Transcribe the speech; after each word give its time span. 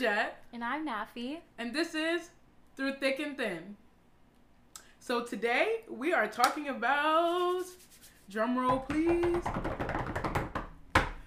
Jet. 0.00 0.42
And 0.54 0.64
I'm 0.64 0.86
Nafi. 0.86 1.40
And 1.58 1.74
this 1.74 1.94
is 1.94 2.30
Through 2.74 2.94
Thick 2.94 3.18
and 3.18 3.36
Thin. 3.36 3.76
So 4.98 5.22
today 5.22 5.82
we 5.90 6.14
are 6.14 6.26
talking 6.26 6.68
about, 6.68 7.64
drum 8.30 8.56
roll 8.56 8.78
please. 8.78 9.44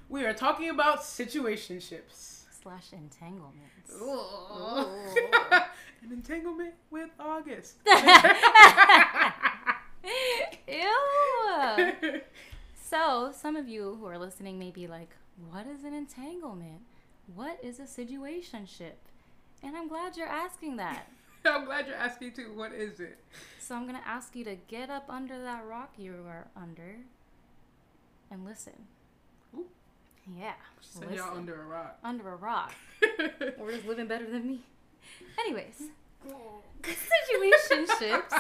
We 0.09 0.25
are 0.25 0.33
talking 0.33 0.71
about 0.71 1.01
situationships. 1.01 2.45
Slash 2.63 2.93
entanglements. 2.93 3.91
An 6.01 6.11
entanglement 6.11 6.73
with 6.89 7.11
August. 7.19 7.75
Ew. 10.67 12.21
So, 12.75 13.31
some 13.35 13.55
of 13.55 13.67
you 13.67 13.97
who 13.99 14.05
are 14.05 14.19
listening 14.19 14.59
may 14.59 14.69
be 14.69 14.85
like, 14.85 15.09
what 15.49 15.65
is 15.65 15.83
an 15.83 15.95
entanglement? 15.95 16.81
What 17.33 17.59
is 17.63 17.79
a 17.79 17.83
situationship? 17.83 18.93
And 19.61 19.77
I'm 19.77 19.87
glad 19.87 20.18
you're 20.18 20.27
asking 20.27 20.75
that. 20.77 21.07
I'm 21.45 21.65
glad 21.65 21.87
you're 21.87 21.95
asking 21.95 22.33
too. 22.33 22.51
What 22.55 22.73
is 22.73 23.00
it? 23.00 23.18
So, 23.59 23.75
I'm 23.75 23.83
going 23.87 24.00
to 24.00 24.07
ask 24.07 24.36
you 24.36 24.43
to 24.45 24.55
get 24.68 24.89
up 24.89 25.05
under 25.09 25.41
that 25.41 25.65
rock 25.65 25.93
you 25.97 26.15
are 26.28 26.47
under 26.55 26.97
and 28.29 28.45
listen. 28.45 28.73
Ooh. 29.55 29.65
Yeah. 30.37 30.54
Send 30.81 31.11
listen. 31.11 31.25
y'all 31.25 31.37
under 31.37 31.61
a 31.61 31.65
rock. 31.65 32.00
Under 32.03 32.30
a 32.30 32.36
rock. 32.36 32.73
Or 33.59 33.72
just 33.72 33.86
living 33.86 34.08
better 34.08 34.30
than 34.30 34.47
me. 34.47 34.61
Anyways, 35.39 35.83
situationships. 36.81 38.31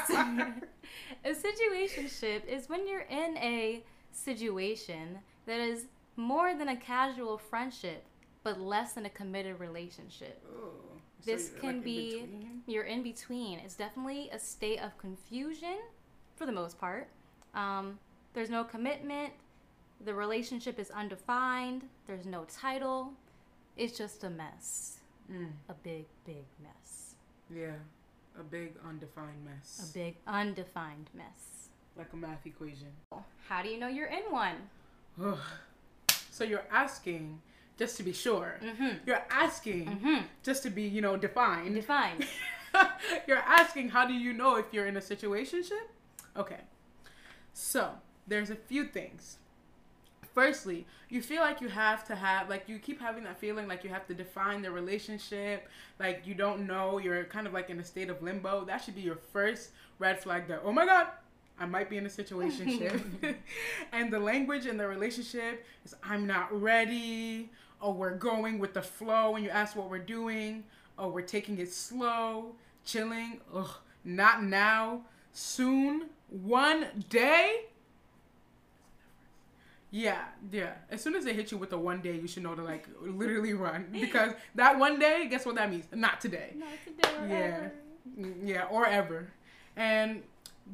a 1.25 1.29
situationship 1.29 2.45
is 2.47 2.69
when 2.69 2.87
you're 2.87 3.01
in 3.09 3.37
a 3.37 3.83
situation 4.11 5.19
that 5.45 5.59
is 5.59 5.85
more 6.15 6.55
than 6.55 6.69
a 6.69 6.75
casual 6.75 7.37
friendship, 7.37 8.05
but 8.43 8.59
less 8.59 8.93
than 8.93 9.05
a 9.05 9.09
committed 9.09 9.59
relationship. 9.59 10.41
Oh, 10.49 10.69
so 11.21 11.31
This 11.31 11.51
you're, 11.51 11.59
can 11.61 11.75
like, 11.77 11.83
be 11.85 12.11
between? 12.21 12.61
you're 12.67 12.83
in 12.83 13.03
between. 13.03 13.59
It's 13.59 13.75
definitely 13.75 14.29
a 14.31 14.39
state 14.39 14.79
of 14.81 14.97
confusion 14.97 15.77
for 16.35 16.45
the 16.45 16.51
most 16.51 16.79
part. 16.79 17.07
Um, 17.55 17.99
there's 18.33 18.49
no 18.49 18.63
commitment. 18.63 19.31
The 20.03 20.13
relationship 20.13 20.79
is 20.79 20.91
undefined. 20.91 21.83
There's 22.07 22.25
no 22.25 22.45
title. 22.45 23.13
It's 23.77 23.97
just 23.97 24.23
a 24.23 24.29
mess. 24.29 24.97
Mm, 25.31 25.51
A 25.69 25.73
big, 25.73 26.05
big 26.25 26.43
mess. 26.61 27.15
yeah, 27.53 27.75
a 28.37 28.43
big 28.43 28.73
undefined 28.87 29.45
mess. 29.45 29.89
A 29.89 29.93
big, 29.93 30.17
undefined 30.27 31.09
mess. 31.13 31.69
like 31.95 32.11
a 32.11 32.15
math 32.17 32.45
equation. 32.45 32.87
How 33.47 33.61
do 33.63 33.69
you 33.69 33.79
know 33.79 33.87
you're 33.87 34.07
in 34.07 34.23
one? 34.29 34.55
So 36.31 36.43
you're 36.43 36.65
asking 36.71 37.39
just 37.77 37.97
to 37.97 38.03
be 38.03 38.13
sure. 38.13 38.59
Mm-hmm. 38.63 38.97
You're 39.05 39.23
asking 39.29 39.85
Mm-hmm. 39.87 40.25
just 40.43 40.63
to 40.63 40.69
be, 40.69 40.83
you 40.83 41.01
know, 41.01 41.17
defined. 41.17 41.75
Defined. 41.75 42.25
you're 43.27 43.37
asking 43.37 43.89
how 43.89 44.05
do 44.07 44.13
you 44.13 44.33
know 44.33 44.55
if 44.57 44.65
you're 44.71 44.87
in 44.87 44.97
a 44.97 45.01
situationship? 45.01 45.87
Okay. 46.37 46.61
So, 47.53 47.91
there's 48.27 48.49
a 48.49 48.55
few 48.55 48.85
things. 48.85 49.37
Firstly, 50.33 50.87
you 51.09 51.21
feel 51.21 51.41
like 51.41 51.61
you 51.61 51.67
have 51.67 52.07
to 52.07 52.15
have 52.15 52.49
like 52.49 52.67
you 52.67 52.79
keep 52.79 52.99
having 52.99 53.23
that 53.25 53.37
feeling 53.37 53.67
like 53.67 53.83
you 53.83 53.91
have 53.91 54.07
to 54.07 54.15
define 54.15 54.63
the 54.63 54.71
relationship, 54.71 55.67
like 55.99 56.23
you 56.25 56.33
don't 56.33 56.65
know, 56.65 56.97
you're 56.97 57.23
kind 57.25 57.45
of 57.45 57.53
like 57.53 57.69
in 57.69 57.79
a 57.79 57.83
state 57.83 58.09
of 58.09 58.23
limbo. 58.23 58.65
That 58.65 58.79
should 58.83 58.95
be 58.95 59.01
your 59.01 59.17
first 59.31 59.69
red 59.99 60.19
flag 60.19 60.47
that, 60.47 60.61
"Oh 60.65 60.71
my 60.71 60.87
god, 60.87 61.07
I 61.59 61.67
might 61.67 61.87
be 61.87 61.97
in 61.97 62.07
a 62.07 62.09
situationship." 62.09 62.99
and 63.91 64.11
the 64.11 64.17
language 64.19 64.65
in 64.65 64.75
the 64.77 64.87
relationship 64.87 65.63
is 65.85 65.93
I'm 66.03 66.25
not 66.25 66.49
ready, 66.59 67.51
or 67.83 67.93
we're 67.93 68.15
going 68.15 68.59
with 68.59 68.73
the 68.73 68.81
flow 68.81 69.35
and 69.35 69.43
you 69.43 69.51
ask 69.51 69.75
what 69.75 69.89
we're 69.89 69.99
doing, 69.99 70.63
oh, 70.97 71.09
we're 71.09 71.21
taking 71.21 71.57
it 71.59 71.71
slow, 71.71 72.55
chilling, 72.85 73.41
ugh, 73.53 73.69
not 74.05 74.43
now, 74.43 75.01
soon, 75.33 76.05
one 76.29 76.87
day. 77.09 77.65
Yeah, 79.91 80.23
yeah. 80.51 80.73
As 80.89 81.01
soon 81.01 81.15
as 81.15 81.23
they 81.23 81.33
hit 81.33 81.51
you 81.51 81.57
with 81.57 81.69
the 81.69 81.77
one 81.77 82.01
day, 82.01 82.15
you 82.17 82.27
should 82.27 82.43
know 82.43 82.55
to 82.55 82.63
like 82.63 82.87
literally 83.01 83.53
run 83.53 83.87
because 83.91 84.31
that 84.55 84.79
one 84.79 84.97
day, 84.97 85.27
guess 85.29 85.45
what 85.45 85.55
that 85.55 85.69
means? 85.69 85.85
Not 85.93 86.19
today. 86.21 86.53
Not 86.55 86.69
today 86.85 87.09
or 87.19 87.27
Yeah. 87.27 87.35
ever. 87.35 87.71
Mm, 88.19 88.47
Yeah, 88.47 88.63
or 88.65 88.85
ever. 88.87 89.27
And 89.75 90.23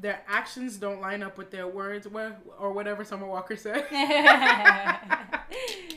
their 0.01 0.21
actions 0.27 0.77
don't 0.77 1.01
line 1.01 1.23
up 1.23 1.37
with 1.37 1.49
their 1.51 1.67
words, 1.67 2.07
or 2.59 2.71
whatever 2.71 3.03
Summer 3.03 3.25
Walker 3.27 3.57
said. 3.57 3.85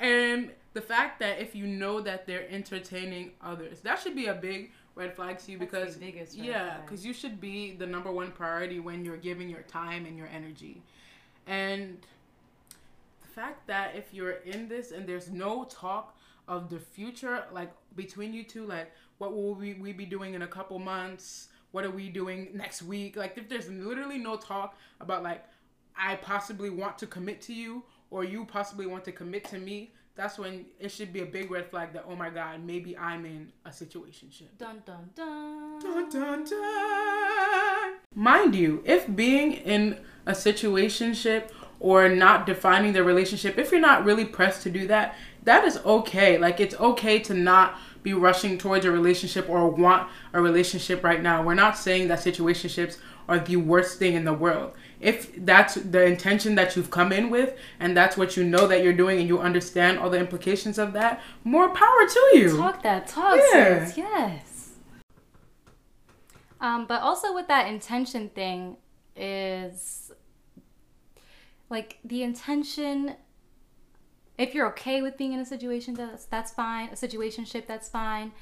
and 0.00 0.50
the 0.72 0.80
fact 0.80 1.20
that 1.20 1.38
if 1.38 1.54
you 1.54 1.66
know 1.66 2.00
that 2.00 2.26
they're 2.26 2.50
entertaining 2.50 3.32
others, 3.40 3.80
that 3.80 3.98
should 4.00 4.16
be 4.16 4.26
a 4.26 4.34
big 4.34 4.72
red 4.94 5.14
flag 5.14 5.38
to 5.38 5.52
you 5.52 5.58
That's 5.58 5.70
because 5.70 5.96
yeah, 6.36 6.78
because 6.84 7.04
you 7.06 7.12
should 7.12 7.40
be 7.40 7.72
the 7.72 7.86
number 7.86 8.10
one 8.10 8.32
priority 8.32 8.80
when 8.80 9.04
you're 9.04 9.16
giving 9.16 9.48
your 9.48 9.62
time 9.62 10.06
and 10.06 10.16
your 10.18 10.28
energy, 10.28 10.82
and 11.46 11.98
the 13.22 13.28
fact 13.28 13.66
that 13.66 13.96
if 13.96 14.12
you're 14.12 14.38
in 14.44 14.68
this 14.68 14.90
and 14.90 15.06
there's 15.06 15.30
no 15.30 15.64
talk 15.64 16.16
of 16.48 16.68
the 16.70 16.78
future, 16.78 17.44
like 17.52 17.72
between 17.96 18.32
you 18.32 18.44
two, 18.44 18.66
like 18.66 18.90
what 19.18 19.32
will 19.34 19.54
we, 19.54 19.74
we 19.74 19.92
be 19.92 20.04
doing 20.04 20.34
in 20.34 20.42
a 20.42 20.46
couple 20.46 20.78
months? 20.78 21.48
What 21.72 21.84
are 21.84 21.90
we 21.90 22.08
doing 22.08 22.50
next 22.54 22.82
week? 22.82 23.16
Like 23.16 23.36
if 23.36 23.48
there's 23.48 23.68
literally 23.68 24.18
no 24.18 24.36
talk 24.36 24.76
about 25.00 25.22
like 25.22 25.44
I 25.96 26.16
possibly 26.16 26.70
want 26.70 26.98
to 26.98 27.06
commit 27.06 27.40
to 27.42 27.54
you 27.54 27.84
or 28.14 28.22
you 28.22 28.44
possibly 28.44 28.86
want 28.86 29.04
to 29.04 29.10
commit 29.10 29.42
to 29.42 29.58
me, 29.58 29.90
that's 30.14 30.38
when 30.38 30.66
it 30.78 30.90
should 30.90 31.12
be 31.12 31.22
a 31.22 31.26
big 31.26 31.50
red 31.50 31.68
flag 31.68 31.92
that 31.92 32.04
oh 32.08 32.14
my 32.14 32.30
god, 32.30 32.64
maybe 32.64 32.96
I'm 32.96 33.26
in 33.26 33.52
a 33.66 33.70
situationship. 33.70 34.56
dun 34.56 34.84
dun 34.86 35.10
dun. 35.16 35.80
Dun, 35.80 36.08
dun, 36.08 36.44
dun. 36.44 37.94
Mind 38.14 38.54
you, 38.54 38.84
if 38.86 39.12
being 39.16 39.54
in 39.54 39.98
a 40.26 40.30
situationship 40.30 41.50
or 41.80 42.08
not 42.08 42.46
defining 42.46 42.92
the 42.92 43.02
relationship, 43.02 43.58
if 43.58 43.72
you're 43.72 43.80
not 43.80 44.04
really 44.04 44.24
pressed 44.24 44.62
to 44.62 44.70
do 44.70 44.86
that, 44.86 45.16
that 45.42 45.64
is 45.64 45.78
okay. 45.78 46.38
Like 46.38 46.60
it's 46.60 46.76
okay 46.76 47.18
to 47.18 47.34
not 47.34 47.76
be 48.04 48.14
rushing 48.14 48.58
towards 48.58 48.84
a 48.84 48.92
relationship 48.92 49.50
or 49.50 49.68
want 49.68 50.08
a 50.32 50.40
relationship 50.40 51.02
right 51.02 51.20
now. 51.20 51.42
We're 51.42 51.54
not 51.54 51.76
saying 51.76 52.06
that 52.08 52.20
situationships 52.20 52.98
are 53.28 53.40
the 53.40 53.56
worst 53.56 53.98
thing 53.98 54.14
in 54.14 54.24
the 54.24 54.34
world. 54.34 54.74
If 55.00 55.44
that's 55.44 55.74
the 55.74 56.04
intention 56.04 56.54
that 56.54 56.76
you've 56.76 56.90
come 56.90 57.12
in 57.12 57.28
with 57.30 57.56
and 57.78 57.96
that's 57.96 58.16
what 58.16 58.36
you 58.36 58.44
know 58.44 58.66
that 58.66 58.82
you're 58.82 58.92
doing 58.92 59.18
and 59.20 59.28
you 59.28 59.38
understand 59.40 59.98
all 59.98 60.08
the 60.10 60.18
implications 60.18 60.78
of 60.78 60.92
that, 60.94 61.20
more 61.42 61.68
power 61.68 62.06
to 62.08 62.30
you. 62.34 62.56
Talk 62.56 62.82
that 62.82 63.06
talk, 63.06 63.38
Yeah. 63.52 63.84
sis. 63.86 63.98
Yes. 63.98 64.70
Um, 66.60 66.86
but 66.86 67.02
also 67.02 67.34
with 67.34 67.48
that 67.48 67.68
intention 67.68 68.30
thing 68.30 68.78
is 69.16 70.12
like 71.68 71.98
the 72.04 72.22
intention. 72.22 73.16
If 74.38 74.54
you're 74.54 74.68
okay 74.68 75.02
with 75.02 75.16
being 75.16 75.32
in 75.32 75.40
a 75.40 75.44
situation, 75.46 75.94
that's 75.94 76.24
that's 76.24 76.52
fine. 76.52 76.88
A 76.88 76.92
situationship, 76.92 77.66
that's 77.66 77.88
fine. 77.88 78.32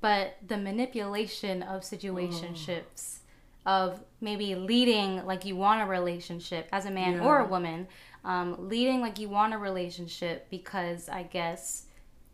But 0.00 0.36
the 0.46 0.56
manipulation 0.56 1.62
of 1.62 1.82
situationships, 1.82 3.18
of 3.66 4.02
maybe 4.20 4.54
leading 4.54 5.24
like 5.24 5.44
you 5.44 5.56
want 5.56 5.80
a 5.82 5.86
relationship 5.86 6.68
as 6.72 6.86
a 6.86 6.90
man 6.90 7.20
or 7.20 7.38
a 7.40 7.44
woman, 7.46 7.88
um, 8.24 8.68
leading 8.68 9.00
like 9.00 9.18
you 9.18 9.28
want 9.28 9.54
a 9.54 9.58
relationship 9.58 10.48
because 10.50 11.08
I 11.08 11.22
guess 11.24 11.86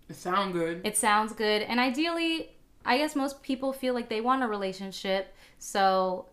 It 0.09 0.17
sounds 0.17 0.53
good. 0.53 0.81
it 0.85 0.97
sounds 0.97 1.33
good. 1.33 1.63
And 1.63 1.79
ideally 1.81 2.51
i 2.85 2.97
guess 2.97 3.15
most 3.15 3.43
people 3.43 3.73
feel 3.75 3.93
like 3.93 4.09
they 4.09 4.21
want 4.21 4.43
a 4.43 4.49
relationship. 4.49 5.35
So 5.59 6.27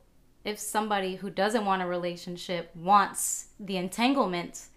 if 0.46 0.58
somebody 0.60 1.16
who 1.18 1.30
doesn't 1.30 1.66
want 1.66 1.82
a 1.82 1.86
relationship 1.86 2.72
wants 2.76 3.48
the 3.60 3.76
entanglement 3.76 4.68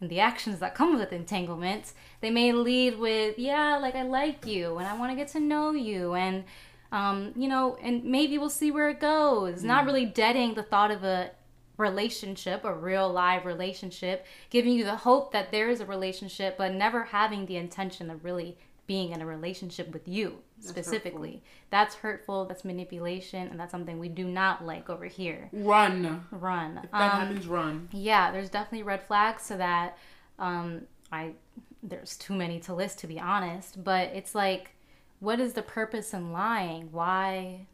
and 0.00 0.08
the 0.08 0.20
actions 0.20 0.60
that 0.60 0.76
come 0.76 0.96
with 0.96 1.12
entanglement 1.12 1.92
they 2.20 2.30
may 2.30 2.52
lead 2.52 2.96
with 2.98 3.36
yeah 3.38 3.76
like 3.78 3.96
i 3.96 4.02
like 4.02 4.46
you 4.46 4.78
and 4.78 4.86
i 4.86 4.96
want 4.96 5.10
to 5.10 5.16
get 5.16 5.26
to 5.26 5.40
know 5.40 5.72
you 5.72 6.14
and 6.14 6.44
um, 6.92 7.32
you 7.36 7.48
know 7.48 7.76
and 7.82 8.04
maybe 8.04 8.38
we'll 8.38 8.48
see 8.50 8.70
where 8.70 8.88
it 8.88 9.00
goes 9.00 9.62
not 9.62 9.84
really 9.84 10.06
deading 10.06 10.54
the 10.54 10.62
thought 10.62 10.90
of 10.90 11.04
a 11.04 11.30
relationship, 11.76 12.64
a 12.64 12.74
real 12.74 13.08
live 13.10 13.46
relationship, 13.46 14.26
giving 14.50 14.72
you 14.72 14.84
the 14.84 14.96
hope 14.96 15.32
that 15.32 15.52
there 15.52 15.70
is 15.70 15.80
a 15.80 15.86
relationship, 15.86 16.58
but 16.58 16.72
never 16.74 17.04
having 17.04 17.46
the 17.46 17.56
intention 17.56 18.10
of 18.10 18.24
really 18.24 18.58
being 18.88 19.12
in 19.12 19.20
a 19.20 19.26
relationship 19.26 19.92
with 19.92 20.08
you 20.08 20.38
specifically. 20.60 21.42
That's 21.70 21.94
hurtful, 21.96 22.46
that's 22.46 22.64
manipulation, 22.64 23.46
and 23.48 23.60
that's 23.60 23.70
something 23.70 23.98
we 24.00 24.08
do 24.08 24.24
not 24.24 24.64
like 24.64 24.90
over 24.90 25.04
here. 25.04 25.50
Run. 25.52 26.26
Run. 26.32 26.80
If 26.82 26.90
that 26.90 27.12
Um, 27.14 27.20
happens, 27.20 27.46
run. 27.46 27.88
yeah, 27.92 28.32
there's 28.32 28.50
definitely 28.50 28.82
red 28.82 29.02
flags 29.02 29.46
to 29.48 29.56
that. 29.58 29.96
Um, 30.38 30.82
I 31.12 31.34
there's 31.80 32.16
too 32.16 32.34
many 32.34 32.58
to 32.60 32.74
list 32.74 32.98
to 33.00 33.06
be 33.06 33.20
honest, 33.20 33.84
but 33.84 34.08
it's 34.08 34.34
like, 34.34 34.72
what 35.20 35.40
is 35.40 35.54
the 35.54 35.62
purpose 35.62 36.14
in 36.14 36.32
lying? 36.32 36.88
Why, 36.92 37.66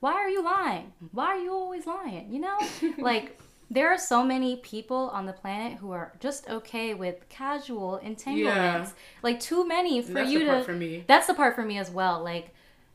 why 0.00 0.14
are 0.14 0.28
you 0.28 0.42
lying? 0.42 0.92
Why 1.12 1.26
are 1.26 1.38
you 1.38 1.52
always 1.52 1.86
lying? 1.86 2.32
You 2.32 2.40
know, 2.40 2.58
like 2.98 3.38
there 3.70 3.88
are 3.88 3.98
so 3.98 4.24
many 4.24 4.56
people 4.56 5.10
on 5.12 5.26
the 5.26 5.32
planet 5.32 5.78
who 5.78 5.92
are 5.92 6.12
just 6.20 6.48
okay 6.48 6.94
with 6.94 7.28
casual 7.28 7.98
entanglements. 7.98 8.94
Like 9.22 9.40
too 9.40 9.66
many 9.66 10.02
for 10.02 10.12
That's 10.12 10.30
you 10.30 10.40
the 10.40 10.58
to 10.58 10.64
for 10.64 10.72
me. 10.72 11.04
That's 11.06 11.26
the 11.26 11.34
part 11.34 11.54
for 11.54 11.64
me 11.64 11.78
as 11.78 11.90
well. 11.90 12.22
Like 12.22 12.52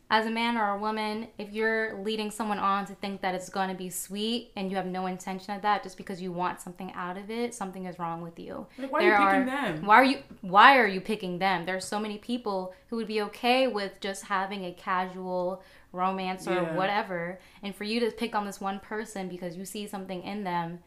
as 0.09 0.27
a 0.27 0.29
man 0.31 0.55
or 0.55 0.69
a 0.69 0.77
woman, 0.77 1.27
if 1.39 1.51
you're 1.51 1.99
leading 2.03 2.29
someone 2.29 2.59
on 2.59 2.85
to 2.85 2.93
think 2.95 3.21
that 3.21 3.33
it's 3.33 3.49
going 3.49 3.69
to 3.69 3.75
be 3.75 3.89
sweet 3.89 4.51
and 4.55 4.69
you 4.69 4.77
have 4.77 4.85
no 4.85 5.07
intention 5.07 5.55
of 5.55 5.63
that 5.63 5.81
just 5.81 5.97
because 5.97 6.21
you 6.21 6.31
want 6.31 6.61
something 6.61 6.91
out 6.93 7.17
of 7.17 7.31
it, 7.31 7.55
something 7.55 7.85
is 7.85 7.97
wrong 7.97 8.21
with 8.21 8.37
you. 8.37 8.67
Like, 8.77 8.91
why 8.91 8.99
are 9.03 9.19
you 9.19 9.27
picking 9.27 9.45
them? 9.47 9.85
Why 9.85 9.95
are 9.95 10.03
you 10.03 10.17
why 10.41 10.77
are 10.77 10.87
you 10.87 11.01
picking 11.01 11.39
them? 11.39 11.65
There's 11.65 11.85
so 11.85 11.99
many 11.99 12.19
people 12.19 12.75
who 12.89 12.97
would 12.97 13.07
be 13.07 13.21
okay 13.23 13.65
with 13.65 13.99
just 13.99 14.25
having 14.25 14.63
a 14.65 14.73
casual 14.73 15.63
romance 15.91 16.47
or 16.47 16.53
Yeah. 16.53 16.75
whatever. 16.75 17.39
And 17.63 17.75
for 17.75 17.83
you 17.83 17.99
to 18.01 18.11
pick 18.11 18.35
on 18.35 18.45
this 18.45 18.61
one 18.61 18.79
person 18.79 19.27
because 19.27 19.57
you 19.57 19.65
see 19.65 19.87
something 19.87 20.21
in 20.21 20.43
them 20.43 20.79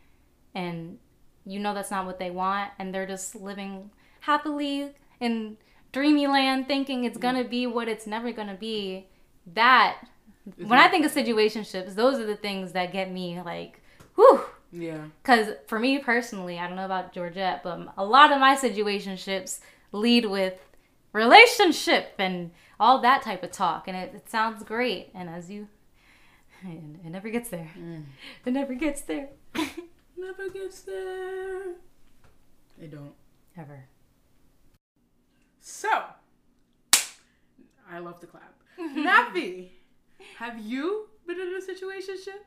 and 0.55 0.99
you 1.45 1.59
know 1.59 1.75
that's 1.75 1.91
not 1.91 2.07
what 2.07 2.19
they 2.21 2.31
want 2.31 2.71
and 2.79 2.95
they're 2.95 3.07
just 3.07 3.35
living 3.35 3.91
happily 4.21 4.95
in 5.21 5.57
dreamy 5.93 6.27
land 6.27 6.67
thinking 6.67 7.05
it's 7.05 7.19
gonna 7.19 7.45
be 7.45 7.67
what 7.67 7.89
it's 7.89 8.07
never 8.07 8.33
gonna 8.33 8.55
be 8.55 9.07
that 9.55 9.99
when 10.57 10.79
i 10.79 10.89
think 10.89 11.05
of 11.05 11.13
situationships 11.13 11.95
those 11.95 12.19
are 12.19 12.27
the 12.27 12.37
things 12.37 12.73
that 12.73 12.93
get 12.93 13.11
me 13.11 13.41
like 13.43 13.81
whew 14.15 14.41
Yeah. 14.73 15.05
because 15.23 15.55
for 15.67 15.79
me 15.79 15.99
personally 15.99 16.59
i 16.59 16.67
don't 16.67 16.77
know 16.77 16.85
about 16.85 17.13
georgette 17.13 17.63
but 17.63 17.93
a 17.97 18.05
lot 18.05 18.33
of 18.33 18.39
my 18.41 18.57
situationships 18.57 19.61
lead 19.93 20.27
with 20.27 20.59
relationship 21.13 22.13
and 22.19 22.51
all 22.79 23.01
that 23.01 23.23
type 23.23 23.43
of 23.43 23.51
talk 23.51 23.89
and 23.89 23.97
it, 23.97 24.13
it 24.15 24.29
sounds 24.31 24.63
great 24.63 25.11
and 25.15 25.29
as 25.29 25.51
you 25.51 25.69
it, 26.65 26.81
it 27.05 27.11
never 27.11 27.31
gets 27.31 27.49
there 27.49 27.71
mm. 27.79 28.05
it 28.45 28.53
never 28.53 28.75
gets 28.75 29.03
there 29.03 29.29
Never 30.21 30.49
gets 30.51 30.81
there. 30.81 31.75
They 32.77 32.89
don't. 32.89 33.13
ever 33.57 33.85
So, 35.71 35.91
I 37.93 37.99
love 37.99 38.19
to 38.21 38.27
clap. 38.27 38.55
Nafi, 38.81 39.69
have 40.39 40.59
you 40.59 41.09
been 41.27 41.39
in 41.39 41.49
a 41.49 41.61
situationship? 41.61 42.41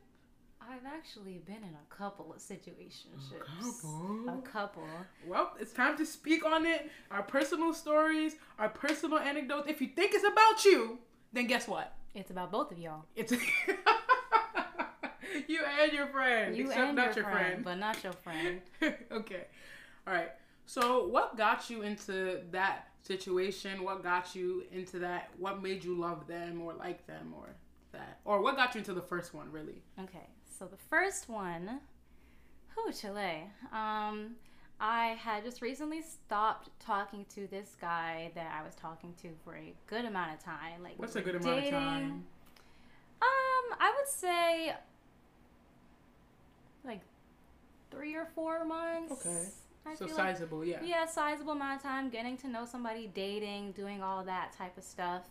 I've 0.60 0.88
actually 0.88 1.38
been 1.46 1.58
in 1.58 1.76
a 1.76 1.96
couple 1.96 2.34
of 2.34 2.40
situationships. 2.40 3.22
couple? 3.62 4.28
A 4.28 4.42
couple. 4.42 4.88
Well, 5.28 5.54
it's 5.60 5.72
time 5.72 5.98
to 5.98 6.06
speak 6.06 6.44
on 6.44 6.66
it. 6.66 6.90
Our 7.12 7.22
personal 7.22 7.76
stories, 7.76 8.38
our 8.58 8.70
personal 8.70 9.20
anecdotes. 9.20 9.70
If 9.70 9.82
you 9.82 9.90
think 9.90 10.16
it's 10.16 10.26
about 10.26 10.66
you, 10.66 10.98
then 11.32 11.46
guess 11.46 11.68
what? 11.68 11.94
It's 12.16 12.32
about 12.32 12.52
both 12.52 12.72
of 12.72 12.80
y'all. 12.80 13.06
It's 13.16 13.32
you 15.48 15.60
and 15.80 15.94
your 15.94 16.08
friend. 16.08 16.58
You 16.58 16.66
except 16.66 16.88
and 16.88 16.96
not 16.96 17.16
your, 17.16 17.24
your 17.24 17.32
friend, 17.32 17.48
friend. 17.48 17.64
but 17.64 17.76
not 17.76 18.04
your 18.04 18.14
friend. 18.14 18.62
okay. 19.12 19.46
All 20.08 20.14
right. 20.16 20.32
So, 20.66 21.08
what 21.08 21.38
got 21.38 21.70
you 21.70 21.84
into 21.84 22.40
that 22.52 22.91
situation? 23.02 23.84
What 23.84 24.04
got 24.04 24.36
you 24.36 24.64
into 24.72 25.00
that? 25.00 25.30
What 25.38 25.62
made 25.62 25.84
you 25.84 25.98
love 25.98 26.28
them 26.28 26.62
or 26.62 26.74
like 26.74 27.06
them 27.08 27.34
or 27.38 27.50
that? 27.92 28.20
Or 28.26 28.42
what 28.42 28.56
got 28.56 28.76
you 28.76 28.80
into 28.80 28.94
the 28.94 29.02
first 29.02 29.34
one, 29.34 29.52
really? 29.52 29.82
Okay, 30.00 30.28
so 30.58 30.66
the 30.66 30.78
first 30.90 31.30
one, 31.30 31.80
who 32.70 32.92
Chile. 32.92 33.44
Um, 33.72 34.36
I 34.80 35.18
had 35.20 35.44
just 35.44 35.62
recently 35.62 36.02
stopped 36.02 36.70
talking 36.80 37.26
to 37.36 37.48
this 37.48 37.76
guy 37.80 38.32
that 38.36 38.52
I 38.60 38.66
was 38.66 38.74
talking 38.76 39.14
to 39.22 39.30
for 39.44 39.56
a 39.56 39.74
good 39.88 40.06
amount 40.06 40.34
of 40.34 40.44
time. 40.44 40.82
Like, 40.84 40.94
What's 40.98 41.16
a 41.16 41.22
good 41.22 41.36
amount 41.36 41.66
of 41.66 41.70
time? 41.70 42.24
Um, 43.22 43.78
I 43.80 43.94
would 43.96 44.08
say 44.08 44.74
like 46.84 47.02
three 47.92 48.16
or 48.16 48.28
four 48.34 48.66
months. 48.66 49.12
Okay. 49.12 49.46
I 49.86 49.96
So 49.96 50.06
feel 50.08 50.16
like- 50.16 50.36
sizable, 50.36 50.64
yeah. 50.66 50.82
yeah, 50.84 51.06
sizable 51.06 51.54
amount 51.54 51.78
of 51.78 51.84
time 51.84 52.10
getting 52.10 52.38
to 52.38 52.48
know 52.48 52.66
somebody, 52.66 53.08
dating, 53.08 53.72
doing 53.74 54.02
all 54.04 54.24
that 54.26 54.54
type 54.54 54.78
of 54.78 54.84
stuff. 54.84 55.24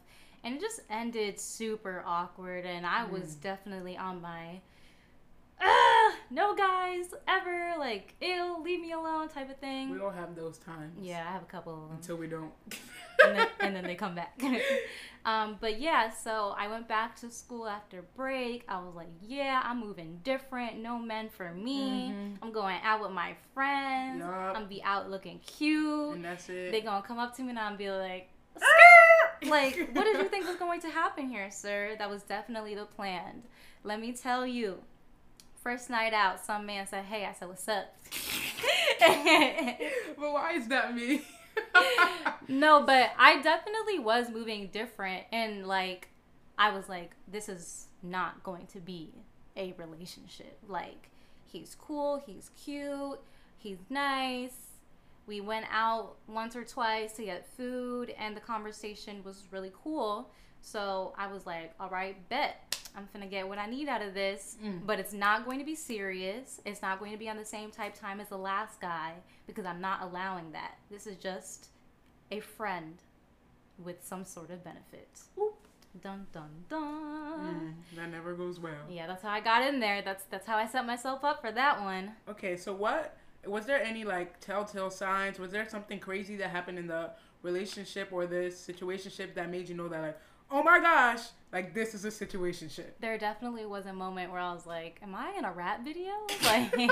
And 0.43 0.55
it 0.57 0.61
just 0.61 0.81
ended 0.91 1.39
super 1.39 2.03
awkward 2.07 2.65
and 2.65 2.85
I 2.87 3.05
was 3.05 3.37
Mm. 3.37 3.41
definitely 3.43 3.97
on 3.97 4.21
my 4.21 4.61
no 6.31 6.55
guys 6.55 7.07
ever 7.29 7.75
like 7.79 8.15
ew, 8.21 8.59
leave 8.63 8.81
me 8.81 8.93
alone 8.93 9.29
type 9.29 9.51
of 9.51 9.57
thing. 9.59 9.91
We 9.91 9.99
don't 9.99 10.15
have 10.15 10.35
those 10.35 10.59
times. 10.59 10.99
Yeah, 11.01 11.25
I 11.29 11.33
have 11.33 11.43
a 11.43 11.47
couple. 11.47 11.91
Until 11.93 12.17
we 12.17 12.27
don't. 12.27 12.53
and, 13.25 13.37
then, 13.39 13.49
and 13.61 13.77
then 13.77 13.85
they 13.85 13.95
come 13.95 14.15
back. 14.15 14.41
um, 15.25 15.57
but 15.61 15.81
yeah, 15.81 16.11
so 16.11 16.55
I 16.57 16.69
went 16.69 16.89
back 16.89 17.17
to 17.21 17.31
school 17.31 17.67
after 17.67 18.03
break. 18.17 18.65
I 18.69 18.81
was 18.81 18.95
like, 18.95 19.09
yeah, 19.23 19.61
I'm 19.65 19.81
moving 19.81 20.21
different. 20.23 20.79
No 20.79 20.99
men 20.99 21.29
for 21.29 21.53
me. 21.53 22.13
Mhm. 22.15 22.37
I'm 22.43 22.53
going 22.53 22.79
out 22.85 23.01
with 23.01 23.11
my 23.11 23.35
friends. 23.55 24.21
Yup. 24.21 24.29
I'm 24.31 24.55
gonna 24.55 24.67
be 24.67 24.83
out 24.83 25.11
looking 25.11 25.41
cute. 25.41 26.15
and 26.15 26.25
that's 26.25 26.49
it. 26.49 26.71
They 26.73 26.81
gonna 26.81 27.03
come 27.03 27.19
up 27.19 27.37
to 27.37 27.43
me 27.43 27.51
and 27.51 27.59
I'm 27.59 27.77
be 27.77 27.91
like, 27.91 28.29
like, 29.47 29.91
what 29.95 30.05
did 30.05 30.21
you 30.21 30.29
think 30.29 30.47
was 30.47 30.57
going 30.57 30.81
to 30.81 30.89
happen 30.91 31.29
here, 31.29 31.51
sir? 31.51 31.97
That 31.99 32.11
was 32.11 32.23
definitely 32.23 32.75
the 32.75 32.85
plan. 32.85 33.43
Let 33.85 34.01
me 34.01 34.13
tell 34.13 34.47
you. 34.47 34.79
First 35.63 35.91
night 35.91 36.15
out, 36.15 36.45
some 36.45 36.65
man 36.67 36.87
said, 36.87 37.05
"Hey," 37.05 37.27
I 37.27 37.33
said, 37.33 37.49
"What's 37.49 37.69
up?" 37.69 37.95
but 40.19 40.33
why 40.33 40.53
is 40.55 40.69
that 40.69 40.95
me? 40.95 41.23
no, 42.49 42.83
but 42.85 43.11
I 43.19 43.43
definitely 43.43 43.99
was 43.99 44.31
moving 44.31 44.69
different, 44.69 45.25
and 45.33 45.67
like, 45.67 46.09
I 46.59 46.71
was 46.71 46.89
like, 46.89 47.13
"This 47.29 47.49
is 47.49 47.89
not 48.03 48.43
going 48.43 48.67
to 48.69 48.81
be 48.81 49.11
a 49.57 49.73
relationship." 49.77 50.59
Like, 50.67 51.11
he's 51.47 51.77
cool, 51.79 52.23
he's 52.25 52.51
cute, 52.63 53.21
he's 53.59 53.79
nice. 53.91 54.57
We 55.27 55.41
went 55.41 55.67
out 55.71 56.17
once 56.27 56.57
or 56.57 56.65
twice 56.65 57.13
to 57.13 57.25
get 57.25 57.47
food, 57.57 58.15
and 58.19 58.37
the 58.37 58.41
conversation 58.41 59.23
was 59.23 59.45
really 59.51 59.73
cool. 59.85 60.31
So 60.63 61.15
I 61.17 61.27
was 61.29 61.47
like, 61.47 61.73
all 61.79 61.89
right, 61.89 62.17
bet. 62.29 62.70
I'm 62.97 63.09
gonna 63.13 63.27
get 63.27 63.47
what 63.49 63.59
I 63.59 63.67
need 63.67 63.89
out 63.89 64.03
of 64.03 64.15
this, 64.15 64.57
Mm. 64.63 64.85
but 64.87 64.99
it's 64.99 65.13
not 65.13 65.45
going 65.45 65.59
to 65.61 65.65
be 65.65 65.75
serious. 65.77 66.61
It's 66.65 66.83
not 66.83 66.99
going 66.99 67.13
to 67.13 67.19
be 67.19 67.29
on 67.29 67.37
the 67.37 67.45
same 67.45 67.71
type 67.71 67.95
time 67.95 68.21
as 68.21 68.29
the 68.29 68.39
last 68.39 68.81
guy 68.81 69.15
because 69.47 69.65
I'm 69.65 69.81
not 69.81 70.03
allowing 70.03 70.53
that. 70.53 70.77
This 70.91 71.07
is 71.07 71.17
just 71.17 71.69
a 72.31 72.41
friend 72.41 72.97
with 73.79 74.05
some 74.05 74.25
sort 74.25 74.51
of 74.51 74.63
benefit. 74.65 75.09
Dun 76.03 76.27
dun 76.33 76.51
dun. 76.69 77.75
Mm, 77.93 77.97
that 77.97 78.11
never 78.11 78.35
goes 78.35 78.61
well. 78.61 78.73
Yeah, 78.89 79.07
that's 79.09 79.23
how 79.23 79.31
I 79.31 79.41
got 79.41 79.67
in 79.67 79.81
there. 79.81 80.03
That's 80.03 80.25
that's 80.25 80.47
how 80.47 80.57
I 80.57 80.67
set 80.67 80.87
myself 80.87 81.25
up 81.25 81.41
for 81.41 81.51
that 81.53 81.81
one. 81.83 82.13
Okay, 82.29 82.57
so 82.57 82.73
what 82.73 83.17
was 83.47 83.67
there 83.67 83.83
any 83.83 84.05
like 84.05 84.39
telltale 84.41 84.91
signs? 84.91 85.39
Was 85.39 85.51
there 85.51 85.69
something 85.69 85.99
crazy 85.99 86.37
that 86.37 86.51
happened 86.51 86.79
in 86.79 86.87
the 86.87 87.11
relationship 87.43 88.09
or 88.13 88.27
this 88.27 88.55
situationship 88.65 89.35
that 89.35 89.51
made 89.51 89.69
you 89.69 89.75
know 89.75 89.89
that 89.89 90.01
like, 90.03 90.19
oh 90.51 90.63
my 90.63 90.79
gosh, 90.79 91.23
like 91.53 91.75
this 91.75 91.95
is 91.95 92.05
a 92.05 92.11
situation 92.11 92.69
shit. 92.69 93.01
There 93.01 93.19
definitely 93.19 93.67
was 93.67 93.87
a 93.87 93.93
moment 93.93 94.31
where 94.31 94.41
I 94.41 94.53
was 94.53 94.67
like, 94.67 94.99
"Am 95.03 95.15
I 95.15 95.33
in 95.39 95.45
a 95.45 95.53
rap 95.53 95.83
video?" 95.85 96.13
Like, 96.45 96.73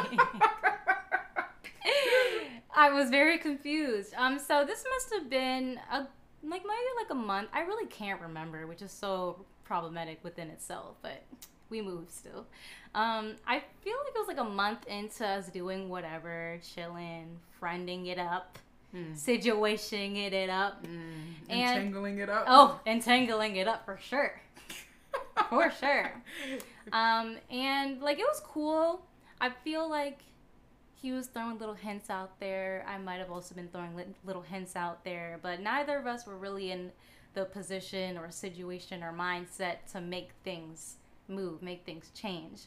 I 2.77 2.91
was 2.93 3.11
very 3.11 3.39
confused. 3.39 4.15
Um, 4.17 4.39
so 4.39 4.65
this 4.65 4.85
must 4.89 5.13
have 5.15 5.29
been 5.31 5.81
a 5.91 6.07
like 6.45 6.63
maybe 6.63 6.91
like 6.97 7.11
a 7.11 7.15
month. 7.15 7.49
I 7.53 7.61
really 7.63 7.87
can't 7.89 8.21
remember, 8.21 8.67
which 8.67 8.83
is 8.83 8.93
so 8.93 9.45
problematic 9.65 10.21
within 10.23 10.49
itself. 10.51 10.97
But 11.03 11.25
we 11.71 11.81
moved 11.83 12.11
still. 12.13 12.47
Um, 12.95 13.37
I 13.47 13.63
feel 13.83 13.95
like 14.05 14.15
it 14.15 14.19
was 14.19 14.29
like 14.29 14.39
a 14.39 14.45
month 14.45 14.87
into 14.87 15.27
us 15.27 15.49
doing 15.49 15.89
whatever, 15.89 16.59
chilling, 16.75 17.39
friending 17.61 18.07
it 18.07 18.19
up, 18.19 18.59
Hmm. 18.93 19.13
situationing 19.13 20.17
it 20.33 20.49
up. 20.49 20.83
Mm, 20.85 21.35
And- 21.51 21.61
entangling 21.79 22.19
it 22.19 22.31
up. 22.31 22.45
Oh, 22.49 22.81
entangling 22.87 23.57
it 23.57 23.69
up 23.69 23.85
for 23.85 23.99
sure. 23.99 24.41
for 25.49 25.71
sure. 25.71 26.23
Um, 26.93 27.37
and 27.51 28.01
like 28.01 28.19
it 28.19 28.27
was 28.27 28.41
cool. 28.45 29.03
I 29.41 29.51
feel 29.51 29.89
like 29.89 30.21
he 30.95 31.13
was 31.13 31.29
throwing 31.29 31.59
little 31.59 31.75
hints 31.75 32.11
out 32.11 32.39
there. 32.41 32.85
I 32.89 32.99
might 32.99 33.19
have 33.19 33.31
also 33.31 33.55
been 33.55 33.69
throwing 33.69 33.95
lit- 33.95 34.15
little 34.25 34.43
hints 34.43 34.75
out 34.75 35.05
there, 35.05 35.39
but 35.43 35.61
neither 35.61 35.97
of 35.97 36.07
us 36.07 36.27
were 36.27 36.37
really 36.37 36.73
in 36.73 36.91
the 37.35 37.45
position 37.45 38.19
or 38.19 38.31
situation 38.31 39.03
or 39.03 39.13
mindset 39.13 39.77
to 39.93 40.01
make 40.01 40.31
things 40.43 40.97
move, 41.29 41.63
make 41.63 41.85
things 41.85 42.11
change. 42.15 42.63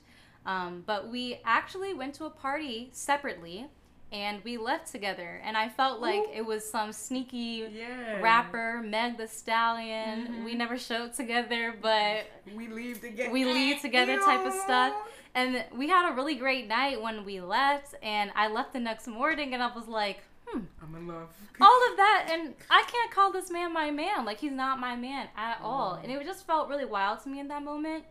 Um, 0.46 0.84
but 0.86 1.10
we 1.10 1.40
actually 1.44 1.94
went 1.94 2.16
to 2.16 2.26
a 2.26 2.30
party 2.30 2.90
separately 2.94 3.68
and 4.12 4.44
we 4.44 4.58
left 4.58 4.92
together. 4.92 5.42
And 5.44 5.56
I 5.56 5.70
felt 5.70 6.02
like 6.02 6.20
Ooh. 6.22 6.34
it 6.34 6.46
was 6.46 6.70
some 6.70 6.92
sneaky 6.92 7.68
yeah. 7.72 8.20
rapper, 8.20 8.82
Meg 8.84 9.18
the 9.18 9.28
Stallion. 9.28 10.28
Mhm. 10.28 10.44
We 10.46 10.56
never 10.56 10.78
showed 10.78 11.14
together, 11.14 11.74
but 11.82 12.26
We 12.54 12.68
leave 12.68 13.02
together. 13.02 13.32
we 13.32 13.46
leave 13.46 13.82
together 13.82 14.18
type 14.20 14.46
of 14.46 14.54
stuff. 14.54 14.94
And 15.34 15.64
we 15.74 15.88
had 15.88 16.12
a 16.12 16.16
really 16.16 16.36
great 16.36 16.68
night 16.68 17.02
when 17.02 17.24
we 17.24 17.40
left. 17.40 17.96
And 18.04 18.32
I 18.36 18.50
left 18.50 18.74
the 18.74 18.80
next 18.80 19.08
morning 19.08 19.54
and 19.54 19.64
I 19.64 19.74
was 19.74 19.88
like, 19.88 20.22
hmm, 20.46 20.60
I'm 20.84 20.94
in 20.96 21.08
love. 21.08 21.30
all 21.62 21.90
of 21.92 21.98
that. 21.98 22.28
And 22.32 22.54
I 22.70 22.84
can't 22.92 23.12
call 23.12 23.32
this 23.32 23.50
man 23.50 23.72
my 23.72 23.92
man. 23.92 24.26
Like, 24.26 24.40
he's 24.40 24.52
not 24.52 24.80
my 24.80 24.98
man 24.98 25.30
at 25.38 25.60
all. 25.62 25.94
And 26.04 26.12
it 26.12 26.22
just 26.26 26.46
felt 26.46 26.68
really 26.68 26.86
wild 26.86 27.24
to 27.24 27.30
me 27.30 27.40
in 27.40 27.48
that 27.48 27.64
moment. 27.64 28.04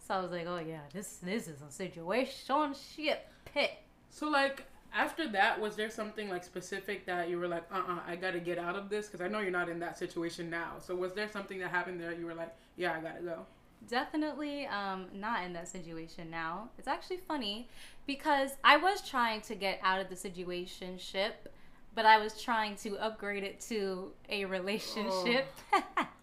So 0.00 0.14
I 0.14 0.20
was 0.20 0.32
like, 0.32 0.46
oh, 0.48 0.58
yeah, 0.58 0.80
this, 0.92 1.18
this 1.22 1.46
is 1.46 1.62
a 1.62 1.70
situation 1.70 2.74
ship. 2.74 3.28
hit. 3.52 3.70
So 4.10 4.28
like 4.28 4.64
after 4.94 5.28
that, 5.28 5.60
was 5.60 5.76
there 5.76 5.90
something 5.90 6.28
like 6.28 6.44
specific 6.44 7.06
that 7.06 7.28
you 7.28 7.38
were 7.38 7.48
like, 7.48 7.64
uh, 7.72 7.82
uh 7.88 7.98
I 8.06 8.16
gotta 8.16 8.40
get 8.40 8.58
out 8.58 8.76
of 8.76 8.88
this? 8.88 9.06
Because 9.06 9.20
I 9.20 9.28
know 9.28 9.40
you're 9.40 9.50
not 9.50 9.68
in 9.68 9.78
that 9.80 9.98
situation 9.98 10.50
now. 10.50 10.74
So 10.78 10.94
was 10.94 11.12
there 11.12 11.28
something 11.28 11.58
that 11.60 11.70
happened 11.70 12.00
there? 12.00 12.12
You 12.12 12.26
were 12.26 12.34
like, 12.34 12.54
yeah, 12.76 12.94
I 12.94 13.00
gotta 13.00 13.22
go. 13.22 13.46
Definitely 13.88 14.66
um, 14.66 15.06
not 15.12 15.44
in 15.44 15.52
that 15.52 15.68
situation 15.68 16.30
now. 16.30 16.70
It's 16.78 16.88
actually 16.88 17.18
funny 17.18 17.68
because 18.06 18.52
I 18.64 18.76
was 18.78 19.06
trying 19.06 19.42
to 19.42 19.54
get 19.54 19.78
out 19.82 20.00
of 20.00 20.08
the 20.08 20.16
situation 20.16 20.98
ship, 20.98 21.52
but 21.94 22.06
I 22.06 22.18
was 22.18 22.40
trying 22.40 22.76
to 22.76 22.96
upgrade 22.96 23.44
it 23.44 23.60
to 23.68 24.12
a 24.28 24.44
relationship. 24.44 25.46
Oh. 25.72 26.06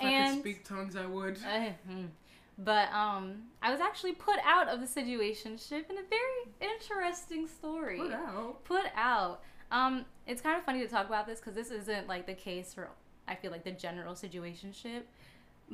If 0.00 0.04
I 0.04 0.26
could 0.26 0.40
speak 0.40 0.64
tongues, 0.64 0.96
I 0.96 1.06
would. 1.06 1.38
Uh, 1.46 1.70
hmm. 1.86 2.04
But 2.58 2.92
um, 2.92 3.42
I 3.62 3.70
was 3.70 3.80
actually 3.80 4.12
put 4.12 4.36
out 4.44 4.68
of 4.68 4.80
the 4.80 4.86
situation 4.86 5.58
ship 5.58 5.90
in 5.90 5.98
a 5.98 6.02
very 6.08 6.72
interesting 6.72 7.48
story. 7.48 7.98
Put 7.98 8.12
out. 8.12 8.64
Put 8.64 8.84
out. 8.96 9.40
Um, 9.70 10.04
it's 10.26 10.40
kind 10.40 10.56
of 10.56 10.64
funny 10.64 10.80
to 10.80 10.88
talk 10.88 11.06
about 11.06 11.26
this 11.26 11.40
because 11.40 11.54
this 11.54 11.70
isn't 11.70 12.06
like 12.06 12.26
the 12.26 12.34
case 12.34 12.72
for 12.72 12.90
I 13.26 13.34
feel 13.34 13.50
like 13.50 13.64
the 13.64 13.72
general 13.72 14.14
situation 14.14 14.72
ship. 14.72 15.08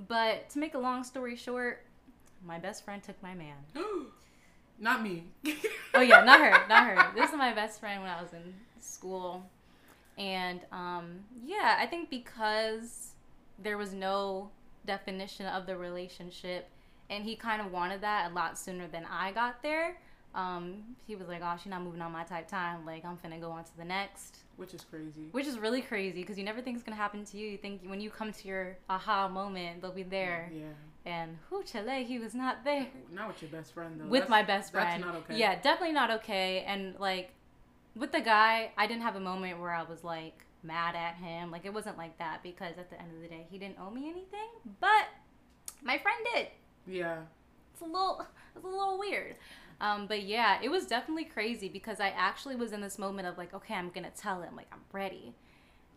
But 0.09 0.49
to 0.51 0.59
make 0.59 0.75
a 0.75 0.79
long 0.79 1.05
story 1.05 1.37
short, 1.37 1.85
my 2.45 2.59
best 2.59 2.85
friend 2.85 3.03
took 3.03 3.21
my 3.23 3.35
man. 3.35 3.57
not 4.79 5.03
me. 5.03 5.25
oh 5.95 6.01
yeah, 6.01 6.23
not 6.23 6.41
her, 6.41 6.51
not 6.69 6.87
her. 6.87 7.13
This 7.15 7.31
is 7.31 7.37
my 7.37 7.53
best 7.53 7.81
friend 7.81 8.01
when 8.01 8.11
I 8.11 8.23
was 8.23 8.33
in 8.33 8.55
school, 8.79 9.45
and 10.17 10.61
um, 10.73 11.21
yeah, 11.45 11.77
I 11.79 11.87
think 11.87 12.09
because 12.09 13.15
there 13.59 13.77
was 13.77 13.93
no 13.93 14.51
definition 14.87 15.47
of 15.47 15.67
the 15.67 15.77
relationship, 15.77 16.69
and 17.09 17.25
he 17.25 17.37
kind 17.37 17.61
of 17.61 17.73
wanted 17.73 18.01
that 18.03 18.31
a 18.31 18.35
lot 18.35 18.59
sooner 18.59 18.87
than 18.89 19.05
I 19.05 19.33
got 19.33 19.63
there. 19.63 19.97
Um, 20.35 20.97
he 21.07 21.17
was 21.17 21.27
like, 21.27 21.41
"Oh, 21.43 21.57
she's 21.61 21.71
not 21.71 21.83
moving 21.83 22.01
on 22.01 22.13
my 22.13 22.23
type 22.23 22.47
time. 22.47 22.87
Like, 22.87 23.05
I'm 23.05 23.17
finna 23.17 23.41
go 23.41 23.51
on 23.51 23.65
to 23.65 23.77
the 23.77 23.85
next." 23.85 24.39
Which 24.57 24.75
is 24.75 24.85
crazy. 24.85 25.29
Which 25.33 25.47
is 25.47 25.59
really 25.59 25.81
crazy 25.83 26.21
because 26.21 26.39
you 26.39 26.45
never 26.45 26.61
think 26.61 26.77
it's 26.77 26.85
gonna 26.85 26.97
happen 26.97 27.25
to 27.25 27.37
you. 27.37 27.49
You 27.49 27.57
think 27.57 27.83
when 27.85 28.01
you 28.01 28.11
come 28.11 28.33
to 28.33 28.49
your 28.49 28.77
aha 28.89 29.27
moment, 29.29 29.83
they'll 29.83 29.91
be 29.91 30.03
there. 30.05 30.51
Yeah. 30.53 30.65
And 31.07 31.39
who 31.49 31.63
Chile, 31.65 32.05
he 32.05 32.19
was 32.19 32.35
not 32.35 32.63
there. 32.63 32.87
Not 33.11 33.29
with 33.29 33.43
your 33.43 33.51
best 33.51 33.73
friend 33.73 33.99
though. 33.99 34.05
With 34.05 34.29
That's- 34.29 34.31
my 34.31 34.43
best 34.43 34.71
friend. 34.71 35.03
That's 35.03 35.13
not 35.13 35.23
okay. 35.23 35.39
Yeah, 35.39 35.55
definitely 35.61 35.95
not 35.95 36.11
okay. 36.11 36.63
And 36.67 36.95
like 37.01 37.33
with 37.97 38.13
the 38.13 38.21
guy, 38.21 38.71
I 38.77 38.87
didn't 38.87 39.03
have 39.03 39.17
a 39.17 39.21
moment 39.21 39.59
where 39.61 39.71
I 39.73 39.83
was 39.83 40.05
like 40.05 40.45
mad 40.63 40.95
at 40.95 41.17
him. 41.17 41.51
Like 41.51 41.65
it 41.65 41.73
wasn't 41.73 41.99
like 41.99 42.19
that 42.19 42.43
because 42.43 42.79
at 42.79 42.91
the 42.91 43.01
end 43.01 43.15
of 43.15 43.23
the 43.23 43.29
day, 43.29 43.47
he 43.51 43.59
didn't 43.59 43.79
owe 43.81 43.91
me 43.91 44.09
anything. 44.09 44.49
But 44.81 45.07
my 45.83 45.99
friend 45.99 46.19
did. 46.35 46.49
Yeah. 46.87 47.19
It's 47.73 47.83
a 47.83 47.85
little, 47.85 48.27
it's 48.55 48.65
a 48.65 48.69
little 48.69 48.99
weird. 48.99 49.37
Um, 49.81 50.07
but 50.07 50.25
yeah, 50.25 50.59
it 50.63 50.69
was 50.69 50.87
definitely 50.87 51.25
crazy 51.25 51.69
because 51.69 52.01
I 52.01 52.11
actually 52.11 52.57
was 52.57 52.73
in 52.73 52.81
this 52.81 52.99
moment 52.99 53.27
of 53.27 53.39
like, 53.39 53.55
okay, 53.55 53.75
I'm 53.75 53.91
gonna 53.91 54.11
tell 54.11 54.43
him 54.43 54.55
like 54.57 54.69
I'm 54.73 54.83
ready. 54.93 55.33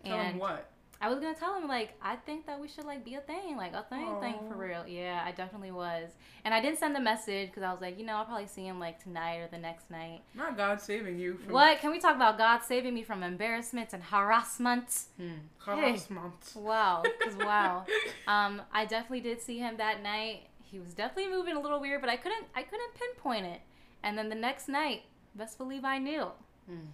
Tell 0.06 0.18
him 0.20 0.38
what? 0.38 0.70
I 1.04 1.10
was 1.10 1.20
gonna 1.20 1.36
tell 1.36 1.54
him 1.60 1.68
like 1.68 1.94
I 2.02 2.16
think 2.16 2.46
that 2.46 2.58
we 2.62 2.70
should 2.70 2.86
like 2.86 3.04
be 3.04 3.16
a 3.16 3.20
thing, 3.20 3.58
like 3.58 3.74
a 3.74 3.84
thing, 3.84 4.08
thing 4.22 4.36
for 4.48 4.56
real. 4.56 4.88
Yeah, 4.88 5.22
I 5.26 5.32
definitely 5.34 5.72
was, 5.72 6.12
and 6.46 6.54
I 6.54 6.62
didn't 6.62 6.80
send 6.80 6.96
the 6.96 7.02
message 7.02 7.50
because 7.50 7.62
I 7.64 7.72
was 7.74 7.82
like, 7.82 8.00
you 8.00 8.06
know, 8.06 8.16
I'll 8.16 8.24
probably 8.24 8.48
see 8.48 8.66
him 8.66 8.80
like 8.80 9.04
tonight 9.04 9.40
or 9.40 9.48
the 9.52 9.58
next 9.58 9.92
night. 9.92 10.22
Not 10.34 10.56
God 10.56 10.80
saving 10.80 11.20
you 11.20 11.36
from 11.36 11.52
What? 11.52 11.82
Can 11.82 11.92
we 11.92 12.00
talk 12.00 12.16
about 12.16 12.38
God 12.38 12.60
saving 12.64 12.94
me 12.94 13.04
from 13.04 13.22
embarrassment 13.22 13.92
and 13.92 14.02
harassment? 14.02 15.02
Hmm. 15.18 15.32
harassment. 15.60 16.54
Wow, 16.56 17.04
because 17.20 17.36
wow, 17.40 17.86
um, 18.26 18.62
I 18.72 18.86
definitely 18.86 19.22
did 19.22 19.42
see 19.42 19.60
him 19.60 19.76
that 19.78 20.02
night. 20.02 20.44
He 20.62 20.80
was 20.80 20.94
definitely 20.94 21.32
moving 21.34 21.58
a 21.58 21.60
little 21.60 21.82
weird, 21.82 22.00
but 22.00 22.10
I 22.10 22.16
couldn't, 22.16 22.46
I 22.56 22.64
couldn't 22.64 22.94
pinpoint 22.96 23.46
it. 23.46 23.60
And 24.04 24.18
then 24.18 24.30
the 24.30 24.36
next 24.36 24.70
night, 24.70 25.02
best 25.36 25.58
believe 25.58 25.84
I 25.84 25.98
knew, 25.98 26.28
Hmm. 26.66 26.86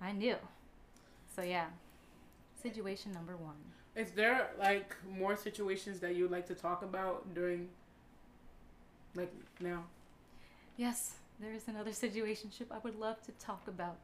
I 0.00 0.12
knew. 0.12 0.36
So 1.36 1.42
yeah, 1.42 1.66
situation 2.62 3.12
number 3.12 3.36
one. 3.36 3.56
Is 3.94 4.10
there 4.12 4.50
like 4.58 4.94
more 5.08 5.36
situations 5.36 6.00
that 6.00 6.14
you'd 6.14 6.30
like 6.30 6.46
to 6.48 6.54
talk 6.54 6.82
about 6.82 7.34
during 7.34 7.68
like 9.14 9.32
now? 9.60 9.84
Yes, 10.76 11.14
there 11.40 11.52
is 11.52 11.66
another 11.68 11.90
situationship 11.90 12.66
I 12.70 12.78
would 12.84 12.98
love 12.98 13.20
to 13.22 13.32
talk 13.32 13.66
about. 13.66 13.96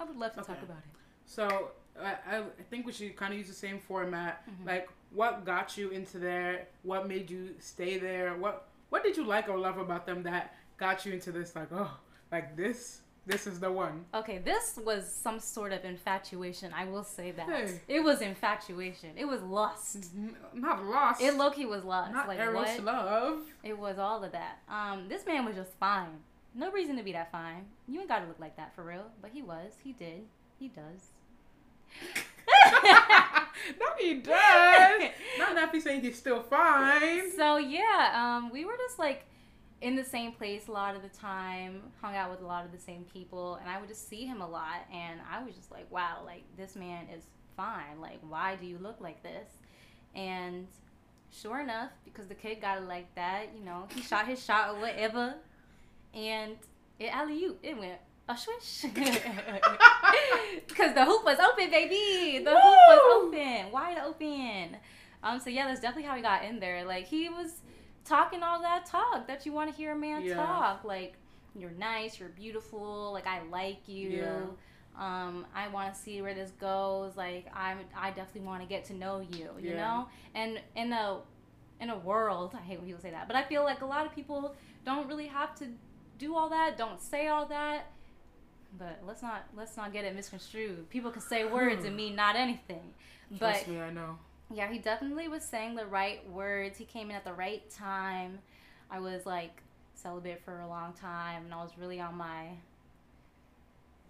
I 0.00 0.04
would 0.04 0.16
love 0.16 0.32
to 0.34 0.42
talk 0.42 0.62
about 0.62 0.78
it. 0.78 0.94
So 1.26 1.70
I, 2.00 2.16
I 2.36 2.42
think 2.70 2.86
we 2.86 2.92
should 2.92 3.16
kind 3.16 3.32
of 3.32 3.38
use 3.38 3.48
the 3.48 3.54
same 3.54 3.78
format. 3.78 4.44
Mhm. 4.46 4.66
Like, 4.66 4.88
what 5.10 5.44
got 5.44 5.76
you 5.76 5.90
into 5.90 6.18
there? 6.18 6.68
What 6.82 7.08
made 7.08 7.30
you 7.30 7.54
stay 7.58 7.98
there? 7.98 8.36
What 8.36 8.68
What 8.90 9.02
did 9.02 9.16
you 9.16 9.24
like 9.24 9.48
or 9.48 9.58
love 9.58 9.78
about 9.78 10.06
them 10.06 10.22
that 10.24 10.54
got 10.78 11.04
you 11.04 11.12
into 11.12 11.32
this? 11.32 11.54
Like, 11.56 11.68
oh, 11.72 11.90
like 12.32 12.56
this. 12.56 13.00
This 13.28 13.46
is 13.46 13.60
the 13.60 13.70
one. 13.70 14.06
Okay, 14.14 14.38
this 14.38 14.78
was 14.82 15.06
some 15.12 15.38
sort 15.38 15.72
of 15.72 15.84
infatuation. 15.84 16.72
I 16.74 16.86
will 16.86 17.04
say 17.04 17.30
that 17.32 17.46
Hey. 17.46 17.80
it 17.86 18.00
was 18.00 18.22
infatuation. 18.22 19.10
It 19.16 19.26
was 19.26 19.42
lust. 19.42 20.06
N- 20.16 20.34
Not 20.54 20.82
lost. 20.84 21.20
It 21.20 21.34
low 21.34 21.50
key 21.50 21.66
was 21.66 21.84
lust. 21.84 22.10
Not 22.12 22.26
like 22.26 22.38
Eros 22.38 22.54
what? 22.66 22.80
love. 22.84 23.40
It 23.62 23.78
was 23.78 23.98
all 23.98 24.24
of 24.24 24.32
that. 24.32 24.60
Um, 24.68 25.08
this 25.10 25.26
man 25.26 25.44
was 25.44 25.54
just 25.56 25.72
fine. 25.78 26.08
No 26.54 26.70
reason 26.70 26.96
to 26.96 27.02
be 27.02 27.12
that 27.12 27.30
fine. 27.30 27.66
You 27.86 28.00
ain't 28.00 28.08
gotta 28.08 28.26
look 28.26 28.40
like 28.40 28.56
that 28.56 28.74
for 28.74 28.82
real. 28.82 29.04
But 29.20 29.30
he 29.32 29.42
was. 29.42 29.72
He 29.84 29.92
did. 29.92 30.22
He 30.58 30.68
does. 30.68 31.10
no, 33.78 33.86
he 33.98 34.14
does. 34.14 35.02
Not 35.38 35.52
enough. 35.52 35.70
He's 35.72 35.84
saying 35.84 36.00
he's 36.00 36.16
still 36.18 36.42
fine. 36.42 37.30
So 37.36 37.58
yeah, 37.58 38.12
um, 38.14 38.50
we 38.50 38.64
were 38.64 38.76
just 38.78 38.98
like 38.98 39.24
in 39.80 39.94
the 39.94 40.04
same 40.04 40.32
place 40.32 40.66
a 40.66 40.72
lot 40.72 40.96
of 40.96 41.02
the 41.02 41.08
time, 41.08 41.82
hung 42.00 42.16
out 42.16 42.30
with 42.30 42.40
a 42.40 42.46
lot 42.46 42.64
of 42.64 42.72
the 42.72 42.78
same 42.78 43.04
people, 43.12 43.56
and 43.56 43.70
I 43.70 43.78
would 43.78 43.88
just 43.88 44.08
see 44.08 44.24
him 44.24 44.40
a 44.40 44.48
lot, 44.48 44.86
and 44.92 45.20
I 45.30 45.42
was 45.44 45.54
just 45.54 45.70
like, 45.70 45.90
wow, 45.90 46.22
like 46.24 46.42
this 46.56 46.74
man 46.74 47.06
is 47.14 47.22
fine. 47.56 48.00
Like, 48.00 48.18
why 48.28 48.56
do 48.56 48.66
you 48.66 48.78
look 48.78 49.00
like 49.00 49.22
this? 49.22 49.48
And 50.14 50.66
sure 51.30 51.60
enough, 51.60 51.90
because 52.04 52.26
the 52.26 52.34
kid 52.34 52.60
got 52.60 52.78
it 52.78 52.88
like 52.88 53.14
that, 53.14 53.50
you 53.56 53.64
know, 53.64 53.86
he 53.94 54.02
shot 54.02 54.26
his 54.26 54.44
shot 54.44 54.74
or 54.74 54.80
whatever, 54.80 55.34
and 56.12 56.56
it 56.98 57.14
alley 57.14 57.44
oop, 57.44 57.58
it 57.62 57.78
went 57.78 57.98
a 58.28 58.36
swish. 58.36 58.84
Because 60.66 60.94
the 60.94 61.04
hoop 61.04 61.24
was 61.24 61.38
open, 61.38 61.70
baby. 61.70 62.42
The 62.44 62.50
hoop 62.50 62.60
was 62.62 63.24
open, 63.24 63.72
wide 63.72 63.98
open. 64.04 64.76
Um, 65.22 65.40
so 65.40 65.50
yeah, 65.50 65.66
that's 65.66 65.80
definitely 65.80 66.08
how 66.08 66.16
he 66.16 66.22
got 66.22 66.44
in 66.44 66.60
there. 66.60 66.84
Like 66.84 67.06
he 67.06 67.28
was 67.28 67.60
talking 68.08 68.42
all 68.42 68.60
that 68.62 68.86
talk 68.86 69.26
that 69.26 69.44
you 69.46 69.52
want 69.52 69.70
to 69.70 69.76
hear 69.76 69.92
a 69.92 69.96
man 69.96 70.22
Yeah. 70.24 70.34
talk. 70.36 70.84
Like 70.84 71.14
you're 71.54 71.70
nice, 71.70 72.18
you're 72.18 72.28
beautiful. 72.30 73.12
Like 73.12 73.26
I 73.26 73.42
like 73.50 73.86
you. 73.88 74.10
Yeah. 74.10 74.46
Um, 74.98 75.46
I 75.54 75.68
want 75.68 75.94
to 75.94 76.00
see 76.00 76.20
where 76.22 76.34
this 76.34 76.50
goes. 76.52 77.16
Like 77.16 77.46
I'm, 77.54 77.78
I 77.96 78.10
definitely 78.10 78.48
want 78.48 78.62
to 78.62 78.68
get 78.68 78.84
to 78.86 78.94
know 78.94 79.20
you. 79.20 79.50
You 79.60 79.70
Yeah. 79.70 79.76
know, 79.76 80.08
and 80.34 80.60
in 80.74 80.92
a 80.92 81.20
in 81.80 81.90
a 81.90 81.98
world, 81.98 82.54
I 82.54 82.62
hate 82.62 82.78
when 82.78 82.86
people 82.86 83.00
say 83.00 83.10
that, 83.12 83.28
but 83.28 83.36
I 83.36 83.44
feel 83.44 83.62
like 83.62 83.82
a 83.82 83.86
lot 83.86 84.04
of 84.06 84.12
people 84.14 84.56
don't 84.84 85.06
really 85.06 85.28
have 85.28 85.54
to 85.56 85.66
do 86.18 86.34
all 86.34 86.48
that. 86.48 86.76
Don't 86.76 87.00
say 87.00 87.28
all 87.28 87.46
that. 87.46 87.92
But 88.76 89.00
let's 89.06 89.22
not 89.22 89.46
let's 89.56 89.76
not 89.76 89.92
get 89.92 90.04
it 90.04 90.14
misconstrued. 90.14 90.90
People 90.90 91.10
can 91.10 91.22
say 91.22 91.44
words 91.44 91.84
and 91.84 91.94
mean 91.96 92.16
not 92.16 92.34
anything. 92.36 92.92
But 93.30 93.38
Trust 93.38 93.68
me, 93.68 93.80
I 93.80 93.90
know. 93.90 94.18
Yeah, 94.52 94.70
he 94.70 94.78
definitely 94.78 95.28
was 95.28 95.42
saying 95.44 95.74
the 95.74 95.86
right 95.86 96.28
words. 96.30 96.78
He 96.78 96.84
came 96.84 97.10
in 97.10 97.16
at 97.16 97.24
the 97.24 97.32
right 97.32 97.68
time. 97.70 98.38
I 98.90 99.00
was 99.00 99.26
like 99.26 99.62
celibate 99.94 100.42
for 100.44 100.60
a 100.60 100.68
long 100.68 100.92
time, 100.94 101.44
and 101.44 101.54
I 101.54 101.62
was 101.62 101.72
really 101.78 102.00
on 102.00 102.16
my. 102.16 102.48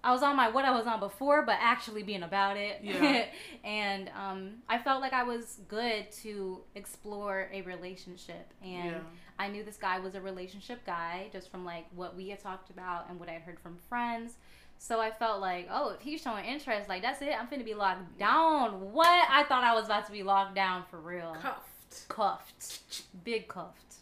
I 0.05 0.13
was 0.13 0.23
on 0.23 0.37
my 0.37 0.49
what 0.49 0.65
I 0.65 0.71
was 0.71 0.87
on 0.87 1.01
before, 1.01 1.43
but 1.43 1.57
actually 1.61 2.05
being 2.05 2.23
about 2.23 2.57
it. 2.57 2.81
Yeah. 2.83 3.27
and 3.65 4.11
um, 4.11 4.51
I 4.69 4.79
felt 4.79 5.01
like 5.01 5.13
I 5.13 5.25
was 5.25 5.59
good 5.67 6.11
to 6.23 6.61
explore 6.77 7.51
a 7.53 7.63
relationship, 7.63 8.53
and 8.63 8.93
Yeah. 8.93 8.99
I 9.41 9.49
knew 9.49 9.65
this 9.65 9.77
guy 9.77 9.99
was 9.99 10.15
a 10.15 10.21
relationship 10.21 10.85
guy 10.87 11.29
just 11.33 11.51
from 11.51 11.65
like 11.65 11.87
what 11.95 12.17
we 12.17 12.29
had 12.29 12.41
talked 12.41 12.71
about 12.71 13.07
and 13.11 13.19
what 13.19 13.29
I 13.29 13.33
had 13.33 13.43
heard 13.43 13.59
from 13.59 13.77
friends. 13.89 14.35
So 14.79 15.01
I 15.01 15.11
felt 15.11 15.41
like, 15.41 15.69
oh, 15.71 15.91
if 15.91 16.01
he's 16.01 16.23
showing 16.23 16.45
interest, 16.45 16.89
like 16.89 17.03
that's 17.03 17.21
it. 17.21 17.35
I'm 17.39 17.49
finna 17.49 17.65
be 17.65 17.75
locked 17.75 18.19
down. 18.19 18.93
What? 18.93 19.29
I 19.29 19.45
thought 19.45 19.65
I 19.65 19.75
was 19.75 19.87
about 19.87 20.07
to 20.07 20.13
be 20.13 20.23
locked 20.23 20.55
down 20.55 20.85
for 20.91 20.99
real. 20.99 21.37
Cuffed. 21.41 22.09
Cuffed. 22.09 23.03
Big 23.25 23.49
cuffed. 23.49 23.97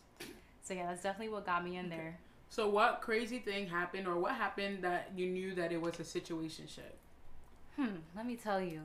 So 0.62 0.75
yeah, 0.75 0.87
that's 0.87 1.02
definitely 1.02 1.33
what 1.33 1.47
got 1.47 1.64
me 1.64 1.76
in 1.76 1.88
there. 1.88 2.18
So 2.50 2.68
what 2.68 3.00
crazy 3.00 3.38
thing 3.38 3.66
happened, 3.66 4.06
or 4.06 4.16
what 4.16 4.35
happened 4.35 4.83
that 4.83 5.11
you 5.16 5.26
knew 5.26 5.54
that 5.54 5.73
it 5.73 5.80
was 5.80 5.99
a 6.00 6.02
situationship? 6.02 6.95
Hmm, 7.76 7.97
let 8.16 8.26
me 8.26 8.37
tell 8.37 8.61
you. 8.61 8.80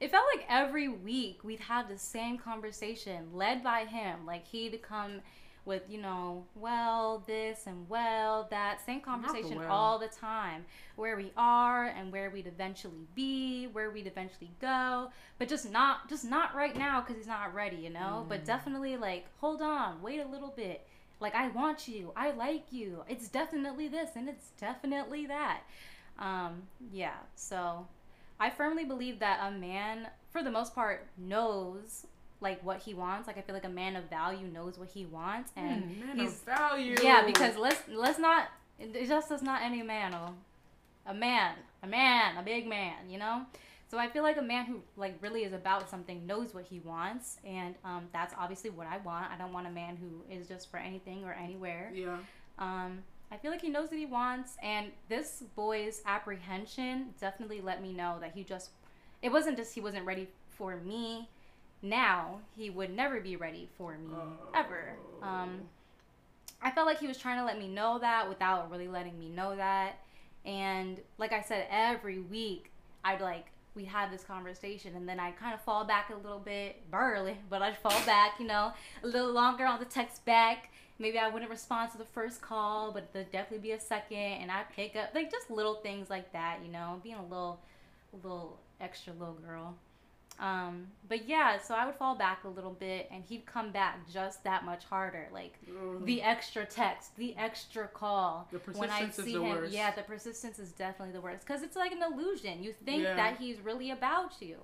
It 0.00 0.10
felt 0.10 0.26
like 0.34 0.44
every 0.48 0.88
week 0.88 1.42
we'd 1.42 1.60
have 1.60 1.88
the 1.88 1.98
same 1.98 2.36
conversation 2.36 3.28
led 3.32 3.62
by 3.62 3.84
him. 3.84 4.26
Like 4.26 4.46
he'd 4.46 4.82
come 4.82 5.20
with, 5.64 5.82
you 5.88 6.00
know, 6.00 6.44
well, 6.54 7.22
this 7.26 7.66
and 7.66 7.88
well, 7.88 8.46
that. 8.50 8.84
Same 8.84 9.00
conversation 9.00 9.58
well. 9.58 9.70
all 9.70 9.98
the 9.98 10.08
time. 10.08 10.64
Where 10.96 11.16
we 11.16 11.32
are 11.36 11.86
and 11.86 12.12
where 12.12 12.30
we'd 12.30 12.46
eventually 12.46 13.06
be, 13.14 13.66
where 13.66 13.90
we'd 13.90 14.06
eventually 14.06 14.50
go. 14.60 15.10
But 15.38 15.48
just 15.48 15.70
not 15.70 16.08
just 16.08 16.24
not 16.24 16.54
right 16.54 16.76
now 16.76 17.00
because 17.00 17.16
he's 17.16 17.26
not 17.26 17.54
ready, 17.54 17.76
you 17.76 17.90
know? 17.90 18.26
But 18.28 18.42
Mm. 18.42 18.46
definitely 18.46 18.96
like, 18.96 19.26
hold 19.40 19.62
on, 19.62 20.02
wait 20.02 20.20
a 20.20 20.26
little 20.28 20.52
bit. 20.56 20.86
Like 21.20 21.34
I 21.34 21.48
want 21.48 21.88
you. 21.88 22.12
I 22.16 22.32
like 22.32 22.64
you. 22.70 23.02
It's 23.08 23.28
definitely 23.28 23.88
this 23.88 24.10
and 24.16 24.28
it's 24.28 24.50
definitely 24.60 25.26
that. 25.26 25.60
Um, 26.18 26.64
yeah. 26.92 27.14
So 27.34 27.86
I 28.38 28.50
firmly 28.50 28.84
believe 28.84 29.18
that 29.20 29.40
a 29.42 29.50
man, 29.50 30.08
for 30.30 30.42
the 30.42 30.50
most 30.50 30.74
part, 30.74 31.06
knows 31.16 32.06
like 32.44 32.62
what 32.64 32.78
he 32.78 32.94
wants. 32.94 33.26
Like 33.26 33.36
I 33.38 33.40
feel 33.40 33.54
like 33.56 33.64
a 33.64 33.68
man 33.82 33.96
of 33.96 34.04
value 34.08 34.46
knows 34.46 34.78
what 34.78 34.88
he 34.88 35.04
wants, 35.06 35.50
and 35.56 35.82
Mm, 35.82 36.14
he's 36.20 36.34
value. 36.42 36.94
yeah. 37.02 37.26
Because 37.26 37.56
let's 37.56 37.80
let's 37.88 38.20
not. 38.20 38.46
It 38.78 39.08
just 39.08 39.32
is 39.32 39.42
not 39.42 39.62
any 39.62 39.82
man. 39.82 40.14
Oh, 40.14 40.34
a 41.06 41.14
man, 41.14 41.54
a 41.82 41.86
man, 41.88 42.36
a 42.36 42.42
big 42.42 42.68
man. 42.68 43.10
You 43.10 43.18
know. 43.18 43.46
So 43.90 43.98
I 43.98 44.08
feel 44.08 44.22
like 44.24 44.36
a 44.38 44.42
man 44.42 44.64
who 44.66 44.80
like 44.96 45.14
really 45.20 45.42
is 45.44 45.52
about 45.52 45.88
something 45.90 46.26
knows 46.26 46.54
what 46.54 46.64
he 46.64 46.80
wants, 46.80 47.38
and 47.44 47.74
um, 47.84 48.04
that's 48.12 48.34
obviously 48.38 48.70
what 48.70 48.86
I 48.86 48.98
want. 48.98 49.26
I 49.32 49.36
don't 49.36 49.52
want 49.52 49.66
a 49.66 49.70
man 49.70 49.96
who 49.96 50.10
is 50.34 50.46
just 50.48 50.70
for 50.70 50.78
anything 50.78 51.24
or 51.24 51.32
anywhere. 51.32 51.90
yeah. 51.94 52.16
Um, 52.58 53.02
I 53.32 53.36
feel 53.36 53.50
like 53.50 53.62
he 53.62 53.68
knows 53.68 53.88
what 53.90 53.98
he 53.98 54.06
wants, 54.06 54.56
and 54.62 54.88
this 55.08 55.42
boy's 55.56 56.02
apprehension 56.06 57.10
definitely 57.20 57.60
let 57.60 57.82
me 57.82 57.92
know 57.92 58.18
that 58.20 58.32
he 58.34 58.44
just. 58.44 58.70
It 59.22 59.32
wasn't 59.32 59.56
just 59.56 59.74
he 59.74 59.80
wasn't 59.80 60.04
ready 60.06 60.28
for 60.50 60.76
me. 60.76 61.28
Now 61.84 62.40
he 62.56 62.70
would 62.70 62.90
never 62.90 63.20
be 63.20 63.36
ready 63.36 63.68
for 63.76 63.98
me 63.98 64.16
ever. 64.54 64.96
Um, 65.22 65.60
I 66.62 66.70
felt 66.70 66.86
like 66.86 66.98
he 66.98 67.06
was 67.06 67.18
trying 67.18 67.38
to 67.38 67.44
let 67.44 67.58
me 67.58 67.68
know 67.68 67.98
that 67.98 68.26
without 68.26 68.70
really 68.70 68.88
letting 68.88 69.18
me 69.18 69.28
know 69.28 69.54
that. 69.54 69.98
And 70.46 70.98
like 71.18 71.32
I 71.32 71.42
said, 71.42 71.66
every 71.70 72.20
week 72.20 72.70
I'd 73.04 73.20
like 73.20 73.48
we'd 73.74 73.88
have 73.88 74.10
this 74.10 74.24
conversation 74.24 74.96
and 74.96 75.06
then 75.06 75.20
I'd 75.20 75.36
kind 75.36 75.52
of 75.52 75.60
fall 75.60 75.84
back 75.84 76.08
a 76.08 76.16
little 76.16 76.38
bit 76.38 76.90
burly, 76.90 77.36
but 77.50 77.60
I'd 77.60 77.76
fall 77.76 78.00
back, 78.06 78.40
you 78.40 78.46
know, 78.46 78.72
a 79.02 79.06
little 79.06 79.32
longer 79.32 79.66
on 79.66 79.78
the 79.78 79.84
text 79.84 80.24
back. 80.24 80.70
Maybe 80.98 81.18
I 81.18 81.28
wouldn't 81.28 81.50
respond 81.50 81.92
to 81.92 81.98
the 81.98 82.04
first 82.04 82.40
call, 82.40 82.92
but 82.92 83.12
there'd 83.12 83.30
definitely 83.30 83.68
be 83.68 83.72
a 83.72 83.80
second 83.80 84.16
and 84.16 84.50
I'd 84.50 84.70
pick 84.74 84.96
up 84.96 85.10
like 85.14 85.30
just 85.30 85.50
little 85.50 85.74
things 85.74 86.08
like 86.08 86.32
that, 86.32 86.60
you 86.64 86.72
know, 86.72 86.98
being 87.02 87.16
a 87.16 87.22
little 87.22 87.60
a 88.14 88.16
little 88.16 88.58
extra 88.80 89.12
little 89.12 89.34
girl. 89.34 89.74
Um, 90.40 90.88
but 91.08 91.28
yeah, 91.28 91.60
so 91.60 91.74
I 91.74 91.86
would 91.86 91.94
fall 91.94 92.16
back 92.16 92.42
a 92.44 92.48
little 92.48 92.72
bit 92.72 93.08
and 93.12 93.22
he'd 93.24 93.46
come 93.46 93.70
back 93.70 94.00
just 94.12 94.42
that 94.44 94.64
much 94.64 94.84
harder. 94.84 95.28
Like 95.32 95.54
Ugh. 95.68 96.04
the 96.04 96.22
extra 96.22 96.64
text, 96.64 97.16
the 97.16 97.36
extra 97.36 97.86
call. 97.86 98.48
The 98.50 98.58
when 98.72 98.90
I 98.90 99.00
persistence 99.06 99.18
is 99.18 99.24
see 99.24 99.32
the 99.38 99.42
him, 99.44 99.56
worst. 99.56 99.72
yeah, 99.72 99.94
the 99.94 100.02
persistence 100.02 100.58
is 100.58 100.72
definitely 100.72 101.12
the 101.12 101.20
worst 101.20 101.46
because 101.46 101.62
it's 101.62 101.76
like 101.76 101.92
an 101.92 102.02
illusion. 102.02 102.62
You 102.64 102.72
think 102.84 103.04
Yeah. 103.04 103.14
that 103.16 103.38
he's 103.38 103.60
really 103.60 103.92
about 103.92 104.32
you, 104.40 104.56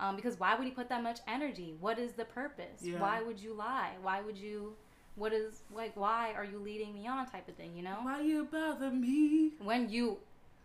um, 0.00 0.16
because 0.16 0.40
why 0.40 0.56
would 0.56 0.64
he 0.64 0.72
put 0.72 0.88
that 0.88 1.02
much 1.02 1.20
energy? 1.28 1.76
What 1.80 1.98
is 2.00 2.12
the 2.14 2.24
purpose? 2.24 2.80
Yeah. 2.82 2.98
Why 3.00 3.22
would 3.22 3.38
you 3.38 3.54
lie? 3.54 3.92
Why 4.02 4.22
would 4.22 4.36
you? 4.36 4.74
What 5.14 5.32
is 5.32 5.60
like? 5.72 5.94
Why 5.96 6.32
are 6.34 6.44
you 6.44 6.58
leading 6.58 6.94
me 6.94 7.06
on? 7.06 7.26
Type 7.26 7.46
of 7.46 7.54
thing, 7.54 7.76
you 7.76 7.82
know. 7.84 7.96
Why 8.02 8.22
you 8.22 8.44
bother 8.50 8.90
me? 8.90 9.52
When 9.62 9.88
you 9.88 10.18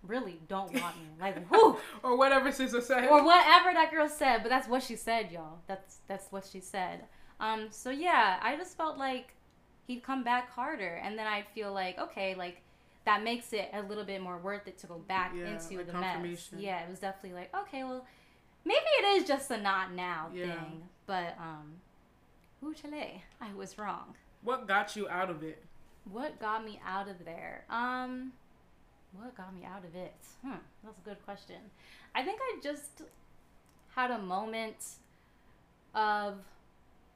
really 0.03 0.39
don't 0.47 0.73
want 0.81 0.95
me, 0.97 1.07
like 1.19 1.49
whoo, 1.51 1.77
or 2.03 2.17
whatever 2.17 2.51
sister 2.51 2.81
said. 2.81 3.07
or 3.09 3.23
whatever 3.23 3.73
that 3.73 3.89
girl 3.91 4.07
said. 4.09 4.39
But 4.43 4.49
that's 4.49 4.67
what 4.67 4.83
she 4.83 4.95
said, 4.95 5.31
y'all. 5.31 5.59
That's 5.67 5.99
that's 6.07 6.31
what 6.31 6.45
she 6.51 6.59
said. 6.59 7.05
Um. 7.39 7.67
So 7.71 7.89
yeah, 7.89 8.39
I 8.41 8.55
just 8.55 8.77
felt 8.77 8.97
like 8.97 9.33
he'd 9.87 10.03
come 10.03 10.23
back 10.23 10.49
harder, 10.51 10.95
and 11.03 11.17
then 11.17 11.27
I'd 11.27 11.47
feel 11.53 11.73
like 11.73 11.97
okay, 11.99 12.35
like 12.35 12.61
that 13.05 13.23
makes 13.23 13.53
it 13.53 13.69
a 13.73 13.81
little 13.83 14.03
bit 14.03 14.21
more 14.21 14.37
worth 14.37 14.67
it 14.67 14.77
to 14.79 14.87
go 14.87 14.99
back 15.07 15.33
Yeah, 15.35 15.53
into 15.53 15.77
like 15.77 15.87
the 15.87 15.93
mess. 15.93 16.49
Yeah, 16.57 16.83
it 16.83 16.89
was 16.89 16.99
definitely 16.99 17.39
like 17.39 17.55
okay, 17.55 17.83
well, 17.83 18.05
maybe 18.65 18.79
it 18.99 19.21
is 19.21 19.27
just 19.27 19.49
a 19.51 19.57
not 19.57 19.93
now 19.93 20.27
Yeah. 20.33 20.45
thing, 20.45 20.83
but 21.05 21.35
um, 21.39 21.75
ooh, 22.63 22.73
I 23.41 23.53
was 23.55 23.77
wrong. 23.77 24.15
what 24.41 24.67
got 24.67 24.95
you 24.95 25.07
out 25.09 25.29
of 25.29 25.43
it? 25.43 25.63
What 26.11 26.39
got 26.39 26.63
me 26.65 26.79
out 26.85 27.07
of 27.09 27.23
there? 27.25 27.65
Um, 27.69 28.31
what 29.13 29.35
got 29.35 29.53
me 29.53 29.65
out 29.65 29.83
of 29.83 29.95
it? 29.95 30.15
Hmm, 30.43 30.57
that's 30.83 30.99
a 30.99 31.01
good 31.01 31.23
question. 31.25 31.55
I 32.15 32.23
think 32.23 32.39
I 32.41 32.59
just 32.61 33.01
had 33.95 34.11
a 34.11 34.19
moment 34.19 34.85
of 35.95 36.35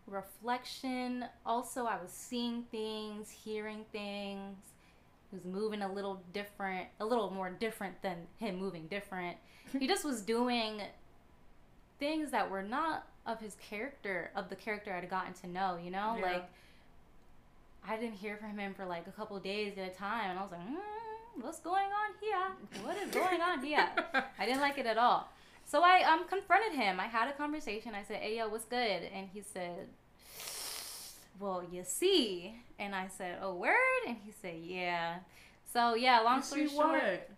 reflection. 0.07 1.25
Also, 1.45 1.85
I 1.85 2.01
was 2.01 2.11
seeing 2.11 2.63
things, 2.72 3.29
hearing 3.29 3.85
things. 3.92 4.57
He 5.29 5.37
was 5.37 5.46
moving 5.46 5.81
a 5.81 5.92
little 5.92 6.22
different, 6.33 6.87
a 7.00 7.05
little 7.05 7.29
more 7.29 7.50
different 7.50 8.01
than 8.01 8.18
him 8.37 8.57
moving 8.57 8.87
different. 8.87 9.37
he 9.79 9.87
just 9.87 10.03
was 10.03 10.22
doing 10.22 10.81
things 12.00 12.31
that 12.31 12.50
were 12.50 12.63
not 12.63 13.07
of 13.25 13.39
his 13.39 13.55
character, 13.55 14.31
of 14.35 14.50
the 14.50 14.55
character 14.55 14.94
I'd 14.94 15.09
gotten 15.09 15.33
to 15.33 15.48
know, 15.48 15.77
you 15.81 15.92
know? 15.92 16.16
Yeah. 16.18 16.25
Like, 16.25 16.50
I 17.87 17.98
didn't 17.98 18.16
hear 18.16 18.37
from 18.37 18.57
him 18.57 18.74
for 18.74 18.85
like 18.85 19.07
a 19.07 19.11
couple 19.11 19.39
days 19.39 19.77
at 19.77 19.92
a 19.92 19.94
time, 19.94 20.31
and 20.31 20.39
I 20.39 20.42
was 20.42 20.51
like, 20.51 20.61
mm, 20.61 20.77
"What's 21.39 21.59
going 21.59 21.89
on 22.01 22.13
here? 22.20 22.83
What 22.85 22.98
is 22.98 23.09
going 23.11 23.41
on 23.41 23.63
here?" 23.63 23.87
I 24.39 24.46
didn't 24.46 24.61
like 24.61 24.77
it 24.77 24.85
at 24.85 24.98
all. 24.98 25.29
So 25.65 25.81
I 25.83 26.03
um 26.03 26.27
confronted 26.27 26.74
him. 26.74 27.00
I 27.00 27.07
had 27.07 27.27
a 27.29 27.33
conversation. 27.33 27.94
I 27.96 28.03
said, 28.03 28.17
"Hey, 28.17 28.37
yo, 28.37 28.50
what's 28.50 28.65
good?" 28.65 29.03
And 29.13 29.29
he 29.33 29.41
said, 29.41 29.87
"Well, 31.39 31.63
you 31.72 31.83
see." 31.85 32.55
And 32.79 32.94
I 32.96 33.07
said, 33.07 33.37
"Oh, 33.41 33.55
word?" 33.55 33.75
And 34.07 34.17
he 34.25 34.31
said, 34.41 34.59
"Yeah." 34.63 35.20
So 35.74 35.94
yeah, 35.96 36.20
long 36.20 36.37
You 36.37 36.44
story 36.44 36.67
short. 36.67 36.91
what? 36.91 37.29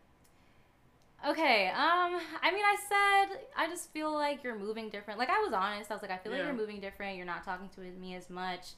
Okay. 1.31 1.67
Um. 1.69 2.19
I 2.41 2.51
mean, 2.51 2.63
I 2.65 2.75
said 2.89 3.39
I 3.55 3.67
just 3.67 3.91
feel 3.91 4.11
like 4.11 4.43
you're 4.43 4.57
moving 4.57 4.89
different. 4.89 5.19
Like 5.19 5.29
I 5.29 5.39
was 5.39 5.53
honest. 5.53 5.91
I 5.91 5.93
was 5.93 6.01
like, 6.01 6.11
I 6.11 6.17
feel 6.17 6.31
like 6.31 6.41
you're 6.43 6.53
moving 6.53 6.79
different. 6.81 7.15
You're 7.17 7.25
not 7.25 7.45
talking 7.45 7.69
to 7.75 7.81
me 7.81 8.15
as 8.15 8.29
much, 8.29 8.71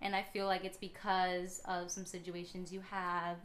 and 0.00 0.14
I 0.14 0.22
feel 0.22 0.46
like 0.46 0.64
it's 0.64 0.78
because 0.78 1.60
of 1.66 1.90
some 1.90 2.06
situations 2.06 2.72
you 2.72 2.82
have 2.90 3.36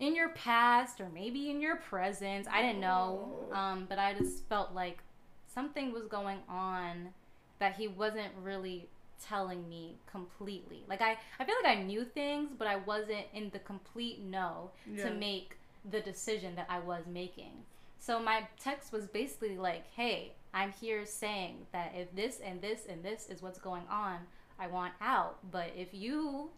in 0.00 0.14
your 0.16 0.30
past 0.30 1.00
or 1.00 1.08
maybe 1.14 1.50
in 1.50 1.60
your 1.60 1.76
present. 1.76 2.48
I 2.50 2.62
didn't 2.62 2.80
know. 2.80 3.30
Oh. 3.52 3.54
Um. 3.56 3.86
But 3.88 3.98
I 3.98 4.14
just 4.14 4.44
felt 4.48 4.74
like 4.74 4.98
something 5.46 5.92
was 5.92 6.06
going 6.06 6.38
on 6.48 7.10
that 7.58 7.76
he 7.76 7.88
wasn't 7.88 8.32
really 8.42 8.88
telling 9.22 9.68
me 9.68 9.96
completely. 10.10 10.82
Like 10.88 11.02
I, 11.02 11.18
I 11.38 11.44
feel 11.44 11.54
like 11.62 11.76
I 11.76 11.82
knew 11.82 12.04
things, 12.04 12.50
but 12.58 12.66
I 12.66 12.76
wasn't 12.76 13.26
in 13.34 13.50
the 13.50 13.58
complete 13.60 14.20
know 14.24 14.70
Yeah. 14.90 15.08
to 15.08 15.14
make 15.14 15.56
the 15.90 16.00
decision 16.00 16.56
that 16.56 16.66
I 16.70 16.78
was 16.80 17.04
making. 17.06 17.52
So 17.98 18.18
my 18.18 18.46
text 18.58 18.92
was 18.92 19.06
basically 19.06 19.58
like, 19.58 19.84
"Hey, 19.94 20.32
I'm 20.54 20.72
here 20.72 21.04
saying 21.04 21.66
that 21.72 21.92
if 21.94 22.14
this 22.14 22.40
and 22.40 22.60
this 22.62 22.86
and 22.88 23.02
this 23.02 23.28
is 23.28 23.42
what's 23.42 23.58
going 23.58 23.86
on, 23.90 24.20
I 24.58 24.66
want 24.68 24.94
out. 25.00 25.38
But 25.50 25.72
if 25.76 25.92
you 25.92 26.50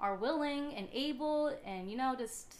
are 0.00 0.14
willing 0.14 0.74
and 0.74 0.88
able 0.92 1.56
and 1.64 1.90
you 1.90 1.96
know 1.96 2.14
just 2.16 2.54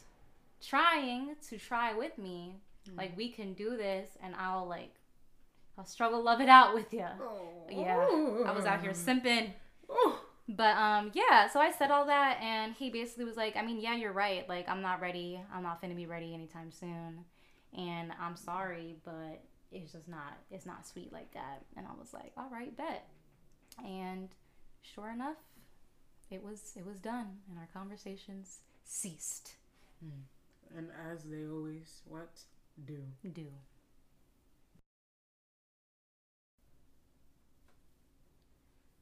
trying 0.66 1.36
to 1.48 1.56
try 1.58 1.94
with 1.94 2.18
me, 2.18 2.56
like 2.96 3.16
we 3.16 3.30
can 3.30 3.54
do 3.54 3.76
this 3.76 4.08
and 4.22 4.34
I'll 4.34 4.66
like 4.66 4.94
I'll 5.76 5.86
struggle 5.86 6.22
love 6.22 6.40
it 6.40 6.48
out 6.48 6.74
with 6.74 6.92
you." 6.92 7.06
Yeah. 7.70 8.06
I 8.46 8.52
was 8.52 8.64
out 8.64 8.80
here 8.82 8.92
simping. 8.92 9.52
Oh. 9.88 10.22
But 10.48 10.76
um 10.76 11.10
yeah, 11.14 11.48
so 11.48 11.60
I 11.60 11.70
said 11.70 11.90
all 11.90 12.06
that 12.06 12.38
and 12.42 12.74
he 12.74 12.90
basically 12.90 13.24
was 13.24 13.36
like, 13.36 13.56
I 13.56 13.62
mean, 13.62 13.80
yeah, 13.80 13.94
you're 13.94 14.12
right. 14.12 14.48
Like 14.48 14.68
I'm 14.68 14.80
not 14.80 15.00
ready. 15.00 15.40
I'm 15.54 15.62
not 15.62 15.82
finna 15.82 15.94
be 15.94 16.06
ready 16.06 16.34
anytime 16.34 16.72
soon. 16.72 17.24
And 17.76 18.12
I'm 18.18 18.34
sorry, 18.34 18.96
but 19.04 19.42
it's 19.70 19.92
just 19.92 20.08
not 20.08 20.38
it's 20.50 20.64
not 20.64 20.86
sweet 20.86 21.12
like 21.12 21.32
that. 21.34 21.62
And 21.76 21.86
I 21.86 21.90
was 21.98 22.14
like, 22.14 22.32
All 22.36 22.48
right, 22.50 22.74
bet. 22.76 23.06
And 23.84 24.30
sure 24.80 25.10
enough, 25.10 25.36
it 26.30 26.42
was 26.42 26.72
it 26.76 26.84
was 26.86 26.98
done 26.98 27.38
and 27.48 27.58
our 27.58 27.68
conversations 27.72 28.58
ceased. 28.84 29.54
And 30.76 30.88
as 31.10 31.24
they 31.24 31.46
always 31.46 32.02
what 32.06 32.30
do. 32.86 32.98
Do. 33.32 33.46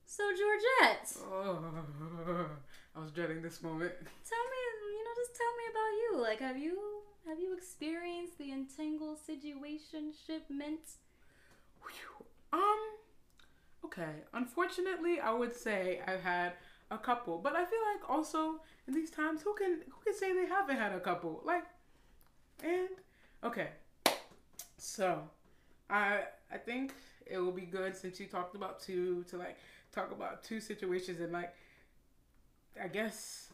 So 0.07 0.23
Georgette, 0.31 1.13
Oh, 1.31 2.47
I 2.97 3.01
was 3.01 3.11
dreading 3.11 3.43
this 3.43 3.63
moment. 3.63 3.93
tell 4.01 4.45
me, 4.45 4.61
you 4.93 5.05
know, 5.05 5.11
just 5.17 5.37
tell 5.37 5.57
me 5.57 5.65
about 5.71 5.93
you. 6.03 6.23
Like, 6.23 6.41
have 6.41 6.57
you 6.59 6.79
have 7.29 7.39
you 7.41 7.55
experienced 7.57 8.39
the 8.39 8.53
entangled 8.53 9.19
situation 9.19 10.13
shipment? 10.27 10.81
Um. 12.53 12.79
Okay. 13.85 14.23
Unfortunately, 14.33 15.21
I 15.21 15.33
would 15.33 15.55
say 15.55 16.01
I've 16.07 16.23
had 16.23 16.53
a 16.91 16.99
couple, 16.99 17.39
but 17.39 17.55
I 17.55 17.65
feel 17.65 17.81
like 17.95 18.09
also 18.09 18.61
in 18.87 18.95
these 18.95 19.11
times, 19.11 19.43
who 19.43 19.55
can 19.55 19.81
who 19.87 19.97
can 20.05 20.15
say 20.15 20.33
they 20.33 20.47
haven't 20.47 20.77
had 20.77 20.93
a 20.93 21.01
couple? 21.01 21.43
Like, 21.45 21.65
and 22.63 22.89
okay. 23.43 23.69
So, 24.79 25.23
I 25.91 26.21
I 26.53 26.59
think 26.59 26.93
it 27.27 27.39
will 27.39 27.53
be 27.53 27.63
good 27.67 27.97
since 27.97 28.21
you 28.21 28.27
talked 28.27 28.55
about 28.55 28.81
two 28.81 29.25
to 29.31 29.37
like 29.37 29.57
talk 29.93 30.13
about 30.13 30.45
two 30.45 30.61
situations 30.61 31.21
and 31.21 31.33
like 31.33 31.55
I 32.81 32.89
guess 32.89 33.53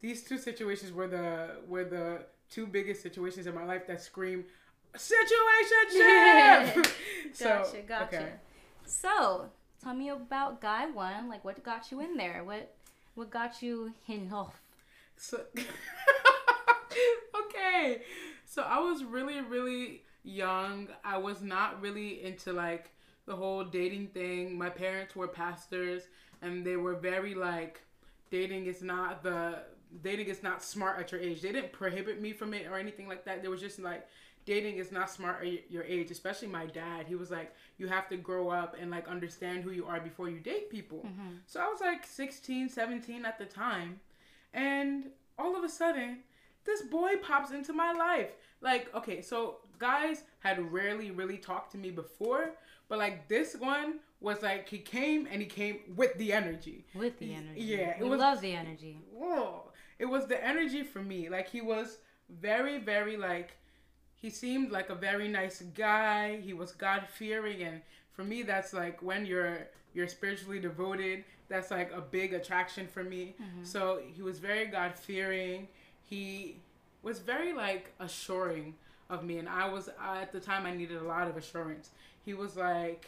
these 0.00 0.22
two 0.22 0.38
situations 0.38 0.92
were 0.92 1.06
the 1.08 1.56
were 1.66 1.84
the 1.84 2.24
two 2.50 2.66
biggest 2.66 3.02
situations 3.02 3.46
in 3.46 3.54
my 3.54 3.64
life 3.64 3.86
that 3.86 4.00
scream 4.00 4.44
situationship. 4.94 6.86
so, 7.32 7.44
Gotcha, 7.44 7.82
gotcha. 7.86 8.16
okay. 8.16 8.32
So, 8.84 9.50
tell 9.82 9.94
me 9.94 10.08
about 10.10 10.60
guy 10.60 10.86
one. 10.90 11.28
Like, 11.28 11.44
what 11.44 11.62
got 11.62 11.90
you 11.90 12.00
in 12.00 12.16
there? 12.16 12.42
What 12.44 12.74
What 13.14 13.30
got 13.30 13.62
you 13.62 13.92
in 14.08 14.30
love? 14.32 14.60
So, 15.16 15.40
okay. 17.40 18.02
So 18.44 18.62
I 18.62 18.78
was 18.78 19.04
really, 19.04 19.40
really 19.40 20.02
young. 20.22 20.88
I 21.04 21.18
was 21.18 21.42
not 21.42 21.80
really 21.80 22.22
into 22.24 22.52
like 22.52 22.90
the 23.26 23.36
whole 23.36 23.64
dating 23.64 24.08
thing. 24.08 24.56
My 24.56 24.70
parents 24.70 25.14
were 25.14 25.28
pastors 25.28 26.02
and 26.42 26.64
they 26.64 26.76
were 26.76 26.94
very 26.94 27.34
like 27.34 27.80
dating 28.30 28.66
is 28.66 28.82
not 28.82 29.22
the 29.22 29.58
dating 30.02 30.26
is 30.26 30.42
not 30.42 30.62
smart 30.62 30.98
at 30.98 31.12
your 31.12 31.20
age. 31.20 31.42
They 31.42 31.52
didn't 31.52 31.72
prohibit 31.72 32.20
me 32.20 32.32
from 32.32 32.54
it 32.54 32.66
or 32.66 32.76
anything 32.76 33.08
like 33.08 33.24
that. 33.24 33.42
They 33.42 33.48
was 33.48 33.60
just 33.60 33.78
like 33.78 34.06
dating 34.44 34.76
is 34.76 34.90
not 34.90 35.10
smart 35.10 35.44
at 35.46 35.70
your 35.70 35.84
age, 35.84 36.10
especially 36.10 36.48
my 36.48 36.66
dad. 36.66 37.06
He 37.06 37.14
was 37.14 37.30
like, 37.30 37.54
you 37.78 37.88
have 37.88 38.08
to 38.08 38.16
grow 38.16 38.48
up 38.48 38.76
and 38.80 38.90
like 38.90 39.08
understand 39.08 39.62
who 39.62 39.70
you 39.70 39.86
are 39.86 40.00
before 40.00 40.28
you 40.28 40.40
date 40.40 40.70
people. 40.70 40.98
Mm-hmm. 41.06 41.36
So 41.46 41.60
I 41.60 41.66
was 41.68 41.80
like 41.80 42.06
16, 42.06 42.68
17 42.68 43.24
at 43.24 43.38
the 43.38 43.44
time. 43.44 44.00
And 44.52 45.06
all 45.38 45.56
of 45.56 45.64
a 45.64 45.68
sudden, 45.68 46.18
this 46.64 46.82
boy 46.82 47.16
pops 47.22 47.52
into 47.52 47.72
my 47.72 47.92
life. 47.92 48.30
Like, 48.60 48.94
okay, 48.94 49.22
so 49.22 49.58
guys 49.78 50.24
had 50.40 50.72
rarely 50.72 51.10
really 51.10 51.38
talked 51.38 51.72
to 51.72 51.78
me 51.78 51.90
before, 51.90 52.50
but 52.88 52.98
like 52.98 53.28
this 53.28 53.54
one 53.56 54.00
was 54.20 54.42
like 54.42 54.68
he 54.68 54.78
came 54.78 55.26
and 55.30 55.40
he 55.40 55.46
came 55.46 55.80
with 55.96 56.14
the 56.18 56.32
energy. 56.32 56.84
With 56.94 57.18
the 57.18 57.32
energy. 57.34 57.62
Yeah, 57.62 57.96
it 57.98 58.02
we 58.02 58.08
was- 58.10 58.20
love 58.20 58.40
the 58.40 58.54
energy. 58.54 58.98
Whoa. 59.12 59.70
It 59.98 60.06
was 60.06 60.26
the 60.26 60.42
energy 60.42 60.82
for 60.82 61.00
me. 61.00 61.28
Like 61.28 61.48
he 61.48 61.60
was 61.60 61.98
very, 62.28 62.78
very 62.78 63.16
like 63.16 63.56
he 64.20 64.30
seemed 64.30 64.70
like 64.70 64.90
a 64.90 64.94
very 64.94 65.28
nice 65.28 65.62
guy. 65.74 66.40
He 66.40 66.52
was 66.52 66.72
God 66.72 67.04
fearing 67.12 67.62
and 67.62 67.80
for 68.12 68.22
me 68.22 68.42
that's 68.42 68.72
like 68.72 69.02
when 69.02 69.24
you're 69.26 69.66
you're 69.94 70.08
spiritually 70.08 70.60
devoted, 70.60 71.24
that's 71.48 71.70
like 71.70 71.90
a 71.92 72.00
big 72.00 72.32
attraction 72.32 72.86
for 72.86 73.02
me. 73.02 73.34
Mm-hmm. 73.40 73.64
So 73.64 74.00
he 74.14 74.22
was 74.22 74.38
very 74.38 74.66
God 74.66 74.94
fearing. 74.94 75.68
He 76.04 76.56
was 77.02 77.18
very 77.18 77.52
like 77.52 77.92
assuring 77.98 78.74
of 79.08 79.24
me 79.24 79.38
and 79.38 79.48
I 79.48 79.68
was 79.68 79.88
at 80.00 80.30
the 80.32 80.38
time 80.38 80.66
I 80.66 80.74
needed 80.74 80.98
a 80.98 81.04
lot 81.04 81.26
of 81.26 81.36
assurance. 81.36 81.90
He 82.24 82.34
was 82.34 82.56
like 82.56 83.06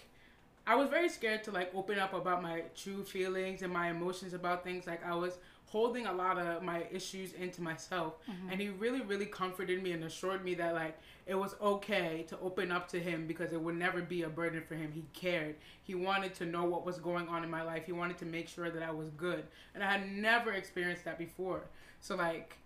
I 0.66 0.76
was 0.76 0.88
very 0.88 1.08
scared 1.08 1.44
to 1.44 1.50
like 1.50 1.74
open 1.74 1.98
up 1.98 2.14
about 2.14 2.42
my 2.42 2.62
true 2.74 3.04
feelings 3.04 3.62
and 3.62 3.72
my 3.72 3.90
emotions 3.90 4.32
about 4.32 4.64
things. 4.64 4.86
Like 4.86 5.04
I 5.04 5.14
was 5.14 5.38
holding 5.72 6.04
a 6.06 6.12
lot 6.12 6.38
of 6.38 6.62
my 6.62 6.84
issues 6.92 7.32
into 7.32 7.62
myself, 7.62 8.14
mm-hmm. 8.30 8.50
and 8.50 8.60
he 8.60 8.68
really, 8.68 9.00
really 9.00 9.24
comforted 9.24 9.82
me 9.82 9.92
and 9.92 10.04
assured 10.04 10.44
me 10.44 10.52
that 10.54 10.74
like 10.74 10.98
it 11.26 11.34
was 11.34 11.54
okay 11.62 12.24
to 12.28 12.38
open 12.40 12.70
up 12.70 12.86
to 12.88 13.00
him 13.00 13.26
because 13.26 13.52
it 13.52 13.60
would 13.60 13.76
never 13.76 14.02
be 14.02 14.22
a 14.22 14.28
burden 14.28 14.62
for 14.68 14.74
him. 14.74 14.92
He 14.92 15.04
cared. 15.14 15.56
He 15.82 15.94
wanted 15.94 16.34
to 16.34 16.44
know 16.44 16.64
what 16.64 16.84
was 16.84 16.98
going 16.98 17.26
on 17.28 17.42
in 17.42 17.50
my 17.50 17.62
life. 17.62 17.86
He 17.86 17.92
wanted 17.92 18.18
to 18.18 18.26
make 18.26 18.48
sure 18.48 18.68
that 18.70 18.82
I 18.82 18.90
was 18.90 19.08
good, 19.10 19.44
and 19.74 19.82
I 19.82 19.90
had 19.90 20.12
never 20.12 20.52
experienced 20.52 21.04
that 21.06 21.18
before. 21.18 21.62
So 22.00 22.16
like 22.16 22.58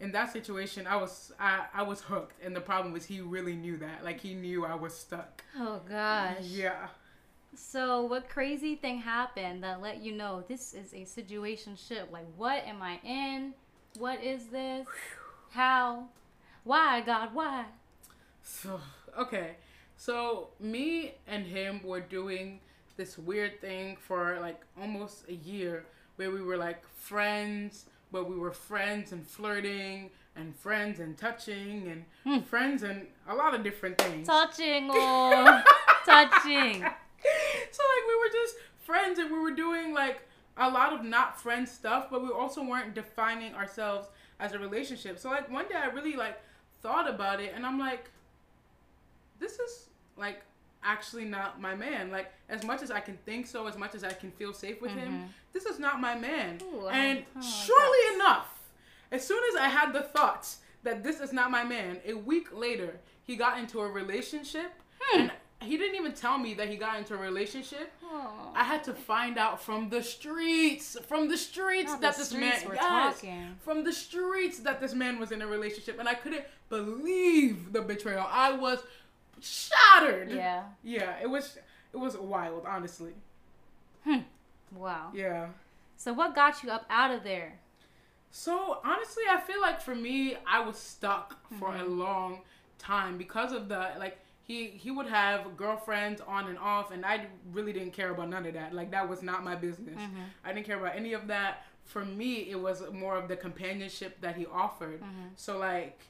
in 0.00 0.10
that 0.10 0.32
situation 0.32 0.84
i 0.86 0.96
was 0.96 1.32
I, 1.38 1.66
I 1.72 1.82
was 1.84 2.00
hooked 2.00 2.42
and 2.44 2.56
the 2.56 2.60
problem 2.60 2.92
was 2.92 3.04
he 3.04 3.20
really 3.20 3.54
knew 3.54 3.76
that 3.78 4.02
like 4.04 4.20
he 4.20 4.34
knew 4.34 4.66
i 4.66 4.74
was 4.74 4.94
stuck 4.94 5.44
Oh 5.56 5.80
gosh. 5.88 6.38
yeah 6.42 6.88
So 7.54 8.02
what 8.04 8.28
crazy 8.28 8.76
thing 8.76 8.98
happened 8.98 9.62
that 9.62 9.80
let 9.80 10.02
you 10.02 10.12
know 10.12 10.44
this 10.48 10.74
is 10.74 10.94
a 10.94 11.04
situation 11.04 11.76
ship? 11.76 12.08
Like 12.12 12.26
what 12.36 12.64
am 12.66 12.82
I 12.82 12.98
in? 13.04 13.54
What 13.98 14.22
is 14.22 14.46
this? 14.46 14.86
How? 15.50 16.08
Why, 16.64 17.00
God? 17.02 17.30
Why? 17.34 17.66
So, 18.42 18.80
okay. 19.18 19.56
So, 19.96 20.48
me 20.58 21.14
and 21.26 21.46
him 21.46 21.80
were 21.84 22.00
doing 22.00 22.60
this 22.96 23.18
weird 23.18 23.60
thing 23.60 23.96
for 23.96 24.38
like 24.40 24.60
almost 24.80 25.28
a 25.28 25.34
year 25.34 25.86
where 26.16 26.30
we 26.30 26.42
were 26.42 26.56
like 26.56 26.82
friends, 26.96 27.86
but 28.10 28.28
we 28.28 28.36
were 28.36 28.50
friends 28.52 29.12
and 29.12 29.26
flirting 29.26 30.10
and 30.36 30.56
friends 30.56 31.00
and 31.00 31.16
touching 31.16 31.88
and 31.88 32.04
hmm. 32.24 32.44
friends 32.46 32.82
and 32.82 33.06
a 33.28 33.34
lot 33.34 33.54
of 33.54 33.62
different 33.62 33.98
things. 33.98 34.26
Touching 34.26 34.88
oh 34.90 35.62
touching. 36.06 36.84
We 38.12 38.28
were 38.28 38.32
just 38.32 38.56
friends 38.84 39.18
and 39.18 39.30
we 39.30 39.38
were 39.38 39.54
doing 39.54 39.94
like 39.94 40.22
a 40.56 40.68
lot 40.68 40.92
of 40.92 41.04
not 41.04 41.40
friend 41.40 41.68
stuff, 41.68 42.08
but 42.10 42.22
we 42.22 42.28
also 42.28 42.62
weren't 42.62 42.94
defining 42.94 43.54
ourselves 43.54 44.08
as 44.38 44.52
a 44.52 44.58
relationship. 44.58 45.18
So 45.18 45.30
like 45.30 45.50
one 45.50 45.68
day 45.68 45.76
I 45.76 45.86
really 45.86 46.16
like 46.16 46.40
thought 46.82 47.08
about 47.08 47.40
it 47.40 47.52
and 47.54 47.64
I'm 47.64 47.78
like, 47.78 48.10
this 49.38 49.58
is 49.58 49.88
like 50.16 50.42
actually 50.84 51.24
not 51.24 51.60
my 51.60 51.74
man. 51.74 52.10
Like 52.10 52.32
as 52.48 52.64
much 52.64 52.82
as 52.82 52.90
I 52.90 53.00
can 53.00 53.16
think 53.24 53.46
so, 53.46 53.66
as 53.66 53.78
much 53.78 53.94
as 53.94 54.04
I 54.04 54.12
can 54.12 54.30
feel 54.30 54.52
safe 54.52 54.82
with 54.82 54.92
him, 54.92 55.28
this 55.52 55.64
is 55.64 55.78
not 55.78 56.00
my 56.00 56.14
man. 56.14 56.58
Ooh, 56.62 56.88
and 56.88 57.24
oh, 57.36 57.40
surely 57.40 58.14
enough, 58.16 58.60
as 59.10 59.26
soon 59.26 59.42
as 59.52 59.60
I 59.60 59.68
had 59.68 59.92
the 59.92 60.02
thought 60.02 60.48
that 60.82 61.02
this 61.02 61.20
is 61.20 61.32
not 61.32 61.50
my 61.50 61.64
man, 61.64 62.00
a 62.06 62.14
week 62.14 62.48
later 62.52 62.98
he 63.22 63.36
got 63.36 63.58
into 63.58 63.80
a 63.80 63.88
relationship 63.88 64.72
and 65.14 65.30
he 65.62 65.76
didn't 65.76 65.96
even 65.96 66.12
tell 66.12 66.38
me 66.38 66.54
that 66.54 66.68
he 66.68 66.76
got 66.76 66.98
into 66.98 67.14
a 67.14 67.16
relationship. 67.16 67.92
Oh. 68.04 68.52
I 68.54 68.64
had 68.64 68.84
to 68.84 68.94
find 68.94 69.38
out 69.38 69.62
from 69.62 69.88
the 69.88 70.02
streets, 70.02 70.96
from 71.06 71.28
the 71.28 71.36
streets 71.36 71.90
Not 71.92 72.00
that 72.02 72.14
the 72.14 72.18
this 72.20 72.28
streets 72.28 72.64
man, 72.64 72.74
yes, 72.74 73.14
talking. 73.20 73.56
from 73.60 73.84
the 73.84 73.92
streets 73.92 74.60
that 74.60 74.80
this 74.80 74.94
man 74.94 75.18
was 75.18 75.32
in 75.32 75.42
a 75.42 75.46
relationship, 75.46 75.98
and 75.98 76.08
I 76.08 76.14
couldn't 76.14 76.44
believe 76.68 77.72
the 77.72 77.82
betrayal. 77.82 78.26
I 78.28 78.52
was 78.52 78.82
shattered. 79.40 80.30
Yeah. 80.30 80.64
yeah, 80.82 81.16
it 81.22 81.28
was 81.28 81.58
it 81.92 81.96
was 81.96 82.16
wild, 82.16 82.64
honestly. 82.66 83.12
Hmm. 84.04 84.20
Wow. 84.74 85.10
Yeah. 85.14 85.48
So 85.96 86.12
what 86.12 86.34
got 86.34 86.62
you 86.62 86.70
up 86.70 86.86
out 86.90 87.10
of 87.10 87.22
there? 87.24 87.58
So 88.30 88.78
honestly, 88.84 89.24
I 89.30 89.40
feel 89.40 89.60
like 89.60 89.80
for 89.80 89.94
me, 89.94 90.36
I 90.46 90.60
was 90.60 90.76
stuck 90.78 91.38
for 91.58 91.74
a 91.76 91.84
long 91.84 92.40
time 92.78 93.18
because 93.18 93.52
of 93.52 93.68
the 93.68 93.90
like 93.98 94.18
he 94.52 94.66
he 94.66 94.90
would 94.90 95.06
have 95.06 95.56
girlfriends 95.56 96.20
on 96.20 96.48
and 96.48 96.58
off, 96.58 96.92
and 96.92 97.06
I 97.06 97.26
really 97.52 97.72
didn't 97.72 97.92
care 97.92 98.10
about 98.10 98.28
none 98.28 98.44
of 98.44 98.54
that. 98.54 98.74
Like 98.74 98.90
that 98.90 99.08
was 99.08 99.22
not 99.22 99.42
my 99.42 99.54
business. 99.54 99.98
Mm-hmm. 99.98 100.22
I 100.44 100.52
didn't 100.52 100.66
care 100.66 100.78
about 100.78 100.94
any 100.94 101.14
of 101.14 101.26
that. 101.28 101.64
For 101.84 102.04
me, 102.04 102.50
it 102.50 102.60
was 102.60 102.82
more 102.92 103.16
of 103.16 103.28
the 103.28 103.36
companionship 103.36 104.20
that 104.20 104.36
he 104.36 104.46
offered. 104.46 105.00
Mm-hmm. 105.00 105.28
So 105.36 105.58
like 105.58 106.00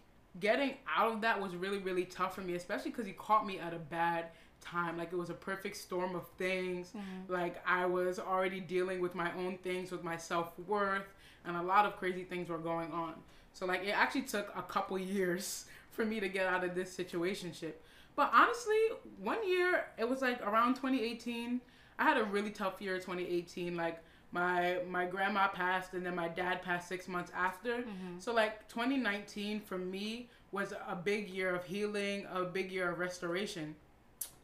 getting 0.40 0.74
out 0.96 1.12
of 1.12 1.20
that 1.20 1.40
was 1.40 1.54
really 1.54 1.78
really 1.78 2.04
tough 2.04 2.34
for 2.34 2.40
me, 2.40 2.54
especially 2.54 2.90
because 2.90 3.06
he 3.06 3.12
caught 3.12 3.46
me 3.46 3.58
at 3.58 3.72
a 3.72 3.78
bad 3.78 4.26
time. 4.60 4.98
Like 4.98 5.12
it 5.12 5.16
was 5.16 5.30
a 5.30 5.34
perfect 5.34 5.76
storm 5.76 6.16
of 6.16 6.26
things. 6.36 6.88
Mm-hmm. 6.88 7.32
Like 7.32 7.62
I 7.66 7.86
was 7.86 8.18
already 8.18 8.60
dealing 8.60 9.00
with 9.00 9.14
my 9.14 9.30
own 9.34 9.58
things, 9.58 9.92
with 9.92 10.02
my 10.02 10.16
self 10.16 10.58
worth, 10.66 11.06
and 11.44 11.56
a 11.56 11.62
lot 11.62 11.86
of 11.86 11.96
crazy 11.96 12.24
things 12.24 12.48
were 12.48 12.58
going 12.58 12.90
on. 12.90 13.14
So 13.52 13.66
like 13.66 13.84
it 13.84 13.96
actually 13.96 14.22
took 14.22 14.52
a 14.56 14.62
couple 14.62 14.98
years 14.98 15.66
for 15.92 16.04
me 16.04 16.18
to 16.18 16.28
get 16.28 16.46
out 16.46 16.64
of 16.64 16.74
this 16.74 16.96
situationship. 16.96 17.74
But 18.14 18.30
honestly, 18.32 18.76
one 19.18 19.46
year 19.46 19.86
it 19.98 20.08
was 20.08 20.22
like 20.22 20.40
around 20.42 20.74
2018. 20.74 21.60
I 21.98 22.04
had 22.04 22.18
a 22.18 22.24
really 22.24 22.50
tough 22.50 22.80
year 22.80 22.96
2018. 22.96 23.76
Like 23.76 24.02
my 24.32 24.78
my 24.88 25.06
grandma 25.06 25.48
passed 25.48 25.92
and 25.94 26.04
then 26.04 26.14
my 26.14 26.28
dad 26.28 26.62
passed 26.62 26.88
six 26.88 27.08
months 27.08 27.30
after. 27.34 27.78
Mm-hmm. 27.78 28.18
So 28.18 28.32
like 28.32 28.68
2019 28.68 29.60
for 29.60 29.78
me 29.78 30.28
was 30.50 30.72
a 30.88 30.96
big 30.96 31.28
year 31.28 31.54
of 31.54 31.64
healing, 31.64 32.26
a 32.32 32.44
big 32.44 32.70
year 32.70 32.90
of 32.90 32.98
restoration. 32.98 33.74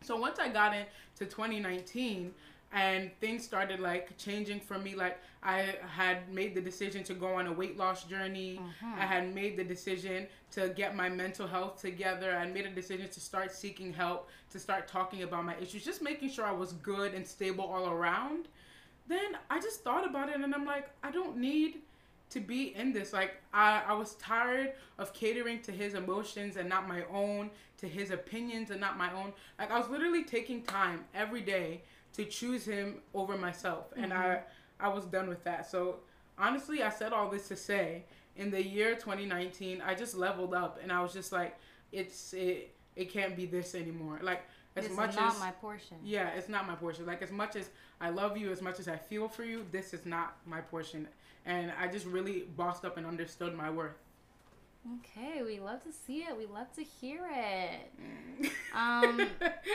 So 0.03 0.17
once 0.17 0.39
I 0.39 0.49
got 0.49 0.75
into 0.75 1.27
2019 1.31 2.33
and 2.73 3.11
things 3.21 3.45
started 3.45 3.81
like 3.81 4.17
changing 4.19 4.61
for 4.61 4.79
me, 4.79 4.95
like 4.95 5.19
I 5.43 5.77
had 5.89 6.33
made 6.33 6.55
the 6.55 6.61
decision 6.61 7.03
to 7.05 7.15
go 7.15 7.35
on 7.35 7.47
a 7.47 7.53
weight 7.53 7.79
loss 7.79 8.05
journey. 8.05 8.61
Mm-hmm. 8.61 9.01
I 9.01 9.07
had 9.07 9.35
made 9.35 9.57
the 9.57 9.65
decision 9.65 10.27
to 10.53 10.69
get 10.71 10.95
my 10.95 11.09
mental 11.09 11.47
health 11.47 11.81
together. 11.81 12.37
I 12.37 12.47
made 12.47 12.67
a 12.67 12.71
decision 12.71 13.09
to 13.09 13.21
start 13.21 13.53
seeking 13.53 13.93
help, 13.93 14.29
to 14.51 14.59
start 14.59 14.87
talking 14.87 15.23
about 15.23 15.45
my 15.45 15.57
issues, 15.57 15.85
just 15.85 16.03
making 16.03 16.31
sure 16.31 16.45
I 16.45 16.53
was 16.53 16.73
good 16.75 17.15
and 17.15 17.27
stable 17.27 17.65
all 17.65 17.89
around. 17.89 18.49
Then 19.07 19.39
I 19.51 19.61
just 19.61 19.83
thought 19.83 20.07
about 20.07 20.29
it 20.29 20.37
and 20.37 20.55
I'm 20.55 20.67
like, 20.67 20.91
I 21.03 21.11
don't 21.11 21.39
need 21.39 21.79
to 22.31 22.41
be 22.41 22.75
in 22.75 22.93
this. 22.93 23.15
Like 23.15 23.41
I, 23.55 23.83
I 23.87 23.95
was 23.95 24.15
tired 24.17 24.73
of 24.99 25.15
catering 25.15 25.63
to 25.63 25.73
his 25.73 25.95
emotions 25.95 26.57
and 26.57 26.69
not 26.69 26.87
my 26.87 27.05
own, 27.11 27.51
to 27.79 27.89
his 27.89 28.11
opinions 28.11 28.71
and 28.71 28.81
not 28.81 28.99
my 28.99 29.13
own. 29.15 29.33
Like 29.59 29.71
I 29.71 29.79
was 29.79 29.89
literally 29.89 30.25
taking 30.25 30.63
time 30.63 31.05
every 31.15 31.41
day 31.41 31.83
to 32.15 32.25
choose 32.25 32.65
him 32.65 32.97
over 33.15 33.37
myself. 33.37 33.87
And 33.97 34.13
I 34.13 34.41
I 34.81 34.89
was 34.89 35.05
done 35.05 35.29
with 35.29 35.45
that. 35.45 35.71
So 35.71 35.97
honestly 36.39 36.83
I 36.83 36.91
said 36.91 37.13
all 37.13 37.29
this 37.29 37.49
to 37.49 37.57
say 37.57 38.05
in 38.37 38.51
the 38.51 38.63
year 38.65 38.95
2019 38.95 39.83
I 39.85 39.95
just 39.95 40.15
leveled 40.17 40.55
up 40.55 40.79
and 40.83 40.93
I 40.93 41.01
was 41.03 41.13
just 41.13 41.33
like 41.33 41.57
it's 41.93 42.33
it 42.33 42.75
it 42.97 43.11
can't 43.13 43.37
be 43.37 43.47
this 43.47 43.75
anymore. 43.75 44.19
Like 44.23 44.43
as 44.77 44.87
This 44.89 44.97
much 44.97 45.17
not 45.17 45.35
as 45.35 45.41
my 45.41 45.51
portion. 45.51 45.97
yeah, 46.05 46.29
it's 46.31 46.49
not 46.49 46.67
my 46.67 46.75
portion. 46.75 47.07
Like 47.07 47.23
as 47.23 47.31
much 47.33 47.57
as 47.57 47.71
I 48.01 48.11
love 48.11 48.37
you, 48.37 48.53
as 48.53 48.63
much 48.63 48.79
as 48.79 48.87
I 48.89 48.97
feel 48.97 49.29
for 49.29 49.43
you, 49.45 49.65
this 49.73 49.93
is 49.93 50.07
not 50.07 50.37
my 50.47 50.61
portion. 50.61 51.09
And 51.47 51.73
I 51.81 51.89
just 51.89 52.07
really 52.07 52.45
bossed 52.57 52.85
up 52.85 52.97
and 52.97 53.07
understood 53.07 53.55
my 53.57 53.71
worth. 53.71 53.97
Okay, 55.01 55.43
we 55.43 55.59
love 55.59 55.83
to 55.85 55.93
see 55.93 56.19
it. 56.21 56.37
We 56.37 56.47
love 56.47 56.73
to 56.77 56.83
hear 56.83 57.29
it. 57.31 58.51
Um, 58.75 59.27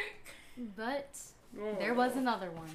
but 0.78 1.10
there 1.80 1.94
was 1.94 2.16
another 2.16 2.52
one. 2.52 2.70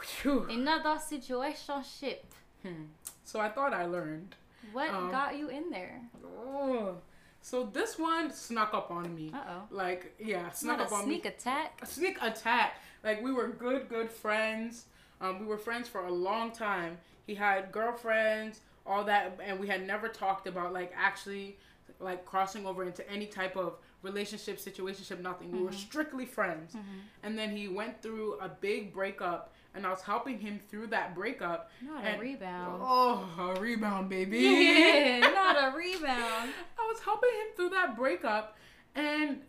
Phew. 0.00 0.46
Another 0.50 0.96
situationship. 1.00 2.18
Hmm. 2.62 2.84
So 3.24 3.40
I 3.40 3.48
thought 3.48 3.72
I 3.72 3.86
learned. 3.86 4.34
What 4.72 4.90
Um, 4.90 5.10
got 5.10 5.36
you 5.36 5.48
in 5.48 5.70
there? 5.70 6.00
Oh. 6.24 6.96
So 7.40 7.64
this 7.64 7.98
one 7.98 8.30
snuck 8.32 8.72
up 8.74 8.90
on 8.90 9.14
me. 9.14 9.30
Uh 9.34 9.38
oh. 9.48 9.62
Like, 9.70 10.14
yeah, 10.18 10.50
snuck 10.50 10.78
not 10.78 10.86
up 10.86 10.92
a 10.92 10.94
on 10.96 11.04
sneak 11.04 11.24
me. 11.24 11.30
attack. 11.30 11.78
A 11.82 11.86
sneak 11.86 12.18
attack. 12.22 12.76
Like 13.02 13.22
we 13.22 13.32
were 13.32 13.48
good, 13.48 13.88
good 13.88 14.10
friends. 14.10 14.86
Um, 15.20 15.40
we 15.40 15.46
were 15.46 15.58
friends 15.58 15.88
for 15.88 16.06
a 16.06 16.12
long 16.12 16.50
time. 16.52 16.98
He 17.26 17.34
had 17.34 17.70
girlfriends, 17.72 18.60
all 18.86 19.04
that, 19.04 19.38
and 19.42 19.58
we 19.60 19.68
had 19.68 19.86
never 19.86 20.08
talked 20.08 20.46
about 20.46 20.72
like 20.72 20.92
actually 20.96 21.56
like 22.00 22.24
crossing 22.24 22.66
over 22.66 22.82
into 22.84 23.08
any 23.10 23.26
type 23.26 23.56
of 23.56 23.76
relationship, 24.04 24.58
situationship, 24.58 25.20
nothing. 25.20 25.50
We 25.50 25.58
were 25.60 25.70
Mm-hmm. 25.70 25.78
strictly 25.78 26.26
friends. 26.26 26.76
And 27.22 27.36
then 27.38 27.56
he 27.56 27.66
went 27.68 28.00
through 28.02 28.34
a 28.40 28.48
big 28.48 28.92
breakup, 28.92 29.52
and 29.74 29.84
I 29.86 29.90
was 29.90 30.02
helping 30.02 30.38
him 30.38 30.60
through 30.70 30.88
that 30.88 31.14
breakup. 31.14 31.70
Not 31.82 32.04
And- 32.04 32.16
a 32.16 32.20
rebound. 32.20 32.82
Oh, 32.84 33.54
a 33.56 33.60
rebound, 33.60 34.08
baby. 34.10 34.38
Yeah, 34.38 35.18
not 35.20 35.56
a 35.56 35.76
rebound. 35.76 36.50
I 36.78 36.86
was 36.92 37.00
helping 37.00 37.30
him 37.30 37.46
through 37.56 37.70
that 37.70 37.96
breakup, 37.96 38.56
and 38.94 39.40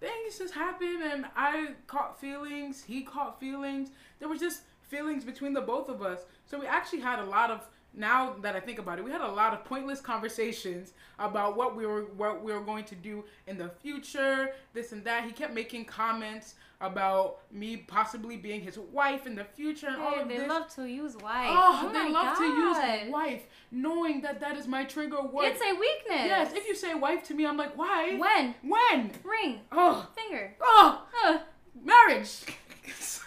things 0.00 0.38
just 0.38 0.54
happened, 0.54 1.02
and 1.02 1.26
I 1.36 1.70
caught 1.86 2.20
feelings. 2.20 2.84
He 2.84 3.02
caught 3.02 3.40
feelings. 3.40 3.90
There 4.20 4.28
was 4.28 4.40
just 4.40 4.62
feelings 4.82 5.24
between 5.24 5.52
the 5.52 5.60
both 5.60 5.88
of 5.88 6.02
us. 6.02 6.20
So 6.46 6.58
we 6.60 6.66
actually 6.66 7.00
had 7.00 7.18
a 7.18 7.24
lot 7.24 7.50
of. 7.50 7.66
Now 7.98 8.36
that 8.42 8.54
I 8.54 8.60
think 8.60 8.78
about 8.78 8.98
it, 9.00 9.04
we 9.04 9.10
had 9.10 9.20
a 9.20 9.28
lot 9.28 9.52
of 9.52 9.64
pointless 9.64 10.00
conversations 10.00 10.92
about 11.18 11.56
what 11.56 11.74
we 11.76 11.84
were 11.84 12.02
what 12.16 12.44
we 12.44 12.52
were 12.52 12.60
going 12.60 12.84
to 12.84 12.94
do 12.94 13.24
in 13.48 13.58
the 13.58 13.68
future, 13.82 14.50
this 14.72 14.92
and 14.92 15.02
that. 15.04 15.24
He 15.24 15.32
kept 15.32 15.52
making 15.52 15.84
comments 15.86 16.54
about 16.80 17.40
me 17.50 17.76
possibly 17.76 18.36
being 18.36 18.60
his 18.60 18.78
wife 18.78 19.26
in 19.26 19.34
the 19.34 19.42
future 19.42 19.88
and 19.88 19.96
all 20.00 20.12
Hey, 20.12 20.20
of 20.22 20.28
they 20.28 20.36
this. 20.38 20.48
love 20.48 20.72
to 20.76 20.84
use 20.86 21.16
wife. 21.16 21.48
oh, 21.50 21.90
my 21.92 22.04
they 22.04 22.12
love 22.12 22.36
to 22.38 22.44
use 22.44 23.10
wife, 23.12 23.42
knowing 23.72 24.20
that 24.20 24.38
that 24.38 24.56
is 24.56 24.68
my 24.68 24.84
trigger 24.84 25.20
word. 25.22 25.46
It's 25.46 25.60
a 25.60 25.72
weakness. 25.72 26.26
Yes, 26.26 26.52
if 26.54 26.68
you 26.68 26.76
say 26.76 26.94
wife 26.94 27.24
to 27.24 27.34
me, 27.34 27.46
I'm 27.46 27.56
like, 27.56 27.76
why? 27.76 28.16
When? 28.16 28.54
When? 28.62 29.10
Ring. 29.24 29.58
Oh, 29.72 30.06
Finger. 30.14 30.54
oh, 30.60 31.04
Uh, 31.24 31.38
marriage. 31.84 32.28
so 32.96 33.22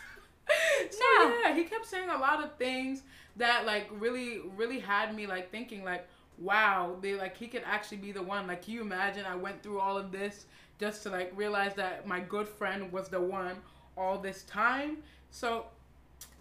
No. 1.00 1.36
yeah, 1.44 1.54
he 1.54 1.64
kept 1.66 1.86
saying 1.86 2.10
a 2.10 2.18
lot 2.18 2.42
of 2.44 2.56
things 2.56 3.04
that 3.38 3.66
like 3.66 3.90
really, 3.92 4.42
really 4.56 4.80
had 4.80 5.16
me 5.16 5.28
like 5.28 5.52
thinking 5.52 5.84
like, 5.84 6.08
wow, 6.38 6.96
they 7.02 7.16
like 7.16 7.38
he 7.38 7.48
could 7.48 7.64
actually 7.66 7.98
be 7.98 8.12
the 8.12 8.22
one. 8.22 8.48
Like, 8.48 8.64
can 8.64 8.74
you 8.74 8.82
imagine? 8.82 9.26
I 9.26 9.36
went 9.36 9.62
through 9.64 9.80
all 9.80 9.98
of 9.98 10.12
this 10.12 10.46
just 10.80 11.04
to 11.04 11.10
like 11.10 11.32
realize 11.36 11.74
that 11.76 12.08
my 12.08 12.20
good 12.20 12.48
friend 12.48 12.92
was 12.92 13.10
the 13.10 13.22
one 13.22 13.58
all 13.98 14.18
this 14.18 14.44
time. 14.44 14.98
So 15.30 15.66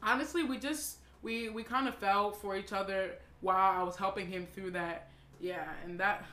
honestly, 0.03 0.45
we 0.45 0.59
just 0.59 0.99
we 1.23 1.49
we 1.49 1.63
kind 1.63 1.89
of 1.89 1.95
fell 1.95 2.31
for 2.33 2.57
each 2.57 2.73
other 2.73 3.13
while 3.41 3.81
I 3.81 3.83
was 3.83 3.97
helping 3.97 4.27
him 4.27 4.47
through 4.55 4.73
that. 4.73 5.09
Yeah, 5.41 5.69
and 5.85 5.99
that 6.01 6.25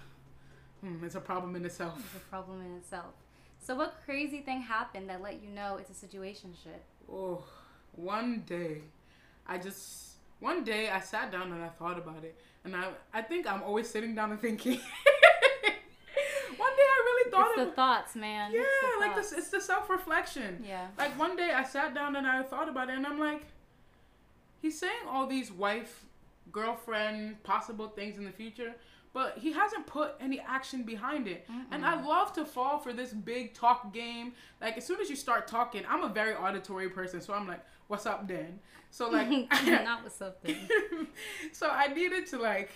hmm, 0.81 1.03
it's 1.03 1.15
a 1.15 1.21
problem 1.21 1.55
in 1.55 1.65
itself. 1.65 1.99
it's 2.05 2.15
a 2.15 2.25
problem 2.29 2.65
in 2.65 2.75
itself. 2.77 3.13
So, 3.59 3.75
what 3.75 3.95
crazy 4.05 4.41
thing 4.41 4.61
happened 4.61 5.09
that 5.09 5.21
let 5.21 5.41
you 5.41 5.49
know 5.49 5.77
it's 5.77 5.91
a 5.91 6.05
situationship? 6.07 6.81
Oh, 7.11 7.43
one 7.93 8.43
day, 8.45 8.81
I 9.45 9.57
just 9.57 10.16
one 10.39 10.63
day 10.63 10.89
I 10.89 10.99
sat 10.99 11.31
down 11.31 11.51
and 11.51 11.63
I 11.63 11.69
thought 11.69 11.97
about 11.97 12.23
it, 12.23 12.39
and 12.63 12.75
I 12.75 12.89
I 13.13 13.21
think 13.21 13.47
I'm 13.51 13.63
always 13.63 13.89
sitting 13.89 14.15
down 14.15 14.31
and 14.31 14.39
thinking. 14.39 14.79
one 16.57 16.75
day 16.75 16.87
I 16.95 17.01
really 17.05 17.31
thought 17.31 17.51
It's 17.57 17.69
the 17.69 17.71
thoughts, 17.75 18.15
man. 18.15 18.51
yeah, 18.51 18.61
the 18.95 18.99
like 19.05 19.15
this. 19.15 19.31
It's 19.31 19.49
the 19.49 19.61
self 19.61 19.89
reflection. 19.89 20.63
Yeah. 20.67 20.87
Like 20.97 21.17
one 21.19 21.35
day 21.35 21.51
I 21.51 21.63
sat 21.63 21.93
down 21.93 22.15
and 22.15 22.25
I 22.27 22.43
thought 22.43 22.69
about 22.69 22.89
it, 22.89 22.95
and 22.97 23.05
I'm 23.05 23.19
like, 23.19 23.43
he's 24.61 24.79
saying 24.79 25.07
all 25.09 25.27
these 25.27 25.51
wife, 25.51 26.05
girlfriend, 26.51 27.41
possible 27.43 27.87
things 27.89 28.17
in 28.17 28.25
the 28.25 28.31
future, 28.31 28.73
but 29.13 29.37
he 29.37 29.51
hasn't 29.53 29.85
put 29.87 30.15
any 30.19 30.39
action 30.39 30.83
behind 30.83 31.27
it. 31.27 31.47
And 31.71 31.85
I 31.85 32.01
love 32.03 32.33
to 32.33 32.45
fall 32.45 32.79
for 32.79 32.93
this 32.93 33.11
big 33.13 33.53
talk 33.53 33.93
game. 33.93 34.33
Like 34.61 34.77
as 34.77 34.85
soon 34.85 34.99
as 35.01 35.09
you 35.09 35.15
start 35.15 35.47
talking, 35.47 35.83
I'm 35.89 36.03
a 36.03 36.09
very 36.09 36.33
auditory 36.35 36.89
person, 36.89 37.21
so 37.21 37.33
I'm 37.33 37.47
like, 37.47 37.63
"What's 37.87 38.05
up, 38.05 38.27
Dan?" 38.27 38.59
So 38.91 39.09
like, 39.17 39.29
Not 39.65 40.03
with 40.03 40.13
something. 40.13 40.55
so 41.51 41.69
I 41.69 41.87
needed 41.87 42.25
to 42.27 42.37
like 42.39 42.69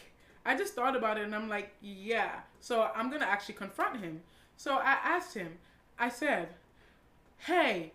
I 0.45 0.55
just 0.55 0.73
thought 0.73 0.95
about 0.95 1.17
it 1.17 1.23
and 1.23 1.35
I'm 1.35 1.47
like, 1.49 1.71
yeah. 1.81 2.39
So 2.59 2.89
I'm 2.95 3.09
gonna 3.11 3.25
actually 3.25 3.55
confront 3.55 3.99
him. 3.99 4.21
So 4.57 4.75
I 4.75 4.97
asked 5.03 5.33
him, 5.35 5.57
I 5.99 6.09
said, 6.09 6.49
Hey, 7.37 7.91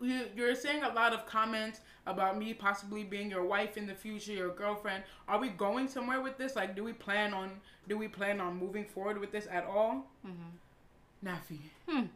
you, 0.00 0.24
you're 0.36 0.54
saying 0.54 0.82
a 0.82 0.92
lot 0.92 1.12
of 1.14 1.26
comments 1.26 1.80
about 2.06 2.38
me 2.38 2.54
possibly 2.54 3.02
being 3.04 3.30
your 3.30 3.44
wife 3.44 3.76
in 3.76 3.86
the 3.86 3.94
future, 3.94 4.32
your 4.32 4.50
girlfriend. 4.50 5.02
Are 5.28 5.38
we 5.40 5.48
going 5.48 5.88
somewhere 5.88 6.20
with 6.20 6.36
this? 6.38 6.54
Like, 6.54 6.76
do 6.76 6.84
we 6.84 6.92
plan 6.92 7.32
on 7.34 7.50
do 7.88 7.96
we 7.96 8.08
plan 8.08 8.40
on 8.40 8.56
moving 8.58 8.84
forward 8.84 9.18
with 9.18 9.32
this 9.32 9.46
at 9.50 9.64
all? 9.64 10.06
Mm-hmm. 10.26 11.26
Nafi, 11.28 11.58
Hmm. 11.88 12.06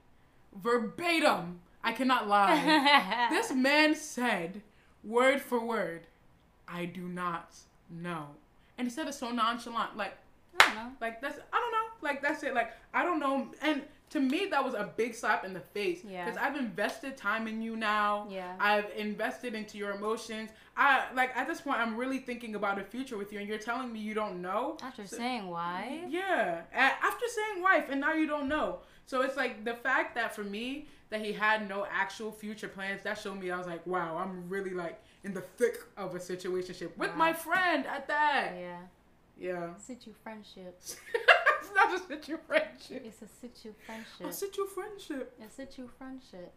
verbatim. 0.55 1.61
I 1.82 1.92
cannot 1.92 2.28
lie. 2.28 3.28
this 3.30 3.52
man 3.52 3.94
said, 3.94 4.62
word 5.02 5.40
for 5.40 5.64
word, 5.64 6.06
I 6.68 6.84
do 6.84 7.02
not 7.08 7.54
know. 7.90 8.26
And 8.78 8.86
he 8.86 8.92
said 8.92 9.08
it 9.08 9.14
so 9.14 9.30
nonchalant, 9.30 9.96
like, 9.96 10.16
I 10.58 10.66
don't 10.66 10.74
know. 10.74 10.92
like 11.00 11.20
that's 11.20 11.38
I 11.52 11.58
don't 11.58 11.72
know, 11.72 11.86
like 12.02 12.22
that's 12.22 12.42
it, 12.42 12.54
like 12.54 12.72
I 12.92 13.02
don't 13.02 13.18
know. 13.20 13.48
And 13.62 13.82
to 14.11 14.20
me, 14.20 14.46
that 14.51 14.64
was 14.64 14.75
a 14.75 14.90
big 14.96 15.14
slap 15.14 15.44
in 15.44 15.55
the 15.55 15.61
face. 15.61 16.01
Yeah. 16.07 16.25
Because 16.25 16.38
I've 16.38 16.57
invested 16.57 17.16
time 17.16 17.46
in 17.49 17.62
you 17.62 17.77
now. 17.77 18.27
Yeah. 18.31 18.55
I've 18.59 18.90
invested 18.96 19.55
into 19.55 19.79
your 19.79 19.92
emotions. 19.92 20.51
I 20.77 21.05
like 21.14 21.37
at 21.37 21.46
this 21.49 21.61
point, 21.61 21.79
I'm 21.79 21.96
really 21.96 22.18
thinking 22.18 22.55
about 22.57 22.79
a 22.79 22.85
future 22.85 23.16
with 23.16 23.33
you, 23.33 23.38
and 23.38 23.49
you're 23.49 23.59
telling 23.59 23.92
me 23.92 24.01
you 24.01 24.14
don't 24.14 24.42
know. 24.42 24.77
After 24.83 25.07
So- 25.07 25.16
saying 25.16 25.49
why? 25.49 26.05
yeah. 26.09 26.62
After 26.73 27.27
saying 27.29 27.62
wife, 27.62 27.87
and 27.90 28.01
now 28.01 28.12
you 28.14 28.27
don't 28.27 28.49
know. 28.49 28.81
So 29.07 29.23
it's 29.23 29.37
like 29.37 29.64
the 29.64 29.75
fact 29.75 30.14
that 30.16 30.35
for 30.35 30.44
me 30.44 30.87
that 31.11 31.20
he 31.25 31.33
had 31.33 31.68
no 31.68 31.85
actual 31.90 32.31
future 32.31 32.68
plans. 32.68 33.03
That 33.03 33.18
showed 33.18 33.38
me 33.40 33.51
I 33.51 33.59
was 33.59 33.66
like, 33.66 33.85
wow, 33.87 34.16
I'm 34.16 34.49
really 34.49 34.70
like 34.70 35.03
in 35.25 35.35
the 35.35 35.40
thick 35.40 35.79
of 35.96 36.14
a 36.14 36.18
situationship 36.20 36.96
with 36.96 37.11
Wow. 37.11 37.16
my 37.16 37.33
friend 37.33 37.85
at 37.87 38.07
that. 38.07 38.53
Yeah. 38.59 38.79
Yeah. 39.40 39.70
Situ 39.79 40.12
friendship. 40.22 40.79
it's 40.81 41.74
not 41.74 41.94
a 41.94 41.98
situ 41.98 42.37
friendship. 42.46 43.03
It's 43.07 43.22
a 43.22 43.29
situ 43.40 43.72
friendship. 43.87 44.26
A 44.26 44.33
situ 44.33 44.66
friendship. 44.66 45.33
A 45.40 45.50
situ 45.50 45.88
friendship. 45.98 46.53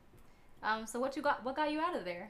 Um. 0.62 0.86
So 0.86 1.00
what 1.00 1.16
you 1.16 1.22
got? 1.22 1.44
What 1.46 1.56
got 1.56 1.72
you 1.72 1.80
out 1.80 1.96
of 1.96 2.04
there? 2.06 2.30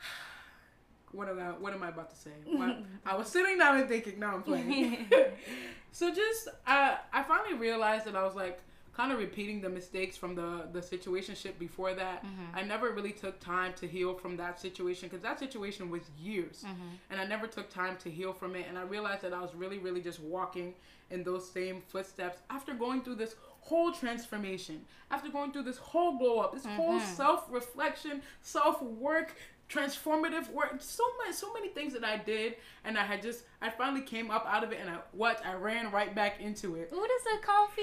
What 1.12 1.28
am 1.28 1.38
I? 1.38 1.50
What 1.52 1.72
am 1.72 1.82
I 1.84 1.88
about 1.88 2.10
to 2.10 2.16
say? 2.16 2.32
What- 2.46 2.82
I 3.06 3.16
was 3.16 3.28
sitting 3.28 3.56
down 3.58 3.78
and 3.78 3.88
thinking. 3.88 4.18
Now 4.18 4.34
I'm 4.34 4.42
playing. 4.42 5.06
so 5.92 6.12
just 6.12 6.48
I 6.66 6.98
I 7.12 7.22
finally 7.22 7.54
realized 7.54 8.04
that 8.06 8.16
I 8.16 8.24
was 8.24 8.34
like 8.34 8.60
kind 8.96 9.12
of 9.12 9.18
repeating 9.18 9.60
the 9.60 9.68
mistakes 9.68 10.16
from 10.16 10.34
the 10.34 10.50
the 10.72 10.80
situationship 10.80 11.58
before 11.58 11.92
that. 11.94 12.24
Mm-hmm. 12.24 12.56
I 12.58 12.62
never 12.62 12.90
really 12.92 13.12
took 13.12 13.38
time 13.40 13.72
to 13.80 13.86
heal 13.86 14.14
from 14.14 14.36
that 14.38 14.58
situation 14.60 15.08
because 15.08 15.22
that 15.22 15.38
situation 15.38 15.90
was 15.90 16.02
years, 16.18 16.64
Mm-hmm. 16.66 16.90
and 17.10 17.20
I 17.20 17.26
never 17.26 17.46
took 17.46 17.68
time 17.70 17.96
to 18.04 18.10
heal 18.10 18.32
from 18.32 18.56
it. 18.56 18.64
And 18.68 18.78
I 18.78 18.82
realized 18.82 19.22
that 19.22 19.34
I 19.34 19.40
was 19.40 19.54
really 19.54 19.78
really 19.78 20.00
just 20.00 20.20
walking 20.20 20.74
in 21.10 21.22
those 21.22 21.44
same 21.58 21.82
footsteps 21.92 22.38
after 22.50 22.72
going 22.74 23.02
through 23.02 23.16
this 23.16 23.34
whole 23.60 23.92
transformation, 23.92 24.76
after 25.10 25.28
going 25.28 25.52
through 25.52 25.64
this 25.70 25.76
whole 25.78 26.12
blow 26.18 26.38
up, 26.40 26.54
this 26.54 26.64
whole 26.64 26.98
Mhm. 27.00 27.16
self 27.16 27.40
reflection, 27.50 28.22
self 28.40 28.80
work 28.82 29.34
transformative 29.68 30.48
work 30.52 30.76
so 30.78 31.02
much 31.18 31.34
so 31.34 31.52
many 31.52 31.68
things 31.70 31.92
that 31.92 32.04
i 32.04 32.16
did 32.16 32.54
and 32.84 32.96
i 32.96 33.02
had 33.02 33.20
just 33.20 33.42
i 33.60 33.68
finally 33.68 34.00
came 34.00 34.30
up 34.30 34.46
out 34.48 34.62
of 34.62 34.70
it 34.70 34.78
and 34.80 34.88
i 34.88 34.96
what 35.10 35.44
i 35.44 35.52
ran 35.54 35.90
right 35.90 36.14
back 36.14 36.40
into 36.40 36.76
it 36.76 36.88
Ooh, 36.94 37.04
this 37.12 37.22
a 37.34 37.38
comfy. 37.44 37.82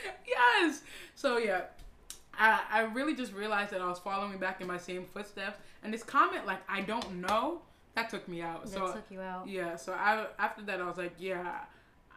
yes 0.26 0.82
so 1.14 1.38
yeah 1.38 1.62
I, 2.38 2.60
I 2.70 2.80
really 2.82 3.14
just 3.14 3.32
realized 3.32 3.70
that 3.72 3.80
i 3.80 3.88
was 3.88 3.98
following 3.98 4.38
back 4.38 4.60
in 4.60 4.66
my 4.66 4.78
same 4.78 5.04
footsteps 5.04 5.58
and 5.82 5.92
this 5.92 6.02
comment 6.02 6.46
like 6.46 6.60
i 6.68 6.80
don't 6.80 7.14
know 7.20 7.62
that 7.94 8.08
took 8.10 8.26
me 8.28 8.40
out 8.42 8.62
That 8.64 8.70
so 8.72 8.92
took 8.92 9.10
you 9.10 9.20
out. 9.20 9.46
yeah 9.48 9.76
so 9.76 9.92
i 9.92 10.26
after 10.38 10.62
that 10.62 10.80
i 10.80 10.86
was 10.86 10.96
like 10.96 11.14
yeah 11.18 11.58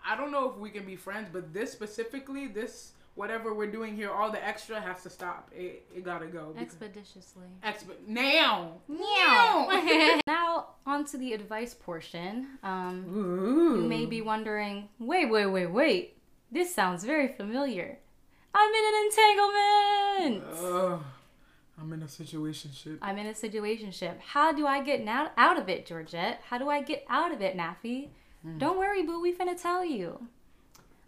i 0.08 0.16
don't 0.16 0.32
know 0.32 0.50
if 0.50 0.58
we 0.58 0.70
can 0.70 0.86
be 0.86 0.96
friends 0.96 1.28
but 1.32 1.54
this 1.54 1.72
specifically 1.72 2.48
this 2.48 2.92
whatever 3.16 3.54
we're 3.54 3.72
doing 3.72 3.96
here 3.96 4.12
all 4.12 4.30
the 4.30 4.46
extra 4.46 4.80
has 4.80 5.02
to 5.04 5.10
stop 5.10 5.50
it, 5.56 5.86
it 5.96 6.04
gotta 6.04 6.28
go 6.28 6.54
Expeditiously. 6.60 7.48
Exp- 7.64 8.06
now. 8.08 8.74
Meow. 8.90 10.20
now 10.28 10.68
on 10.86 11.06
to 11.06 11.18
the 11.18 11.32
advice 11.32 11.74
portion. 11.74 12.48
Um, 12.62 13.06
Ooh. 13.10 13.82
you 13.82 13.88
may 13.88 14.06
be 14.06 14.22
wondering, 14.22 14.90
wait, 15.00 15.30
wait, 15.30 15.46
wait, 15.46 15.68
wait. 15.68 16.15
This 16.56 16.74
sounds 16.74 17.04
very 17.04 17.28
familiar. 17.28 17.98
I'm 18.54 18.72
in 18.74 18.86
an 18.94 20.40
entanglement. 20.40 20.64
Ugh, 20.64 21.04
I'm 21.78 21.92
in 21.92 22.02
a 22.02 22.06
situationship. 22.06 22.98
I'm 23.02 23.18
in 23.18 23.26
a 23.28 23.34
situationship. 23.34 24.22
How 24.22 24.54
do 24.54 24.66
I 24.66 24.82
get 24.82 25.04
now 25.04 25.32
out 25.36 25.60
of 25.60 25.68
it, 25.68 25.86
Georgette? 25.86 26.40
How 26.48 26.58
do 26.58 26.70
I 26.70 26.82
get 26.82 27.06
out 27.10 27.34
of 27.34 27.42
it, 27.42 27.58
Nafi? 27.58 28.08
Don't 28.58 28.78
worry, 28.78 29.04
boo. 29.04 29.20
We 29.20 29.34
finna 29.34 29.62
tell 29.62 29.84
you. 29.84 30.28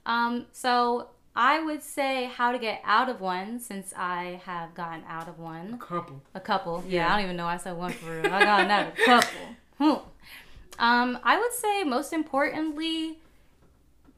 Um, 0.06 0.48
so 0.52 1.12
I 1.34 1.64
would 1.64 1.82
say 1.82 2.26
how 2.26 2.52
to 2.52 2.60
get 2.60 2.82
out 2.84 3.08
of 3.08 3.22
one 3.22 3.62
since 3.62 3.94
I 3.96 4.42
have 4.44 4.74
gotten 4.74 5.06
out 5.08 5.30
of 5.30 5.40
one. 5.40 5.76
A 5.76 5.78
couple. 5.78 6.22
A 6.34 6.42
couple. 6.42 6.84
Yeah, 6.86 7.06
Yeah. 7.06 7.14
I 7.14 7.16
don't 7.16 7.24
even 7.26 7.38
know 7.38 7.46
I 7.46 7.56
said 7.56 7.78
one 7.78 7.94
for 7.94 8.20
real. 8.22 8.26
I 8.34 8.44
got 8.44 8.70
out 8.70 8.88
of 8.88 8.94
a 9.00 9.06
couple. 9.06 9.30
Hmm. 9.78 9.94
Um, 10.80 11.20
I 11.24 11.40
would 11.40 11.54
say 11.54 11.84
most 11.84 12.12
importantly, 12.12 13.20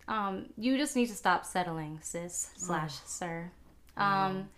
um, 0.10 0.48
you 0.58 0.78
just 0.78 0.96
need 0.96 1.08
to 1.08 1.16
stop 1.16 1.46
settling, 1.46 2.00
sis 2.02 2.50
slash 2.58 2.96
sir. 3.06 3.50
Um, 3.96 4.50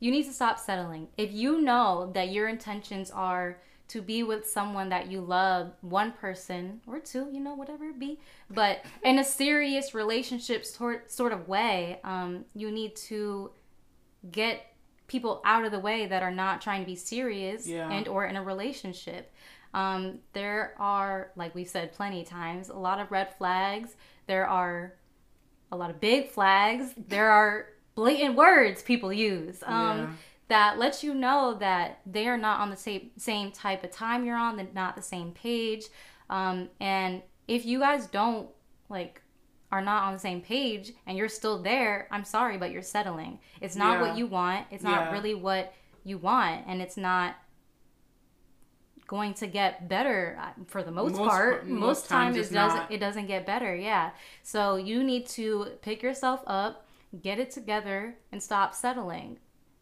you 0.00 0.10
need 0.12 0.24
to 0.24 0.32
stop 0.32 0.58
settling. 0.58 1.08
If 1.16 1.32
you 1.32 1.60
know 1.60 2.10
that 2.14 2.30
your 2.30 2.48
intentions 2.48 3.10
are 3.10 3.58
to 3.88 4.02
be 4.02 4.22
with 4.22 4.46
someone 4.46 4.90
that 4.90 5.10
you 5.10 5.20
love, 5.22 5.72
one 5.80 6.12
person 6.12 6.80
or 6.86 6.98
two, 7.00 7.28
you 7.32 7.40
know, 7.40 7.54
whatever 7.54 7.86
it 7.86 7.98
be, 7.98 8.20
but 8.50 8.84
in 9.02 9.18
a 9.18 9.24
serious 9.24 9.94
relationship 9.94 10.64
sort 10.66 11.10
sort 11.10 11.32
of 11.32 11.48
way, 11.48 11.98
um, 12.04 12.44
you 12.54 12.70
need 12.70 12.94
to 12.96 13.50
get 14.30 14.74
people 15.06 15.40
out 15.46 15.64
of 15.64 15.72
the 15.72 15.78
way 15.80 16.06
that 16.06 16.22
are 16.22 16.30
not 16.30 16.60
trying 16.60 16.82
to 16.82 16.86
be 16.86 16.94
serious 16.96 17.66
Yeah. 17.66 17.90
and 17.90 18.06
or 18.08 18.26
in 18.26 18.36
a 18.36 18.42
relationship. 18.42 19.32
Um, 19.72 20.18
there 20.34 20.74
are, 20.78 21.30
like 21.34 21.54
we've 21.54 21.68
said 21.68 21.92
plenty 21.92 22.20
of 22.20 22.28
times, 22.28 22.68
a 22.68 22.76
lot 22.76 23.00
of 23.00 23.10
red 23.10 23.34
flags. 23.38 23.96
There 24.26 24.46
are 24.46 24.94
a 25.72 25.76
lot 25.76 25.90
of 25.90 26.00
big 26.00 26.30
flags. 26.30 26.92
There 26.96 27.30
are 27.30 27.66
blatant 27.94 28.36
words 28.36 28.82
people 28.82 29.12
use 29.12 29.62
um, 29.66 29.98
Yeah. 29.98 30.08
that 30.48 30.78
lets 30.78 31.02
you 31.02 31.14
know 31.14 31.54
that 31.60 32.00
they 32.06 32.28
are 32.28 32.38
not 32.38 32.60
on 32.60 32.70
the 32.70 32.76
same 32.76 33.10
same 33.16 33.50
type 33.52 33.82
of 33.84 33.90
time 33.90 34.24
you're 34.24 34.36
on. 34.36 34.56
They're 34.56 34.66
not 34.74 34.96
the 34.96 35.02
same 35.02 35.32
page. 35.32 35.84
Um, 36.30 36.68
and 36.80 37.22
if 37.46 37.64
you 37.66 37.78
guys 37.80 38.06
don't 38.06 38.48
like 38.88 39.22
are 39.70 39.82
not 39.82 40.04
on 40.04 40.14
the 40.14 40.18
same 40.18 40.40
page 40.40 40.92
and 41.06 41.18
you're 41.18 41.28
still 41.28 41.62
there, 41.62 42.08
I'm 42.10 42.24
sorry, 42.24 42.56
but 42.56 42.70
you're 42.70 42.80
settling. 42.82 43.38
It's 43.60 43.76
not 43.76 43.94
Yeah. 43.94 44.00
what 44.08 44.16
you 44.16 44.26
want. 44.26 44.66
It's 44.70 44.82
not 44.84 45.06
Yeah. 45.06 45.12
really 45.12 45.34
what 45.34 45.74
you 46.04 46.16
want, 46.16 46.64
and 46.66 46.80
it's 46.80 46.96
not 46.96 47.36
going 49.08 49.34
to 49.34 49.46
get 49.48 49.88
better 49.88 50.38
uh, 50.40 50.50
for 50.68 50.84
the 50.84 50.92
most, 50.92 51.16
Most 51.16 51.28
part. 51.28 51.66
most 51.66 51.80
most 51.80 52.08
times 52.08 52.36
times 52.36 52.50
it 52.50 52.54
doesn't. 52.54 52.78
not. 52.78 52.92
It 52.92 52.98
doesn't 52.98 53.26
get 53.26 53.44
better. 53.44 53.74
Yeah. 53.74 54.10
So 54.44 54.76
you 54.76 55.02
need 55.02 55.26
to 55.30 55.72
pick 55.82 56.02
yourself 56.02 56.42
up, 56.46 56.86
get 57.22 57.40
it 57.40 57.50
together, 57.50 58.14
and 58.30 58.40
stop 58.40 58.74
settling. 58.74 59.38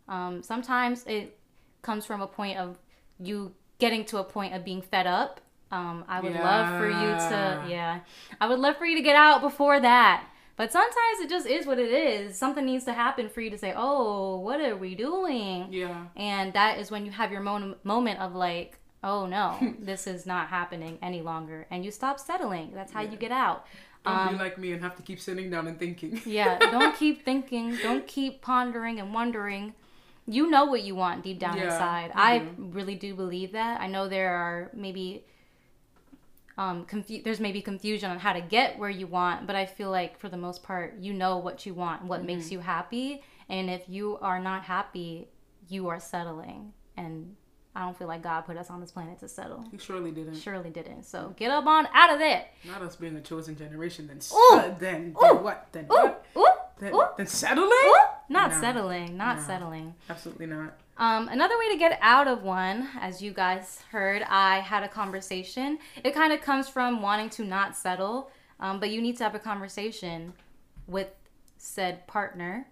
Um, 0.09 0.43
sometimes 0.43 1.05
it 1.07 1.39
comes 1.83 2.07
from 2.07 2.23
a 2.23 2.27
point 2.27 2.57
of 2.59 2.79
you 3.21 3.53
getting 3.79 4.05
to 4.07 4.19
a 4.19 4.25
point 4.25 4.55
of 4.55 4.65
being 4.65 4.81
fed 4.81 5.07
up. 5.07 5.41
Um, 5.73 6.05
I 6.09 6.21
would 6.21 6.33
love 6.33 6.79
for 6.81 6.87
you 6.89 6.95
to, 6.95 6.97
Yeah. 6.97 7.67
yeah, 7.69 8.01
I 8.41 8.47
would 8.47 8.61
love 8.61 8.77
for 8.77 8.87
you 8.87 8.95
to 8.97 9.03
get 9.03 9.17
out 9.17 9.41
before 9.41 9.81
that. 9.81 10.25
But 10.55 10.73
sometimes 10.73 11.21
it 11.21 11.29
just 11.29 11.47
is 11.47 11.67
what 11.67 11.79
it 11.79 11.91
is. 11.91 12.39
Something 12.39 12.65
needs 12.65 12.85
to 12.85 12.93
happen 12.95 13.29
for 13.29 13.41
you 13.43 13.51
to 13.51 13.59
say, 13.59 13.75
"Oh, 13.77 14.39
what 14.39 14.61
are 14.61 14.77
we 14.77 14.95
doing?" 14.95 15.67
Yeah. 15.73 16.05
And 16.15 16.53
that 16.55 16.79
is 16.79 16.91
when 16.91 17.05
you 17.05 17.11
have 17.11 17.31
your 17.33 17.41
mo- 17.43 17.75
moment 17.85 18.21
of 18.21 18.35
like, 18.35 18.79
"Oh 19.03 19.27
no, 19.27 19.75
this 19.81 20.07
is 20.07 20.27
not 20.27 20.49
happening 20.49 20.99
any 21.03 21.23
longer," 21.23 21.67
and 21.71 21.85
you 21.85 21.91
stop 21.91 22.19
settling. 22.19 22.73
That's 22.75 22.93
how 22.93 23.03
you 23.03 23.17
get 23.17 23.33
out. 23.33 23.67
Don't 24.05 24.31
be 24.31 24.35
like 24.37 24.57
me 24.57 24.73
and 24.73 24.83
have 24.83 24.97
to 24.97 25.03
keep 25.03 25.21
sitting 25.21 25.51
down 25.51 25.67
and 25.67 25.79
thinking. 25.79 26.21
Yeah, 26.27 26.59
don't 26.71 26.95
keep 26.97 27.25
thinking, 27.25 27.77
don't 27.83 28.07
keep 28.07 28.41
pondering 28.43 29.01
and 29.01 29.13
wondering. 29.13 29.75
You 30.29 30.51
know 30.51 30.65
what 30.65 30.83
you 30.83 30.95
want 30.97 31.23
deep 31.23 31.39
down 31.39 31.59
Yeah, 31.59 31.73
inside. 31.73 32.07
you 32.07 32.13
I 32.17 32.49
really 32.59 32.95
do 32.97 33.15
believe 33.15 33.53
that. 33.53 33.81
I 33.81 33.87
know 33.87 34.09
there 34.09 34.35
are 34.35 34.71
maybe 34.75 35.25
um 36.59 36.85
confu- 36.87 37.23
there's 37.23 37.41
maybe 37.41 37.61
confusion 37.61 38.11
on 38.11 38.19
how 38.19 38.33
to 38.33 38.41
get 38.41 38.79
where 38.79 38.91
you 38.91 39.07
want, 39.07 39.47
but 39.47 39.57
I 39.57 39.67
feel 39.67 39.91
like 39.91 40.19
for 40.19 40.29
the 40.29 40.37
most 40.37 40.63
part, 40.63 40.95
you 40.99 41.13
know 41.13 41.37
what 41.39 41.67
you 41.67 41.75
want, 41.75 42.05
what 42.05 42.19
Mm-hmm. 42.21 42.27
makes 42.27 42.51
you 42.51 42.61
happy, 42.61 43.23
and 43.49 43.69
if 43.71 43.83
you 43.89 44.19
are 44.21 44.41
not 44.41 44.63
happy, 44.65 45.29
you 45.69 45.89
are 45.89 46.01
settling. 46.01 46.73
And 46.97 47.37
I 47.77 47.81
don't 47.81 47.97
feel 47.97 48.09
like 48.09 48.23
God 48.23 48.41
put 48.47 48.57
us 48.57 48.71
on 48.71 48.81
this 48.81 48.91
planet 48.91 49.19
to 49.21 49.29
settle. 49.29 49.62
He 49.71 49.77
surely 49.77 50.11
didn't. 50.11 50.37
Surely 50.37 50.71
didn't. 50.71 51.05
So 51.05 51.35
get 51.37 51.51
up 51.51 51.67
on 51.67 51.87
out 51.93 52.11
of 52.11 52.19
there. 52.19 52.47
Not 52.65 52.81
us 52.81 52.97
being 52.97 53.15
a 53.17 53.21
chosen 53.21 53.55
generation. 53.57 54.07
Then, 54.07 54.17
Ooh. 54.17 54.21
se- 54.61 54.75
then, 54.79 55.15
Ooh. 55.17 55.21
then 55.27 55.43
what? 55.45 55.67
Then 55.73 55.85
Ooh, 55.85 55.95
what? 55.95 56.25
ooh, 56.39 56.47
Then, 56.79 56.95
ooh, 56.95 57.05
then 57.19 57.27
settling? 57.27 57.69
ooh. 57.71 57.97
Not 58.31 58.51
No. 58.53 58.61
settling. 58.61 59.17
Not 59.19 59.37
No. 59.37 59.43
settling. 59.43 59.95
Absolutely 60.09 60.47
not. 60.47 60.73
Um, 60.97 61.29
another 61.29 61.59
way 61.59 61.71
to 61.73 61.77
get 61.77 61.99
out 62.01 62.27
of 62.27 62.43
one, 62.43 62.89
as 62.99 63.21
you 63.21 63.33
guys 63.33 63.83
heard, 63.91 64.23
I 64.23 64.61
had 64.61 64.83
a 64.83 64.89
conversation. 64.89 65.79
It 66.03 66.12
kind 66.15 66.33
of 66.33 66.41
comes 66.41 66.71
from 66.71 67.03
wanting 67.03 67.29
to 67.31 67.45
not 67.45 67.77
settle, 67.77 68.31
um, 68.59 68.81
but 68.81 68.89
you 68.91 69.03
need 69.03 69.19
to 69.19 69.25
have 69.25 69.35
a 69.35 69.39
conversation 69.39 70.33
with 70.87 71.09
said 71.59 72.07
partner. 72.07 72.67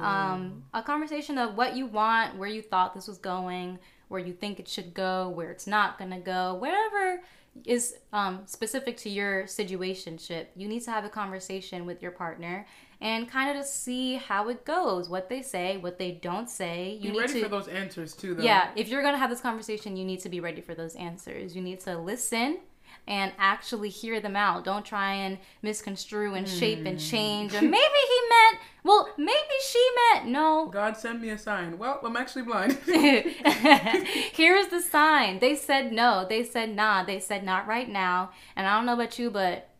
Um, 0.00 0.64
a 0.74 0.82
conversation 0.82 1.38
of 1.38 1.54
what 1.56 1.76
you 1.76 1.86
want, 1.86 2.36
where 2.36 2.48
you 2.48 2.62
thought 2.62 2.94
this 2.94 3.06
was 3.06 3.18
going, 3.18 3.78
where 4.10 4.20
you 4.20 4.32
think 4.32 4.58
it 4.58 4.66
should 4.66 4.92
go, 4.92 5.28
where 5.28 5.50
it's 5.52 5.68
not 5.68 5.98
gonna 5.98 6.18
go, 6.18 6.54
wherever 6.54 7.22
is 7.64 7.94
um, 8.12 8.42
specific 8.46 8.96
to 8.96 9.08
your 9.08 9.44
situationship. 9.44 10.46
You 10.56 10.68
need 10.68 10.82
to 10.84 10.90
have 10.90 11.04
a 11.04 11.08
conversation 11.08 11.86
with 11.86 12.02
your 12.02 12.10
partner 12.10 12.66
and 13.00 13.28
kind 13.30 13.48
of 13.50 13.56
just 13.56 13.82
see 13.82 14.16
how 14.16 14.48
it 14.48 14.64
goes, 14.64 15.08
what 15.08 15.28
they 15.28 15.42
say, 15.42 15.76
what 15.76 15.96
they 15.98 16.10
don't 16.10 16.50
say. 16.50 16.98
You 17.00 17.10
Be 17.10 17.10
need 17.12 17.20
ready 17.20 17.32
to 17.34 17.42
for 17.44 17.48
those 17.48 17.68
answers 17.68 18.14
too, 18.14 18.34
though. 18.34 18.42
yeah, 18.42 18.70
if 18.74 18.88
you're 18.88 19.02
gonna 19.02 19.16
have 19.18 19.30
this 19.30 19.40
conversation, 19.40 19.96
you 19.96 20.04
need 20.04 20.20
to 20.20 20.28
be 20.28 20.40
ready 20.40 20.60
for 20.60 20.74
those 20.74 20.96
answers. 20.96 21.54
You 21.54 21.62
need 21.62 21.80
to 21.80 21.96
listen 21.96 22.58
and 23.06 23.32
actually 23.38 23.88
hear 23.88 24.20
them 24.20 24.36
out. 24.36 24.64
Don't 24.64 24.84
try 24.84 25.14
and 25.14 25.38
misconstrue 25.62 26.34
and 26.34 26.48
shape 26.48 26.86
and 26.86 26.98
hmm. 27.00 27.04
change. 27.04 27.54
Or 27.54 27.60
maybe 27.60 27.76
he 27.76 28.20
meant, 28.28 28.58
well, 28.84 29.08
maybe 29.18 29.56
she 29.68 29.88
meant, 30.12 30.28
no. 30.28 30.70
God 30.72 30.96
send 30.96 31.20
me 31.20 31.30
a 31.30 31.38
sign. 31.38 31.76
Well, 31.76 32.00
I'm 32.04 32.16
actually 32.16 32.42
blind. 32.42 32.72
Here's 32.86 34.68
the 34.68 34.80
sign. 34.80 35.40
They 35.40 35.56
said 35.56 35.92
no. 35.92 36.24
They 36.28 36.44
said 36.44 36.74
nah. 36.74 37.02
They 37.02 37.18
said 37.18 37.44
not 37.44 37.66
right 37.66 37.88
now. 37.88 38.30
And 38.54 38.66
I 38.66 38.76
don't 38.76 38.86
know 38.86 38.94
about 38.94 39.18
you, 39.18 39.30
but 39.30 39.70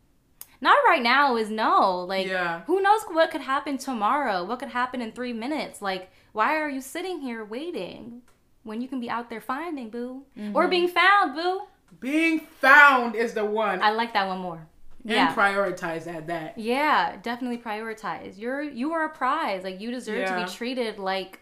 not 0.59 0.77
right 0.85 1.01
now 1.01 1.37
is 1.37 1.49
no. 1.49 2.01
Like, 2.01 2.27
Yeah. 2.27 2.61
who 2.65 2.81
knows 2.81 3.01
what 3.09 3.31
could 3.31 3.41
happen 3.41 3.77
tomorrow? 3.77 4.43
What 4.43 4.59
could 4.59 4.69
happen 4.69 5.01
in 5.01 5.11
three 5.11 5.33
minutes? 5.33 5.81
Like, 5.81 6.11
why 6.33 6.57
are 6.57 6.69
you 6.69 6.81
sitting 6.81 7.21
here 7.21 7.43
waiting 7.43 8.21
when 8.63 8.81
you 8.81 8.87
can 8.87 8.99
be 8.99 9.09
out 9.09 9.29
there 9.29 9.41
finding, 9.41 9.89
boo? 9.89 10.23
Or 10.37 10.63
mm-hmm. 10.63 10.69
being 10.69 10.87
found, 10.87 11.35
boo? 11.35 11.61
Being 12.01 12.39
found 12.41 13.15
is 13.15 13.33
the 13.33 13.45
one. 13.45 13.81
I 13.81 13.91
like 13.91 14.11
that 14.13 14.27
one 14.27 14.39
more. 14.39 14.67
and 15.03 15.11
Yeah. 15.13 15.33
prioritize 15.33 16.05
at 16.05 16.27
that. 16.27 16.57
Yeah, 16.57 17.15
definitely 17.23 17.57
prioritize. 17.57 18.37
You're 18.37 18.61
you 18.61 18.91
are 18.93 19.05
a 19.05 19.09
prize. 19.09 19.63
Like 19.63 19.79
you 19.81 19.89
deserve 19.91 20.27
to 20.27 20.45
be 20.45 20.51
treated 20.51 20.99
like 20.99 21.39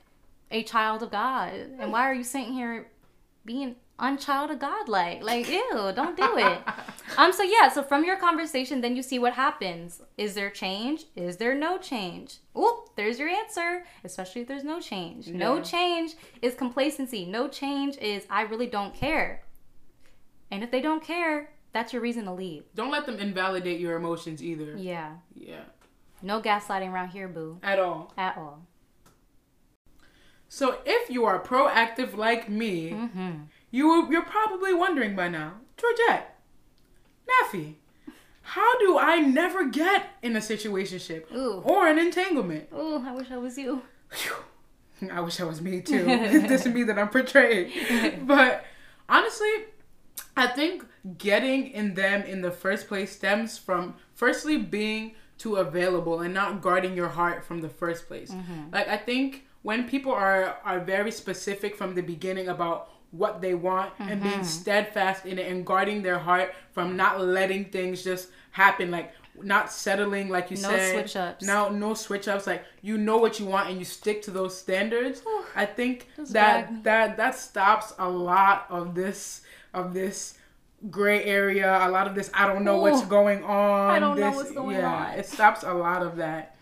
a 0.52 0.62
child 0.64 1.02
of 1.04 1.12
God. 1.12 1.52
And 1.80 1.92
why 1.92 2.04
are 2.10 2.14
you 2.14 2.24
sitting 2.24 2.54
here 2.54 2.88
being 3.46 3.76
unchild 4.00 4.50
of 4.52 4.60
God 4.60 4.88
like? 4.88 5.22
Like, 5.24 5.50
ew, 5.50 5.92
don't 5.94 6.16
do 6.16 6.38
it. 6.38 6.58
um 7.18 7.34
so 7.34 7.44
yeah, 7.44 7.68
so 7.70 7.84
from 7.84 8.06
your 8.06 8.16
conversation 8.18 8.80
then 8.80 8.96
you 8.96 9.04
see 9.04 9.20
what 9.20 9.34
happens. 9.34 10.02
Is 10.18 10.36
there 10.36 10.50
change? 10.50 11.04
Is 11.18 11.36
there 11.38 11.54
no 11.56 11.78
change? 11.78 12.38
Oop, 12.58 12.96
there's 12.96 13.20
your 13.20 13.28
answer, 13.28 13.84
especially 14.06 14.42
if 14.44 14.48
there's 14.48 14.64
no 14.64 14.80
change. 14.80 15.28
No 15.28 15.62
change 15.62 16.14
is 16.42 16.56
complacency. 16.56 17.26
No 17.26 17.50
change 17.50 17.98
is 17.98 18.26
I 18.30 18.44
really 18.44 18.68
don't 18.68 18.96
care. 18.96 19.42
And 20.52 20.64
if 20.64 20.72
they 20.72 20.82
don't 20.82 21.04
care, 21.04 21.52
that's 21.74 21.94
your 21.94 22.02
reason 22.02 22.26
to 22.26 22.34
leave. 22.34 22.64
Don't 22.76 22.92
let 22.92 23.06
them 23.06 23.20
invalidate 23.20 23.80
your 23.80 23.96
emotions 23.96 24.44
either. 24.44 24.76
Yeah. 24.78 25.16
Yeah. 25.36 25.62
No 26.22 26.42
gaslighting 26.42 26.92
around 26.92 27.10
here, 27.10 27.28
boo. 27.28 27.60
At 27.64 27.80
all. 27.80 28.12
At 28.18 28.38
all. 28.38 28.66
So 30.48 30.80
if 30.86 31.10
you 31.10 31.26
are 31.26 31.40
proactive 31.42 32.16
like 32.18 32.50
me, 32.50 32.90
Mm-hmm. 32.92 33.32
you 33.72 34.08
you're 34.12 34.24
probably 34.24 34.74
wondering 34.74 35.16
by 35.16 35.28
now, 35.30 35.54
Georgette, 35.78 36.36
Nafi, 37.30 37.76
how 38.42 38.80
do 38.80 38.98
I 38.98 39.20
never 39.20 39.66
get 39.70 40.08
in 40.24 40.36
a 40.36 40.40
situationship 40.40 41.32
Ooh. 41.34 41.62
or 41.64 41.88
an 41.88 42.00
entanglement? 42.00 42.70
Ooh, 42.74 42.98
I 43.06 43.12
wish 43.14 43.30
I 43.32 43.38
was 43.38 43.58
you. 43.60 43.84
I 45.14 45.22
wish 45.22 45.40
I 45.40 45.44
was 45.44 45.62
me 45.62 45.82
too. 45.82 46.04
this 46.48 46.66
is 46.66 46.74
me 46.74 46.84
that 46.84 46.98
I'm 46.98 47.10
portraying. 47.10 47.72
But 48.26 48.66
honestly, 49.08 49.52
I 50.38 50.48
think 50.48 50.86
getting 51.18 51.68
in 51.68 51.94
them 51.96 52.24
in 52.24 52.42
the 52.42 52.52
first 52.52 52.88
place 52.88 53.12
stems 53.16 53.58
from 53.58 53.96
firstly 54.14 54.58
being 54.58 55.14
too 55.38 55.56
available 55.58 56.22
and 56.22 56.34
not 56.34 56.62
guarding 56.62 56.96
your 56.96 57.08
heart 57.10 57.44
from 57.44 57.62
the 57.62 57.70
first 57.70 58.08
place. 58.08 58.34
Like 58.72 58.88
I 58.88 58.98
think 58.98 59.46
when 59.62 59.88
people 59.90 60.12
are 60.12 60.58
are 60.64 60.80
very 60.80 61.12
specific 61.12 61.76
from 61.76 61.96
the 61.96 62.02
beginning 62.02 62.48
about 62.48 62.90
what 63.12 63.42
they 63.42 63.56
want 63.56 63.92
and 64.00 64.22
being 64.22 64.44
steadfast 64.44 65.26
in 65.26 65.40
it 65.40 65.52
and 65.52 65.66
guarding 65.66 66.04
their 66.04 66.20
heart 66.20 66.54
from 66.72 66.96
not 66.96 67.20
letting 67.20 67.66
things 67.66 68.04
just 68.04 68.30
happen 68.52 68.92
like 68.92 69.14
not 69.42 69.72
settling 69.72 70.28
like 70.30 70.52
you 70.52 70.58
said. 70.58 70.72
No 70.72 70.78
said 70.78 70.94
switch 70.94 71.16
ups. 71.16 71.46
no 71.46 71.70
no 71.70 71.94
switch 71.94 72.28
ups 72.28 72.46
like 72.46 72.64
you 72.82 72.98
know 72.98 73.18
what 73.18 73.40
you 73.40 73.46
want 73.46 73.70
and 73.70 73.80
you 73.80 73.86
stick 73.86 74.22
to 74.24 74.32
those 74.32 74.58
standards 74.58 75.22
i 75.56 75.66
think 75.66 76.10
that 76.18 76.72
me. 76.72 76.80
that 76.84 77.16
that 77.18 77.36
stops 77.36 77.94
a 78.00 78.10
lot 78.10 78.66
of 78.70 78.94
this 78.96 79.42
of 79.74 79.94
this 79.94 80.36
gray 80.90 81.24
area 81.26 81.78
a 81.86 81.90
lot 81.90 82.08
of 82.08 82.16
this 82.16 82.32
i 82.34 82.48
don't 82.48 82.64
know 82.64 82.78
what's 82.78 83.06
going 83.06 83.44
on 83.44 83.90
I 83.92 84.00
don't 84.00 84.18
know 84.20 84.32
what's 84.32 84.52
going 84.52 84.78
yeah 84.78 85.12
on. 85.12 85.20
it 85.20 85.26
stops 85.26 85.64
a 85.64 85.74
lot 85.74 86.02
of 86.02 86.16
that 86.18 86.56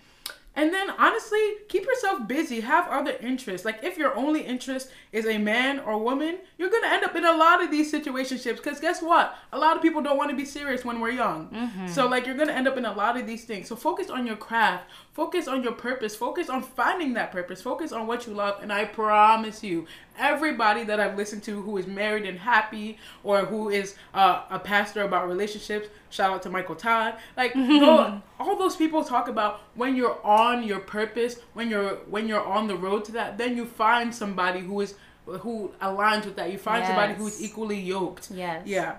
And 0.57 0.73
then 0.73 0.89
honestly, 0.89 1.45
keep 1.69 1.85
yourself 1.85 2.27
busy. 2.27 2.61
Have 2.61 2.87
other 2.89 3.15
interests. 3.21 3.63
Like 3.63 3.83
if 3.83 3.95
your 3.95 4.15
only 4.17 4.41
interest 4.41 4.89
is 5.11 5.27
a 5.27 5.37
man 5.37 5.77
or 5.79 5.99
woman, 5.99 6.39
you're 6.57 6.71
gonna 6.71 6.87
end 6.95 7.03
up 7.05 7.15
in 7.15 7.25
a 7.25 7.37
lot 7.45 7.63
of 7.63 7.69
these 7.69 7.93
situationships. 7.93 8.57
Because 8.57 8.79
guess 8.79 8.99
what? 9.03 9.35
A 9.53 9.59
lot 9.59 9.75
of 9.75 9.83
people 9.83 10.01
don't 10.01 10.17
want 10.17 10.31
to 10.31 10.35
be 10.35 10.45
serious 10.45 10.83
when 10.83 10.99
we're 10.99 11.11
young. 11.11 11.49
Mm-hmm. 11.49 11.87
So 11.95 12.07
like 12.07 12.25
you're 12.25 12.39
gonna 12.41 12.57
end 12.57 12.67
up 12.67 12.75
in 12.75 12.85
a 12.85 12.95
lot 13.03 13.13
of 13.19 13.27
these 13.27 13.45
things. 13.45 13.67
So 13.69 13.75
focus 13.75 14.09
on 14.09 14.25
your 14.25 14.35
craft. 14.47 14.85
Focus 15.17 15.47
on 15.47 15.63
your 15.63 15.71
purpose. 15.71 16.15
Focus 16.15 16.47
on 16.47 16.61
finding 16.61 17.13
that 17.13 17.31
purpose. 17.31 17.59
Focus 17.59 17.91
on 17.91 18.05
what 18.05 18.27
you 18.27 18.35
love. 18.35 18.61
And 18.61 18.71
I 18.71 18.85
promise 18.85 19.63
you, 19.63 19.87
everybody 20.15 20.83
that 20.83 20.99
I've 20.99 21.17
listened 21.17 21.41
to 21.45 21.59
who 21.59 21.75
is 21.77 21.87
married 21.87 22.27
and 22.27 22.37
happy 22.37 22.99
or 23.23 23.43
who 23.43 23.69
is 23.69 23.95
uh, 24.13 24.43
a 24.51 24.59
pastor 24.59 25.01
about 25.01 25.27
relationships, 25.27 25.87
shout 26.11 26.31
out 26.31 26.43
to 26.43 26.51
Michael 26.51 26.75
Todd. 26.75 27.15
Like 27.35 27.53
go, 27.55 28.21
all 28.39 28.59
those 28.59 28.75
people 28.75 29.03
talk 29.03 29.27
about 29.27 29.61
when 29.73 29.95
you're 29.95 30.23
on 30.23 30.61
your 30.61 30.81
purpose, 30.81 31.37
when 31.55 31.67
you're 31.67 31.95
when 32.11 32.27
you're 32.27 32.45
on 32.45 32.67
the 32.67 32.75
road 32.75 33.03
to 33.05 33.11
that, 33.13 33.39
then 33.39 33.57
you 33.57 33.65
find 33.65 34.13
somebody 34.13 34.59
who 34.59 34.81
is 34.81 34.93
who 35.25 35.73
aligns 35.81 36.25
with 36.25 36.35
that. 36.35 36.51
You 36.51 36.59
find 36.59 36.81
yes. 36.81 36.89
somebody 36.89 37.15
who 37.15 37.25
is 37.25 37.41
equally 37.41 37.79
yoked. 37.79 38.29
Yes. 38.29 38.67
Yeah. 38.67 38.97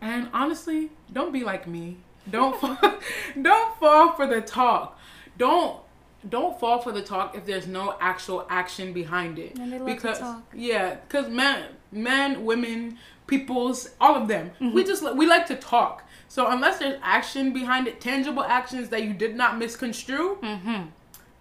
And 0.00 0.28
honestly, 0.32 0.90
don't 1.12 1.32
be 1.32 1.44
like 1.44 1.68
me. 1.68 1.98
Don't 2.28 2.60
fall, 2.60 2.76
don't 3.40 3.78
fall 3.78 4.12
for 4.14 4.26
the 4.26 4.40
talk. 4.40 4.96
Don't 5.40 5.80
don't 6.28 6.60
fall 6.60 6.82
for 6.82 6.92
the 6.92 7.00
talk 7.00 7.34
if 7.34 7.46
there's 7.46 7.66
no 7.66 7.96
actual 7.98 8.46
action 8.50 8.92
behind 8.92 9.38
it. 9.38 9.54
because 9.86 10.20
yeah, 10.54 10.96
because 10.96 11.30
men, 11.30 11.64
men, 11.90 12.44
women, 12.44 12.98
peoples, 13.26 13.88
all 13.98 14.16
of 14.16 14.28
them, 14.28 14.50
mm-hmm. 14.60 14.74
we 14.74 14.84
just 14.84 15.02
we 15.16 15.26
like 15.26 15.46
to 15.46 15.56
talk. 15.56 16.06
So 16.28 16.48
unless 16.48 16.78
there's 16.78 17.00
action 17.02 17.54
behind 17.54 17.88
it, 17.88 18.02
tangible 18.02 18.44
actions 18.44 18.90
that 18.90 19.02
you 19.02 19.14
did 19.14 19.34
not 19.34 19.56
misconstrue, 19.56 20.36
mm-hmm. 20.42 20.88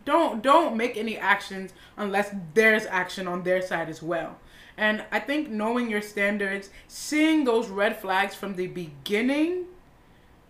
don't 0.06 0.42
don't 0.42 0.78
make 0.78 0.96
any 0.96 1.18
actions 1.18 1.74
unless 1.98 2.34
there's 2.54 2.86
action 2.86 3.28
on 3.28 3.44
their 3.44 3.62
side 3.62 3.90
as 3.90 4.02
well. 4.02 4.38
And 4.78 5.04
I 5.12 5.20
think 5.20 5.50
knowing 5.50 5.90
your 5.90 6.02
standards, 6.02 6.70
seeing 6.88 7.44
those 7.44 7.68
red 7.68 7.98
flags 7.98 8.34
from 8.34 8.56
the 8.56 8.68
beginning, 8.68 9.66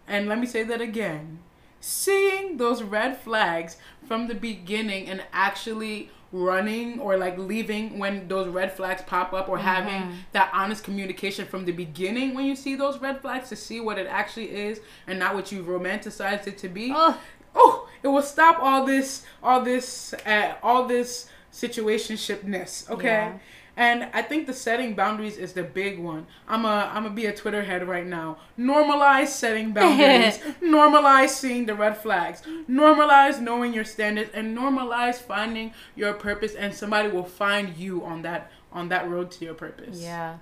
and 0.07 0.29
let 0.29 0.37
me 0.37 0.45
say 0.45 0.61
that 0.61 0.81
again 0.81 1.39
seeing 1.81 2.57
those 2.57 2.83
red 2.83 3.17
flags 3.17 3.77
from 4.07 4.27
the 4.27 4.35
beginning 4.35 5.07
and 5.07 5.23
actually 5.31 6.09
running 6.31 6.99
or 6.99 7.17
like 7.17 7.37
leaving 7.37 7.97
when 7.97 8.27
those 8.27 8.47
red 8.47 8.71
flags 8.71 9.01
pop 9.03 9.33
up 9.33 9.49
or 9.49 9.57
mm-hmm. 9.57 9.65
having 9.65 10.17
that 10.31 10.49
honest 10.53 10.83
communication 10.83 11.45
from 11.45 11.65
the 11.65 11.71
beginning 11.71 12.35
when 12.35 12.45
you 12.45 12.55
see 12.55 12.75
those 12.75 12.99
red 12.99 13.19
flags 13.19 13.49
to 13.49 13.55
see 13.55 13.79
what 13.79 13.97
it 13.97 14.05
actually 14.07 14.51
is 14.51 14.79
and 15.07 15.17
not 15.17 15.33
what 15.33 15.51
you've 15.51 15.65
romanticized 15.65 16.45
it 16.45 16.57
to 16.57 16.69
be 16.69 16.91
oh, 16.93 17.19
oh 17.55 17.89
it 18.03 18.07
will 18.07 18.21
stop 18.21 18.59
all 18.61 18.85
this 18.85 19.25
all 19.41 19.61
this 19.61 20.13
uh, 20.25 20.53
all 20.61 20.85
this 20.85 21.27
situationshipness 21.51 22.89
okay 22.91 23.07
yeah. 23.07 23.37
And 23.79 24.09
I 24.13 24.21
think 24.23 24.45
the 24.45 24.53
setting 24.53 24.93
boundaries 24.93 25.37
is 25.37 25.53
the 25.53 25.63
big 25.63 25.99
one. 25.99 26.27
I'm 26.49 26.65
a 26.65 26.91
I'm 26.93 27.03
gonna 27.03 27.15
be 27.15 27.27
a 27.27 27.33
Twitter 27.33 27.63
head 27.63 27.87
right 27.87 28.05
now. 28.05 28.37
Normalize 28.59 29.27
setting 29.27 29.71
boundaries. 29.71 30.37
normalize 30.61 31.29
seeing 31.29 31.65
the 31.65 31.73
red 31.73 31.95
flags. 31.95 32.41
Normalize 32.69 33.39
knowing 33.39 33.73
your 33.73 33.85
standards 33.85 34.31
and 34.33 34.55
normalize 34.55 35.15
finding 35.15 35.73
your 35.95 36.11
purpose 36.11 36.55
and 36.55 36.73
somebody 36.73 37.07
will 37.07 37.23
find 37.23 37.77
you 37.77 38.03
on 38.03 38.21
that 38.23 38.51
on 38.73 38.89
that 38.89 39.09
road 39.09 39.31
to 39.31 39.45
your 39.45 39.53
purpose. 39.53 40.01
Yeah. 40.01 40.39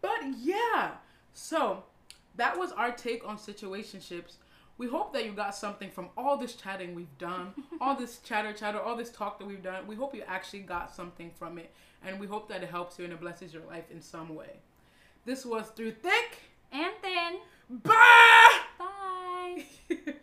But 0.00 0.20
yeah. 0.38 0.92
So, 1.34 1.84
that 2.36 2.58
was 2.58 2.72
our 2.72 2.90
take 2.90 3.28
on 3.28 3.36
situationships 3.36 4.36
we 4.78 4.88
hope 4.88 5.12
that 5.14 5.24
you 5.24 5.32
got 5.32 5.54
something 5.54 5.90
from 5.90 6.08
all 6.16 6.36
this 6.36 6.54
chatting 6.54 6.94
we've 6.94 7.18
done, 7.18 7.54
all 7.80 7.96
this 7.96 8.18
chatter, 8.18 8.52
chatter, 8.52 8.78
all 8.78 8.96
this 8.96 9.10
talk 9.10 9.38
that 9.38 9.46
we've 9.46 9.62
done. 9.62 9.86
We 9.86 9.96
hope 9.96 10.14
you 10.14 10.22
actually 10.26 10.60
got 10.60 10.94
something 10.94 11.30
from 11.38 11.58
it, 11.58 11.72
and 12.04 12.20
we 12.20 12.26
hope 12.26 12.48
that 12.48 12.62
it 12.62 12.70
helps 12.70 12.98
you 12.98 13.04
and 13.04 13.12
it 13.12 13.20
blesses 13.20 13.54
your 13.54 13.64
life 13.64 13.90
in 13.90 14.02
some 14.02 14.34
way. 14.34 14.60
This 15.24 15.46
was 15.46 15.68
Through 15.68 15.92
Thick 15.92 16.40
and 16.72 16.92
Thin. 17.02 17.38
Bye! 17.70 18.60
Bye! 18.78 19.64